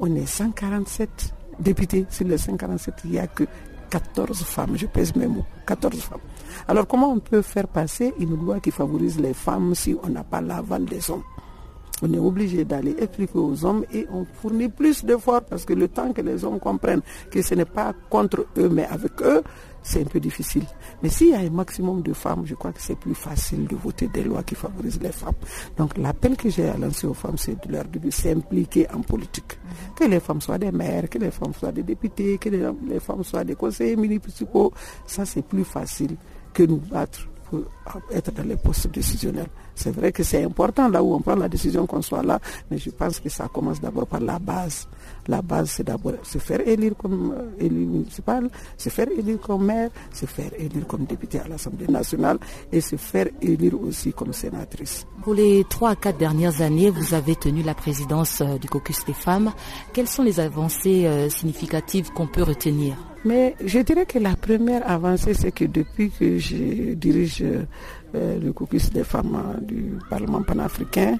On 0.00 0.14
est 0.14 0.26
147 0.26 1.34
députés. 1.60 2.06
Sur 2.08 2.26
les 2.26 2.38
147, 2.38 2.94
il 3.04 3.10
n'y 3.10 3.18
a 3.18 3.26
que 3.26 3.44
14 3.90 4.42
femmes. 4.44 4.76
Je 4.76 4.86
pèse 4.86 5.14
mes 5.16 5.26
mots. 5.26 5.44
14 5.66 6.00
femmes. 6.00 6.20
Alors 6.66 6.86
comment 6.86 7.12
on 7.12 7.18
peut 7.18 7.42
faire 7.42 7.68
passer 7.68 8.14
une 8.18 8.36
loi 8.36 8.60
qui 8.60 8.70
favorise 8.70 9.18
les 9.18 9.34
femmes 9.34 9.74
si 9.74 9.96
on 10.02 10.08
n'a 10.08 10.24
pas 10.24 10.40
l'aval 10.40 10.84
des 10.84 11.10
hommes? 11.10 11.22
On 12.02 12.12
est 12.12 12.18
obligé 12.18 12.64
d'aller 12.64 12.94
expliquer 12.98 13.38
aux 13.38 13.64
hommes 13.64 13.84
et 13.92 14.06
on 14.12 14.24
fournit 14.24 14.68
plus 14.68 15.04
d'efforts 15.04 15.42
parce 15.42 15.64
que 15.64 15.72
le 15.72 15.88
temps 15.88 16.12
que 16.12 16.20
les 16.20 16.44
hommes 16.44 16.58
comprennent 16.60 17.02
que 17.30 17.42
ce 17.42 17.54
n'est 17.54 17.64
pas 17.64 17.92
contre 18.08 18.46
eux 18.56 18.68
mais 18.68 18.84
avec 18.86 19.20
eux, 19.22 19.42
c'est 19.82 20.00
un 20.02 20.04
peu 20.04 20.20
difficile. 20.20 20.64
Mais 21.02 21.08
s'il 21.08 21.28
y 21.28 21.34
a 21.34 21.38
un 21.38 21.50
maximum 21.50 22.02
de 22.02 22.12
femmes, 22.12 22.42
je 22.44 22.54
crois 22.54 22.72
que 22.72 22.80
c'est 22.80 22.98
plus 22.98 23.14
facile 23.14 23.66
de 23.66 23.76
voter 23.76 24.08
des 24.08 24.22
lois 24.22 24.42
qui 24.42 24.54
favorisent 24.54 25.00
les 25.00 25.12
femmes. 25.12 25.34
Donc 25.76 25.96
l'appel 25.96 26.36
que 26.36 26.50
j'ai 26.50 26.68
à 26.68 26.76
lancer 26.76 27.06
aux 27.06 27.14
femmes, 27.14 27.38
c'est 27.38 27.64
de 27.66 27.72
leur 27.72 27.84
de 27.84 28.10
s'impliquer 28.10 28.86
en 28.92 29.00
politique. 29.00 29.58
Que 29.96 30.04
les 30.04 30.20
femmes 30.20 30.40
soient 30.40 30.58
des 30.58 30.72
maires, 30.72 31.08
que 31.08 31.18
les 31.18 31.30
femmes 31.30 31.54
soient 31.54 31.72
des 31.72 31.82
députés, 31.82 32.38
que 32.38 32.48
les 32.50 33.00
femmes 33.00 33.24
soient 33.24 33.44
des 33.44 33.54
conseillers 33.54 33.96
municipaux, 33.96 34.72
ça 35.06 35.24
c'est 35.24 35.42
plus 35.42 35.64
facile 35.64 36.16
que 36.52 36.64
nous 36.64 36.78
battre 36.90 37.28
pour 37.50 37.64
être 38.10 38.32
dans 38.32 38.42
les 38.42 38.56
postes 38.56 38.88
décisionnels. 38.88 39.48
C'est 39.74 39.90
vrai 39.90 40.12
que 40.12 40.22
c'est 40.22 40.42
important 40.44 40.88
là 40.88 41.02
où 41.02 41.14
on 41.14 41.20
prend 41.20 41.36
la 41.36 41.48
décision 41.48 41.86
qu'on 41.86 42.02
soit 42.02 42.22
là, 42.22 42.40
mais 42.70 42.78
je 42.78 42.90
pense 42.90 43.20
que 43.20 43.28
ça 43.28 43.48
commence 43.52 43.80
d'abord 43.80 44.06
par 44.06 44.20
la 44.20 44.38
base. 44.38 44.88
La 45.28 45.42
base, 45.42 45.70
c'est 45.70 45.84
d'abord 45.84 46.14
se 46.22 46.38
faire 46.38 46.66
élire 46.66 46.94
comme 46.96 47.34
euh, 47.36 47.64
élu 47.64 47.86
municipal, 47.86 48.48
se 48.76 48.88
faire 48.88 49.08
élire 49.10 49.38
comme 49.40 49.66
maire, 49.66 49.90
se 50.12 50.24
faire 50.26 50.50
élire 50.58 50.86
comme 50.86 51.04
député 51.04 51.38
à 51.38 51.46
l'Assemblée 51.48 51.86
nationale 51.86 52.38
et 52.72 52.80
se 52.80 52.96
faire 52.96 53.28
élire 53.42 53.80
aussi 53.80 54.12
comme 54.12 54.32
sénatrice. 54.32 55.06
Pour 55.22 55.34
les 55.34 55.64
trois 55.68 55.90
à 55.90 55.96
quatre 55.96 56.18
dernières 56.18 56.62
années, 56.62 56.88
vous 56.90 57.12
avez 57.12 57.36
tenu 57.36 57.62
la 57.62 57.74
présidence 57.74 58.40
euh, 58.40 58.56
du 58.58 58.68
caucus 58.68 59.04
des 59.04 59.12
femmes. 59.12 59.52
Quelles 59.92 60.08
sont 60.08 60.22
les 60.22 60.40
avancées 60.40 61.06
euh, 61.06 61.28
significatives 61.28 62.10
qu'on 62.12 62.26
peut 62.26 62.42
retenir? 62.42 62.96
Mais 63.24 63.54
je 63.64 63.80
dirais 63.80 64.06
que 64.06 64.18
la 64.18 64.36
première 64.36 64.88
avancée, 64.88 65.34
c'est 65.34 65.52
que 65.52 65.64
depuis 65.64 66.10
que 66.10 66.38
je 66.38 66.94
dirige 66.94 67.42
euh, 67.42 68.38
le 68.40 68.52
caucus 68.52 68.90
des 68.90 69.04
femmes 69.04 69.58
du 69.62 69.98
Parlement 70.08 70.42
panafricain, 70.42 71.18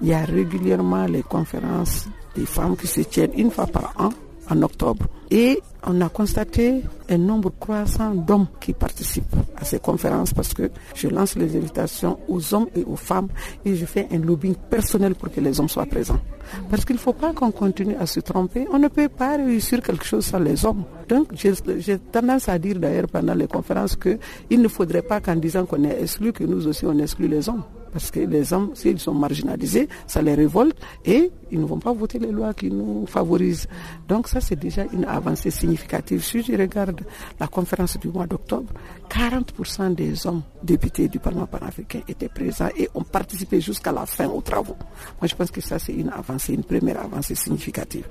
il 0.00 0.08
y 0.08 0.14
a 0.14 0.24
régulièrement 0.24 1.06
les 1.06 1.22
conférences 1.22 2.06
des 2.34 2.46
femmes 2.46 2.76
qui 2.76 2.86
se 2.86 3.00
tiennent 3.02 3.32
une 3.36 3.50
fois 3.50 3.66
par 3.66 3.94
an 3.98 4.10
en 4.50 4.62
octobre. 4.62 5.06
Et 5.30 5.60
on 5.86 6.00
a 6.00 6.08
constaté 6.08 6.82
un 7.08 7.18
nombre 7.18 7.50
croissant 7.58 8.14
d'hommes 8.14 8.46
qui 8.60 8.72
participent 8.72 9.34
à 9.56 9.64
ces 9.64 9.78
conférences 9.78 10.32
parce 10.34 10.52
que 10.52 10.70
je 10.94 11.08
lance 11.08 11.36
les 11.36 11.56
invitations 11.56 12.18
aux 12.28 12.54
hommes 12.54 12.66
et 12.74 12.84
aux 12.84 12.96
femmes 12.96 13.28
et 13.64 13.74
je 13.74 13.86
fais 13.86 14.08
un 14.12 14.18
lobbying 14.18 14.54
personnel 14.70 15.14
pour 15.14 15.30
que 15.30 15.40
les 15.40 15.58
hommes 15.58 15.68
soient 15.68 15.86
présents. 15.86 16.20
Parce 16.70 16.84
qu'il 16.84 16.96
ne 16.96 17.00
faut 17.00 17.12
pas 17.14 17.32
qu'on 17.32 17.50
continue 17.50 17.96
à 17.96 18.06
se 18.06 18.20
tromper. 18.20 18.66
On 18.72 18.78
ne 18.78 18.88
peut 18.88 19.08
pas 19.08 19.36
réussir 19.36 19.80
quelque 19.80 20.04
chose 20.04 20.26
sans 20.26 20.38
les 20.38 20.64
hommes. 20.66 20.84
Donc 21.08 21.28
j'ai 21.34 21.98
tendance 21.98 22.48
à 22.48 22.58
dire 22.58 22.78
d'ailleurs 22.78 23.08
pendant 23.08 23.34
les 23.34 23.46
conférences 23.46 23.96
qu'il 23.96 24.60
ne 24.60 24.68
faudrait 24.68 25.02
pas 25.02 25.20
qu'en 25.20 25.36
disant 25.36 25.64
qu'on 25.64 25.82
est 25.84 26.02
exclu, 26.02 26.32
que 26.32 26.44
nous 26.44 26.66
aussi 26.66 26.84
on 26.84 26.98
exclut 26.98 27.28
les 27.28 27.48
hommes. 27.48 27.62
Parce 27.92 28.10
que 28.10 28.20
les 28.20 28.52
hommes, 28.52 28.70
s'ils 28.74 28.98
sont 28.98 29.14
marginalisés, 29.14 29.88
ça 30.06 30.22
les 30.22 30.34
révolte 30.34 30.76
et 31.04 31.30
ils 31.50 31.60
ne 31.60 31.66
vont 31.66 31.78
pas 31.78 31.92
voter 31.92 32.18
les 32.18 32.30
lois 32.30 32.54
qui 32.54 32.70
nous 32.70 33.04
favorisent. 33.06 33.68
Donc 34.08 34.28
ça, 34.28 34.40
c'est 34.40 34.56
déjà 34.58 34.84
une 34.92 35.04
avancée 35.04 35.50
significative. 35.50 36.24
Si 36.24 36.42
je 36.42 36.52
regarde 36.56 37.02
la 37.38 37.46
conférence 37.46 37.98
du 37.98 38.08
mois 38.08 38.26
d'octobre, 38.26 38.72
40% 39.10 39.94
des 39.94 40.26
hommes 40.26 40.42
députés 40.62 41.08
du 41.08 41.18
Parlement 41.18 41.46
panafricain 41.46 42.00
étaient 42.08 42.30
présents 42.30 42.70
et 42.76 42.88
ont 42.94 43.02
participé 43.02 43.60
jusqu'à 43.60 43.92
la 43.92 44.06
fin 44.06 44.28
aux 44.28 44.40
travaux. 44.40 44.76
Moi, 45.20 45.28
je 45.28 45.34
pense 45.34 45.50
que 45.50 45.60
ça, 45.60 45.78
c'est 45.78 45.92
une 45.92 46.08
avancée, 46.08 46.54
une 46.54 46.64
première 46.64 47.00
avancée 47.00 47.34
significative. 47.34 48.06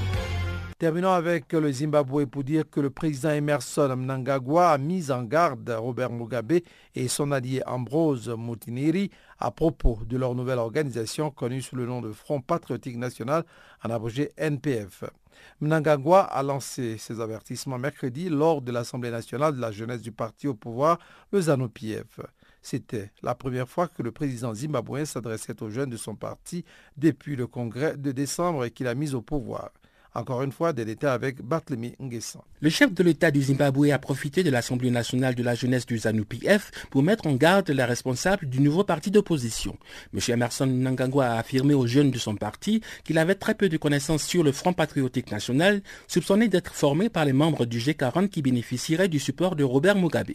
Terminons 0.85 1.13
avec 1.13 1.51
le 1.55 1.73
Zimbabwe 1.73 2.27
pour 2.27 2.45
dire 2.45 2.69
que 2.69 2.79
le 2.79 2.91
président 2.91 3.31
Emerson 3.31 3.97
Mnangagwa 3.97 4.71
a 4.73 4.77
mis 4.77 5.11
en 5.11 5.23
garde 5.23 5.71
Robert 5.71 6.11
Mugabe 6.11 6.61
et 6.95 7.09
son 7.09 7.33
allié 7.33 7.63
Ambrose 7.65 8.29
Mutineri 8.29 9.11
à 9.39 9.51
propos 9.51 10.01
de 10.07 10.19
leur 10.19 10.35
nouvelle 10.35 10.59
organisation 10.59 11.31
connue 11.31 11.63
sous 11.63 11.75
le 11.75 11.87
nom 11.87 12.03
de 12.03 12.13
Front 12.13 12.43
Patriotique 12.43 12.99
National, 12.99 13.47
en 13.83 13.89
abrégé 13.89 14.33
NPF. 14.37 15.05
Mnangagwa 15.63 16.21
a 16.25 16.43
lancé 16.43 16.99
ses 16.99 17.19
avertissements 17.19 17.79
mercredi 17.79 18.29
lors 18.29 18.61
de 18.61 18.71
l'Assemblée 18.71 19.11
nationale 19.11 19.57
de 19.57 19.63
la 19.63 19.73
jeunesse 19.73 20.03
du 20.03 20.13
parti 20.13 20.49
au 20.49 20.55
pouvoir, 20.55 20.99
le 21.33 21.41
ZANU-PF. 21.41 22.21
C'était 22.61 23.11
la 23.23 23.35
première 23.35 23.71
fois 23.71 23.89
que 23.89 24.03
le 24.03 24.13
président 24.13 24.53
zimbabwéen 24.53 25.07
s'adressait 25.07 25.63
aux 25.63 25.71
jeunes 25.71 25.89
de 25.89 25.97
son 25.97 26.15
parti 26.15 26.63
depuis 26.99 27.37
le 27.37 27.47
congrès 27.47 27.97
de 27.97 28.13
décembre 28.13 28.67
qu'il 28.69 28.87
a 28.87 28.95
mis 28.95 29.15
au 29.15 29.23
pouvoir. 29.23 29.71
Encore 30.17 30.43
une 30.43 30.53
fois, 30.53 30.73
des 30.73 30.85
détails 30.85 31.11
avec 31.11 31.43
Bartlemy 31.43 31.97
Nguessan. 32.01 32.41
Le 32.61 32.71
chef 32.71 32.95
de 32.95 33.03
l'État 33.03 33.33
du 33.33 33.43
Zimbabwe 33.43 33.91
a 33.91 33.99
profité 33.99 34.45
de 34.45 34.51
l'Assemblée 34.51 34.93
nationale 34.93 35.35
de 35.35 35.43
la 35.43 35.57
jeunesse 35.57 35.87
du 35.87 35.99
ZANU-PF 35.99 36.71
pour 36.91 37.03
mettre 37.03 37.27
en 37.27 37.35
garde 37.35 37.69
les 37.69 37.83
responsables 37.83 38.49
du 38.49 38.61
nouveau 38.61 38.85
parti 38.85 39.11
d'opposition. 39.11 39.77
M. 40.15 40.21
Emerson 40.29 40.67
Nangangwa 40.67 41.27
a 41.27 41.39
affirmé 41.39 41.75
aux 41.75 41.89
jeunes 41.89 42.13
de 42.13 42.19
son 42.19 42.37
parti 42.37 42.81
qu'il 43.03 43.19
avait 43.19 43.35
très 43.35 43.57
peu 43.57 43.69
de 43.69 43.77
connaissances 43.77 44.23
sur 44.23 44.45
le 44.45 44.53
Front 44.53 44.73
patriotique 44.73 45.33
national, 45.33 45.83
soupçonné 46.07 46.47
d'être 46.47 46.73
formé 46.75 47.09
par 47.09 47.25
les 47.25 47.33
membres 47.33 47.67
du 47.67 47.81
G40 47.81 48.29
qui 48.29 48.41
bénéficieraient 48.41 49.09
du 49.09 49.19
support 49.19 49.57
de 49.57 49.65
Robert 49.65 49.97
Mugabe. 49.97 50.31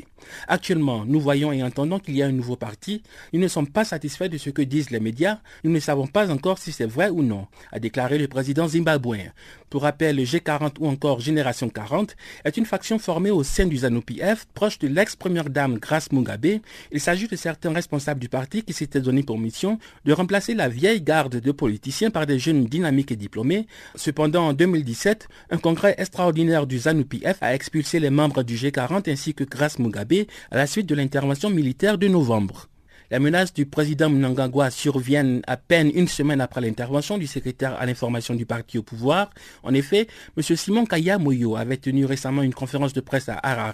Actuellement, 0.50 1.06
nous 1.06 1.22
voyons 1.22 1.54
et 1.54 1.64
entendons 1.64 2.00
qu'il 2.00 2.18
y 2.18 2.22
a 2.22 2.28
un 2.28 2.34
nouveau 2.34 2.58
parti. 2.58 3.02
Nous 3.32 3.40
ne 3.40 3.48
sommes 3.48 3.70
pas 3.70 3.86
satisfaits 3.86 4.28
de 4.28 4.38
ce 4.38 4.50
que 4.50 4.62
disent 4.62 4.92
les 4.92 5.00
médias. 5.00 5.40
Nous 5.64 5.72
ne 5.72 5.80
savons 5.80 6.06
pas 6.06 6.30
encore 6.30 6.58
si 6.58 6.74
c'est 6.74 6.86
vrai 6.86 7.10
ou 7.10 7.24
non, 7.24 7.48
a 7.72 7.80
déclaré 7.80 8.18
le 8.18 8.28
président 8.28 8.68
zimbabwéen. 8.68 9.32
Pour 9.70 9.84
rappel, 9.84 10.16
le 10.16 10.24
G40 10.24 10.78
ou 10.80 10.88
encore 10.88 11.20
Génération 11.20 11.70
40 11.70 12.16
est 12.44 12.58
une 12.58 12.66
faction 12.66 12.98
formée 12.98 13.30
au 13.30 13.44
sein 13.44 13.68
du 13.68 13.78
ZANU-PF, 13.78 14.48
proche 14.56 14.80
de 14.80 14.88
l'ex-première 14.88 15.50
dame 15.50 15.78
Grace 15.78 16.12
Mugabe. 16.12 16.60
Il 16.92 17.00
s'agit 17.00 17.28
de 17.28 17.36
certains 17.36 17.72
responsables 17.72 18.20
du 18.20 18.30
parti 18.30 18.64
qui 18.64 18.74
s'étaient 18.74 19.00
donné 19.00 19.22
pour 19.22 19.38
mission 19.38 19.78
de 20.06 20.14
remplacer 20.14 20.56
la 20.56 20.70
vieille 20.70 21.02
garde 21.02 21.36
de 21.36 21.52
politiciens 21.52 22.10
par 22.10 22.26
des 22.26 22.40
jeunes 22.40 22.66
dynamiques 22.66 23.12
et 23.12 23.16
diplômés. 23.16 23.68
Cependant, 23.94 24.48
en 24.48 24.54
2017, 24.54 25.28
un 25.52 25.58
congrès 25.58 25.94
extraordinaire 26.00 26.66
du 26.66 26.80
ZANU-PF 26.80 27.38
a 27.42 27.54
expulsé 27.54 28.00
les 28.00 28.10
membres 28.10 28.42
du 28.42 28.56
G40 28.56 29.12
ainsi 29.12 29.36
que 29.36 29.44
Grace 29.44 29.78
Mugabe 29.78 30.26
à 30.50 30.58
la 30.58 30.66
suite 30.66 30.88
de 30.88 30.96
l'intervention 30.96 31.52
militaire 31.52 32.00
de 32.00 32.08
novembre. 32.08 32.70
La 33.12 33.20
menace 33.20 33.56
du 33.56 33.66
président 33.66 34.08
Mnangagwa 34.08 34.70
survient 34.70 35.40
à 35.48 35.58
peine 35.58 35.90
une 35.96 36.08
semaine 36.08 36.42
après 36.42 36.62
l'intervention 36.62 37.18
du 37.18 37.26
secrétaire 37.26 37.74
à 37.80 37.88
l'information 37.88 38.36
du 38.36 38.46
parti 38.46 38.78
au 38.78 38.84
pouvoir. 38.84 39.32
En 39.64 39.74
effet, 39.74 40.06
M. 40.38 40.44
Simon 40.56 40.86
Kaya 40.86 41.18
Moyo 41.18 41.56
avait 41.56 41.78
tenu 41.78 42.06
récemment 42.06 42.44
une 42.44 42.54
conférence 42.54 42.94
de 42.94 43.02
presse 43.02 43.28
à 43.28 43.40
Harare 43.42 43.74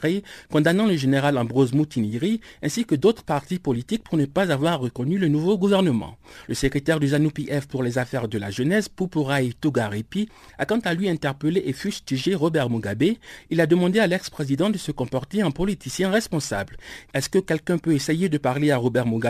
condamnant 0.50 0.86
le 0.86 0.96
général 0.96 1.38
Ambrose 1.38 1.74
Moutiniri 1.74 2.40
ainsi 2.64 2.86
que 2.86 2.96
d'autres 2.96 3.24
partis 3.24 3.60
politiques 3.60 4.06
pour 4.06 4.18
ne 4.18 4.24
pas 4.24 4.54
avoir 4.54 4.80
reconnu 4.80 5.18
le 5.18 5.28
nouveau 5.28 5.58
gouvernement. 5.58 6.18
Le 6.48 6.56
secrétaire 6.56 7.02
du 7.02 7.10
ZANU-PF 7.10 7.68
pour 7.68 7.84
les 7.84 7.98
affaires 7.98 8.30
de 8.30 8.38
la 8.38 8.52
jeunesse, 8.52 8.88
Pupurai 8.88 9.52
Tugaripi, 9.60 10.30
a 10.58 10.66
quant 10.66 10.80
à 10.80 10.94
lui 10.94 11.10
interpellé 11.10 11.62
et 11.66 11.74
fustigé 11.74 12.36
Robert 12.36 12.70
Mugabe. 12.70 13.16
Il 13.50 13.60
a 13.60 13.68
demandé 13.68 14.00
à 14.00 14.08
l'ex-président 14.08 14.70
de 14.70 14.78
se 14.78 14.94
comporter 14.94 15.44
en 15.44 15.52
politicien 15.52 16.10
responsable. 16.10 16.78
Est-ce 17.14 17.28
que 17.28 17.40
quelqu'un 17.40 17.78
peut 17.78 17.94
essayer 17.94 18.30
de 18.30 18.38
parler 18.38 18.72
à 18.72 18.78
Robert 18.78 19.06
Mugabe? 19.06 19.25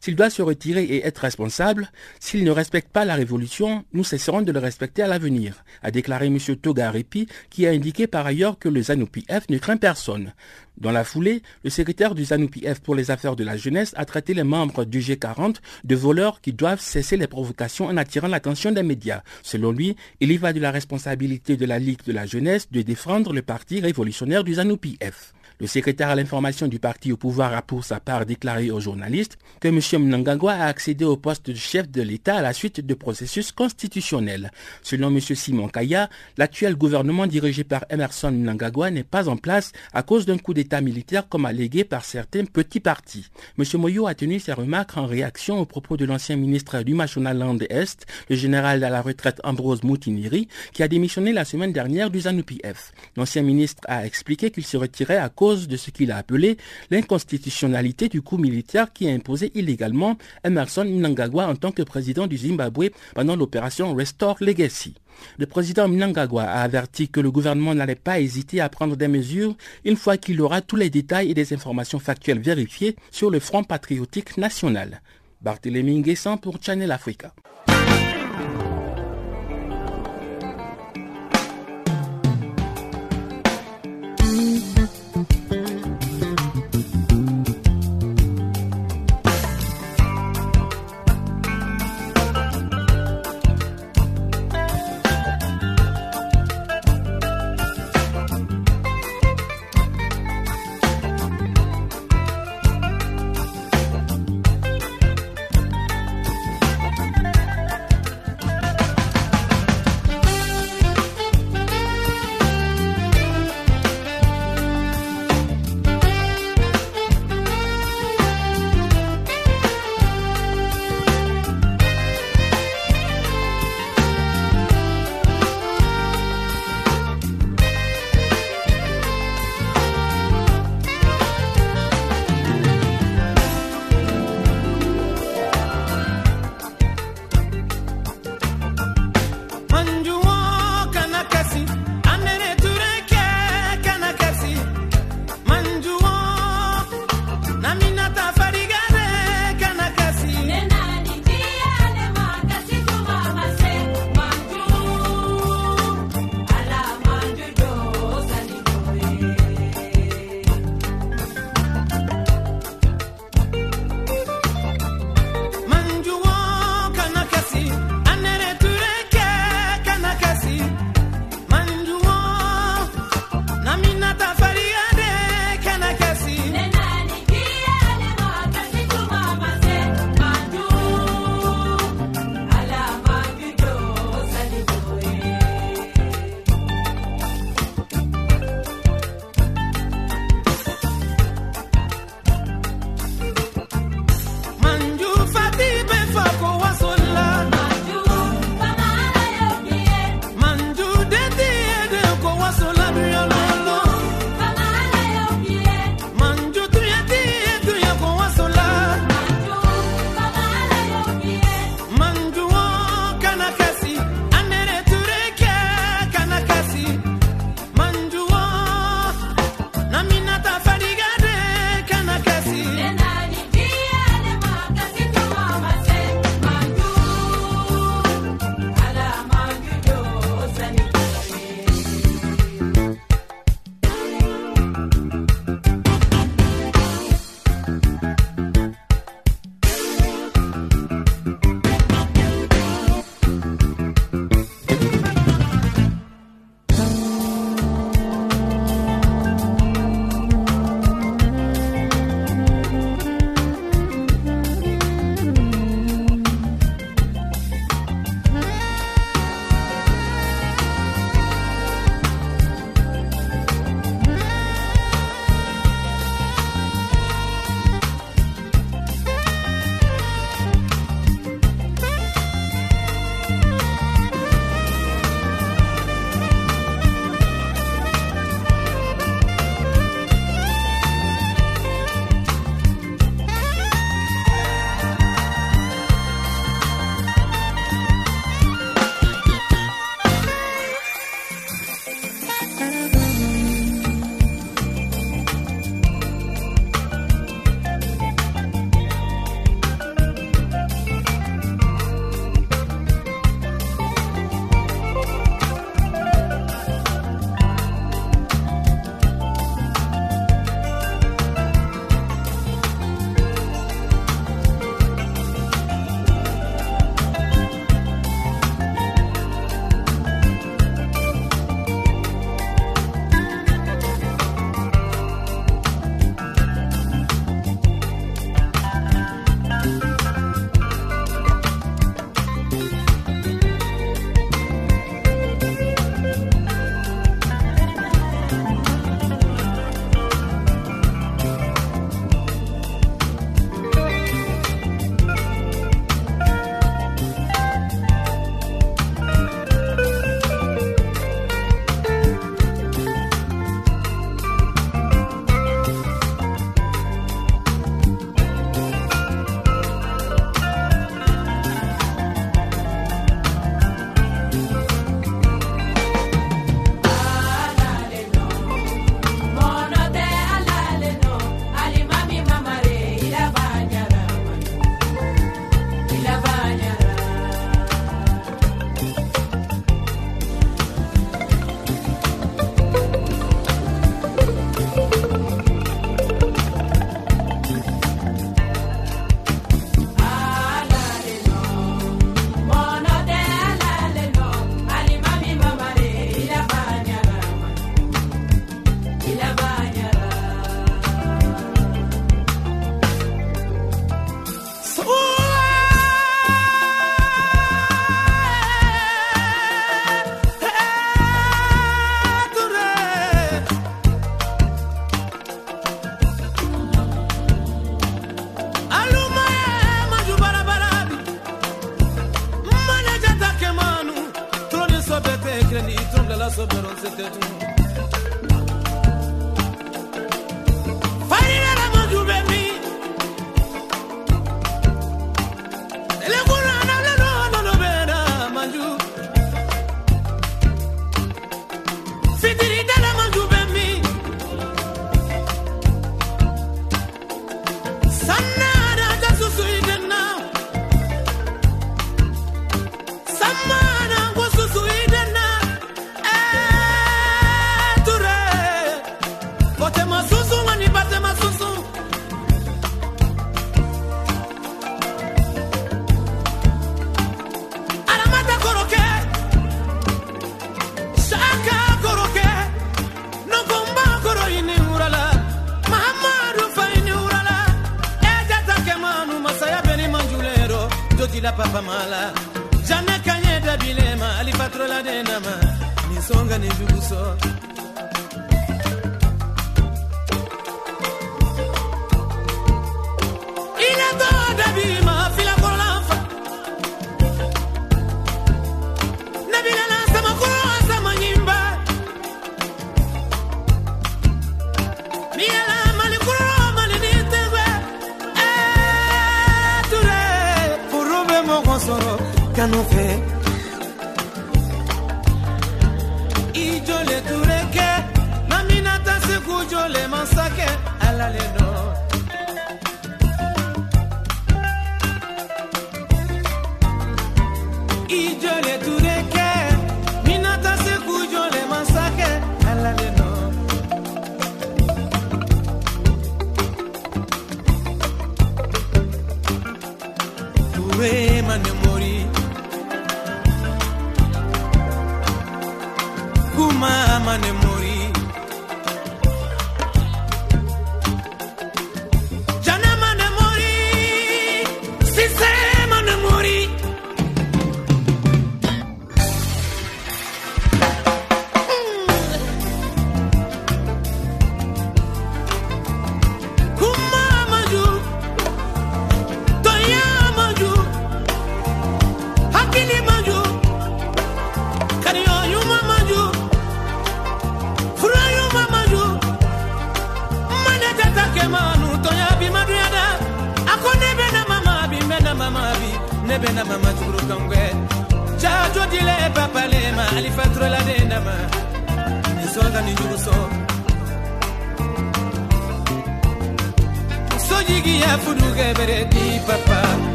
S'il 0.00 0.16
doit 0.16 0.30
se 0.30 0.42
retirer 0.42 0.84
et 0.84 1.06
être 1.06 1.18
responsable, 1.18 1.90
s'il 2.20 2.44
ne 2.44 2.50
respecte 2.50 2.90
pas 2.92 3.04
la 3.04 3.14
révolution, 3.14 3.84
nous 3.92 4.04
cesserons 4.04 4.42
de 4.42 4.52
le 4.52 4.58
respecter 4.58 5.02
à 5.02 5.06
l'avenir, 5.06 5.64
a 5.82 5.90
déclaré 5.90 6.26
M. 6.26 6.38
Togaripi, 6.38 7.28
qui 7.50 7.66
a 7.66 7.70
indiqué 7.70 8.06
par 8.06 8.26
ailleurs 8.26 8.58
que 8.58 8.68
le 8.68 8.82
ZANU-PF 8.82 9.48
ne 9.50 9.58
craint 9.58 9.76
personne. 9.76 10.32
Dans 10.80 10.92
la 10.92 11.02
foulée, 11.02 11.42
le 11.64 11.70
secrétaire 11.70 12.14
du 12.14 12.24
ZANU-PF 12.24 12.80
pour 12.80 12.94
les 12.94 13.10
affaires 13.10 13.34
de 13.34 13.42
la 13.42 13.56
jeunesse 13.56 13.92
a 13.96 14.04
traité 14.04 14.32
les 14.32 14.44
membres 14.44 14.84
du 14.84 15.00
G40 15.00 15.56
de 15.82 15.96
voleurs 15.96 16.40
qui 16.40 16.52
doivent 16.52 16.80
cesser 16.80 17.16
les 17.16 17.26
provocations 17.26 17.86
en 17.86 17.96
attirant 17.96 18.28
l'attention 18.28 18.70
des 18.70 18.84
médias. 18.84 19.22
Selon 19.42 19.72
lui, 19.72 19.96
il 20.20 20.30
y 20.30 20.36
va 20.36 20.52
de 20.52 20.60
la 20.60 20.70
responsabilité 20.70 21.56
de 21.56 21.66
la 21.66 21.80
Ligue 21.80 22.04
de 22.06 22.12
la 22.12 22.26
jeunesse 22.26 22.70
de 22.70 22.82
défendre 22.82 23.32
le 23.32 23.42
parti 23.42 23.80
révolutionnaire 23.80 24.44
du 24.44 24.54
ZANU-PF. 24.54 25.34
Le 25.60 25.66
secrétaire 25.66 26.08
à 26.08 26.14
l'information 26.14 26.68
du 26.68 26.78
parti 26.78 27.10
au 27.10 27.16
pouvoir 27.16 27.52
a 27.52 27.62
pour 27.62 27.84
sa 27.84 27.98
part 27.98 28.24
déclaré 28.24 28.70
aux 28.70 28.78
journalistes 28.78 29.38
que 29.60 29.66
M. 29.66 29.80
Mnangagwa 30.04 30.52
a 30.52 30.66
accédé 30.66 31.04
au 31.04 31.16
poste 31.16 31.50
de 31.50 31.56
chef 31.56 31.90
de 31.90 32.00
l'État 32.00 32.36
à 32.36 32.42
la 32.42 32.52
suite 32.52 32.80
de 32.80 32.94
processus 32.94 33.50
constitutionnels. 33.50 34.52
Selon 34.82 35.08
M. 35.08 35.18
Simon 35.20 35.68
Kaya, 35.68 36.10
l'actuel 36.36 36.76
gouvernement 36.76 37.26
dirigé 37.26 37.64
par 37.64 37.84
Emerson 37.90 38.30
Mnangagwa 38.30 38.92
n'est 38.92 39.02
pas 39.02 39.28
en 39.28 39.36
place 39.36 39.72
à 39.92 40.04
cause 40.04 40.26
d'un 40.26 40.38
coup 40.38 40.54
d'État 40.54 40.80
militaire 40.80 41.28
comme 41.28 41.44
allégué 41.44 41.82
par 41.82 42.04
certains 42.04 42.44
petits 42.44 42.78
partis. 42.78 43.26
M. 43.58 43.64
Moyo 43.80 44.06
a 44.06 44.14
tenu 44.14 44.38
ses 44.38 44.52
remarques 44.52 44.96
en 44.96 45.06
réaction 45.06 45.58
aux 45.58 45.66
propos 45.66 45.96
de 45.96 46.04
l'ancien 46.04 46.36
ministre 46.36 46.82
du 46.82 46.94
Mashonaland 46.94 47.58
Est, 47.68 48.06
le 48.30 48.36
général 48.36 48.84
à 48.84 48.90
la 48.90 49.02
retraite 49.02 49.40
Ambrose 49.42 49.82
Moutiniri, 49.82 50.46
qui 50.72 50.84
a 50.84 50.88
démissionné 50.88 51.32
la 51.32 51.44
semaine 51.44 51.72
dernière 51.72 52.10
du 52.10 52.20
ZANU-PF. 52.20 52.92
L'ancien 53.16 53.42
ministre 53.42 53.82
a 53.88 54.06
expliqué 54.06 54.52
qu'il 54.52 54.64
se 54.64 54.76
retirait 54.76 55.16
à 55.16 55.28
cause 55.48 55.66
de 55.66 55.78
ce 55.78 55.90
qu'il 55.90 56.12
a 56.12 56.18
appelé 56.18 56.58
l'inconstitutionnalité 56.90 58.10
du 58.10 58.20
coup 58.20 58.36
militaire 58.36 58.92
qui 58.92 59.08
a 59.08 59.12
imposé 59.12 59.50
illégalement 59.54 60.18
Emerson 60.44 60.84
Mnangagwa 60.84 61.46
en 61.46 61.56
tant 61.56 61.72
que 61.72 61.82
président 61.82 62.26
du 62.26 62.36
Zimbabwe 62.36 62.90
pendant 63.14 63.34
l'opération 63.34 63.94
Restore 63.94 64.36
Legacy. 64.40 64.92
Le 65.38 65.46
président 65.46 65.88
Mnangagwa 65.88 66.42
a 66.42 66.60
averti 66.60 67.08
que 67.08 67.20
le 67.20 67.30
gouvernement 67.30 67.74
n'allait 67.74 67.94
pas 67.94 68.20
hésiter 68.20 68.60
à 68.60 68.68
prendre 68.68 68.94
des 68.94 69.08
mesures 69.08 69.56
une 69.86 69.96
fois 69.96 70.18
qu'il 70.18 70.38
aura 70.42 70.60
tous 70.60 70.76
les 70.76 70.90
détails 70.90 71.30
et 71.30 71.34
des 71.34 71.54
informations 71.54 71.98
factuelles 71.98 72.40
vérifiées 72.40 72.96
sur 73.10 73.30
le 73.30 73.40
Front 73.40 73.64
patriotique 73.64 74.36
national. 74.36 75.00
Barthélémy 75.40 76.00
Nguessan 76.00 76.36
pour 76.36 76.58
Channel 76.60 76.92
Africa. 76.92 77.32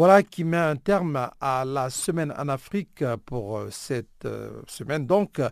Voilà 0.00 0.22
qui 0.22 0.44
met 0.44 0.56
un 0.56 0.76
terme 0.76 1.28
à 1.42 1.66
la 1.66 1.90
semaine 1.90 2.32
en 2.38 2.48
Afrique 2.48 3.04
pour 3.26 3.58
euh, 3.58 3.68
cette 3.70 4.24
euh, 4.24 4.62
semaine. 4.66 5.06
Donc, 5.06 5.42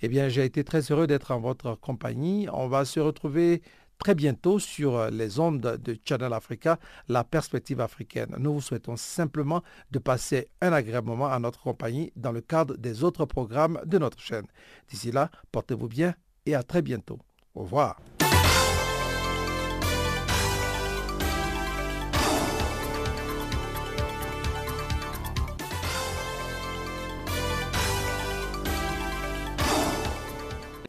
eh 0.00 0.08
bien, 0.08 0.30
j'ai 0.30 0.46
été 0.46 0.64
très 0.64 0.80
heureux 0.80 1.06
d'être 1.06 1.30
en 1.30 1.40
votre 1.40 1.74
compagnie. 1.74 2.48
On 2.50 2.68
va 2.68 2.86
se 2.86 3.00
retrouver 3.00 3.60
très 3.98 4.14
bientôt 4.14 4.58
sur 4.58 4.96
euh, 4.96 5.10
les 5.10 5.38
ondes 5.38 5.60
de 5.60 5.98
Channel 6.06 6.32
Africa, 6.32 6.78
la 7.08 7.22
perspective 7.22 7.82
africaine. 7.82 8.34
Nous 8.38 8.54
vous 8.54 8.60
souhaitons 8.62 8.96
simplement 8.96 9.62
de 9.90 9.98
passer 9.98 10.48
un 10.62 10.72
agréable 10.72 11.08
moment 11.08 11.26
à 11.26 11.38
notre 11.38 11.60
compagnie 11.60 12.10
dans 12.16 12.32
le 12.32 12.40
cadre 12.40 12.78
des 12.78 13.04
autres 13.04 13.26
programmes 13.26 13.78
de 13.84 13.98
notre 13.98 14.20
chaîne. 14.20 14.46
D'ici 14.88 15.12
là, 15.12 15.30
portez-vous 15.52 15.88
bien 15.88 16.14
et 16.46 16.54
à 16.54 16.62
très 16.62 16.80
bientôt. 16.80 17.18
Au 17.54 17.60
revoir. 17.60 18.00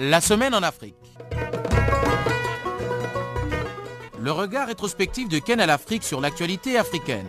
La 0.02 0.22
semaine 0.22 0.56
en 0.56 0.64
Afrique. 0.64 0.95
Le 4.18 4.32
regard 4.32 4.68
rétrospectif 4.68 5.28
de 5.28 5.39
Ken 5.39 5.60
à 5.60 5.66
l'Afrique 5.66 6.06
sur 6.06 6.22
l'actualité 6.22 6.78
africaine. 6.78 7.28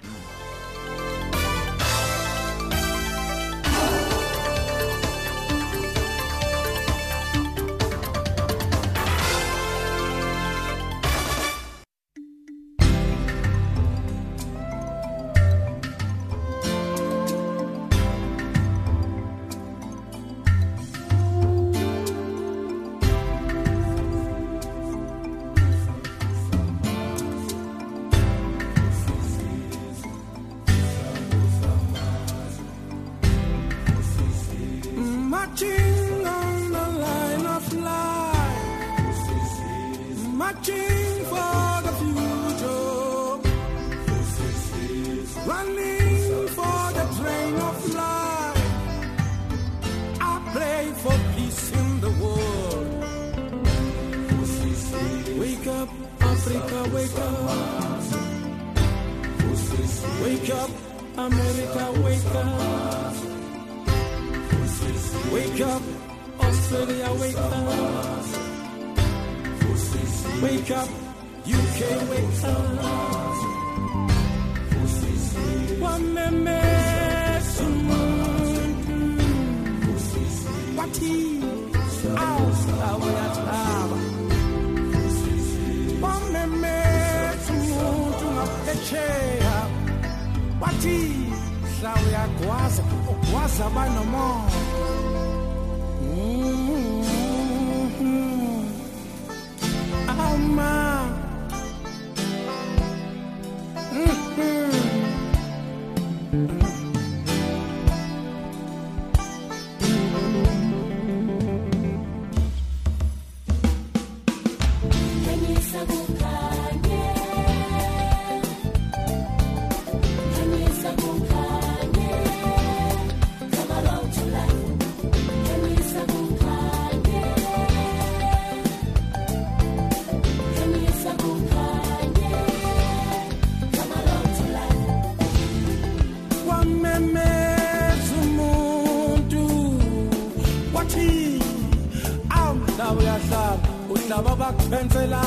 laba 144.20 144.36
bakuphentsela 144.36 145.22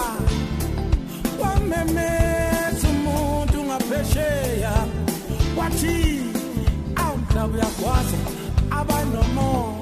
wamemetha 1.42 2.88
umuntu 2.94 3.58
ngaphesheya. 3.68 4.74
Wathi 5.58 5.98
awu 7.02 7.18
mhlaba 7.18 7.54
uyagwaza 7.54 8.18
abanomoya. 8.80 9.73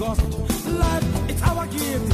cost. 0.00 0.22
Life, 0.66 1.30
it's 1.30 1.42
our 1.42 1.66
gift. 1.66 2.09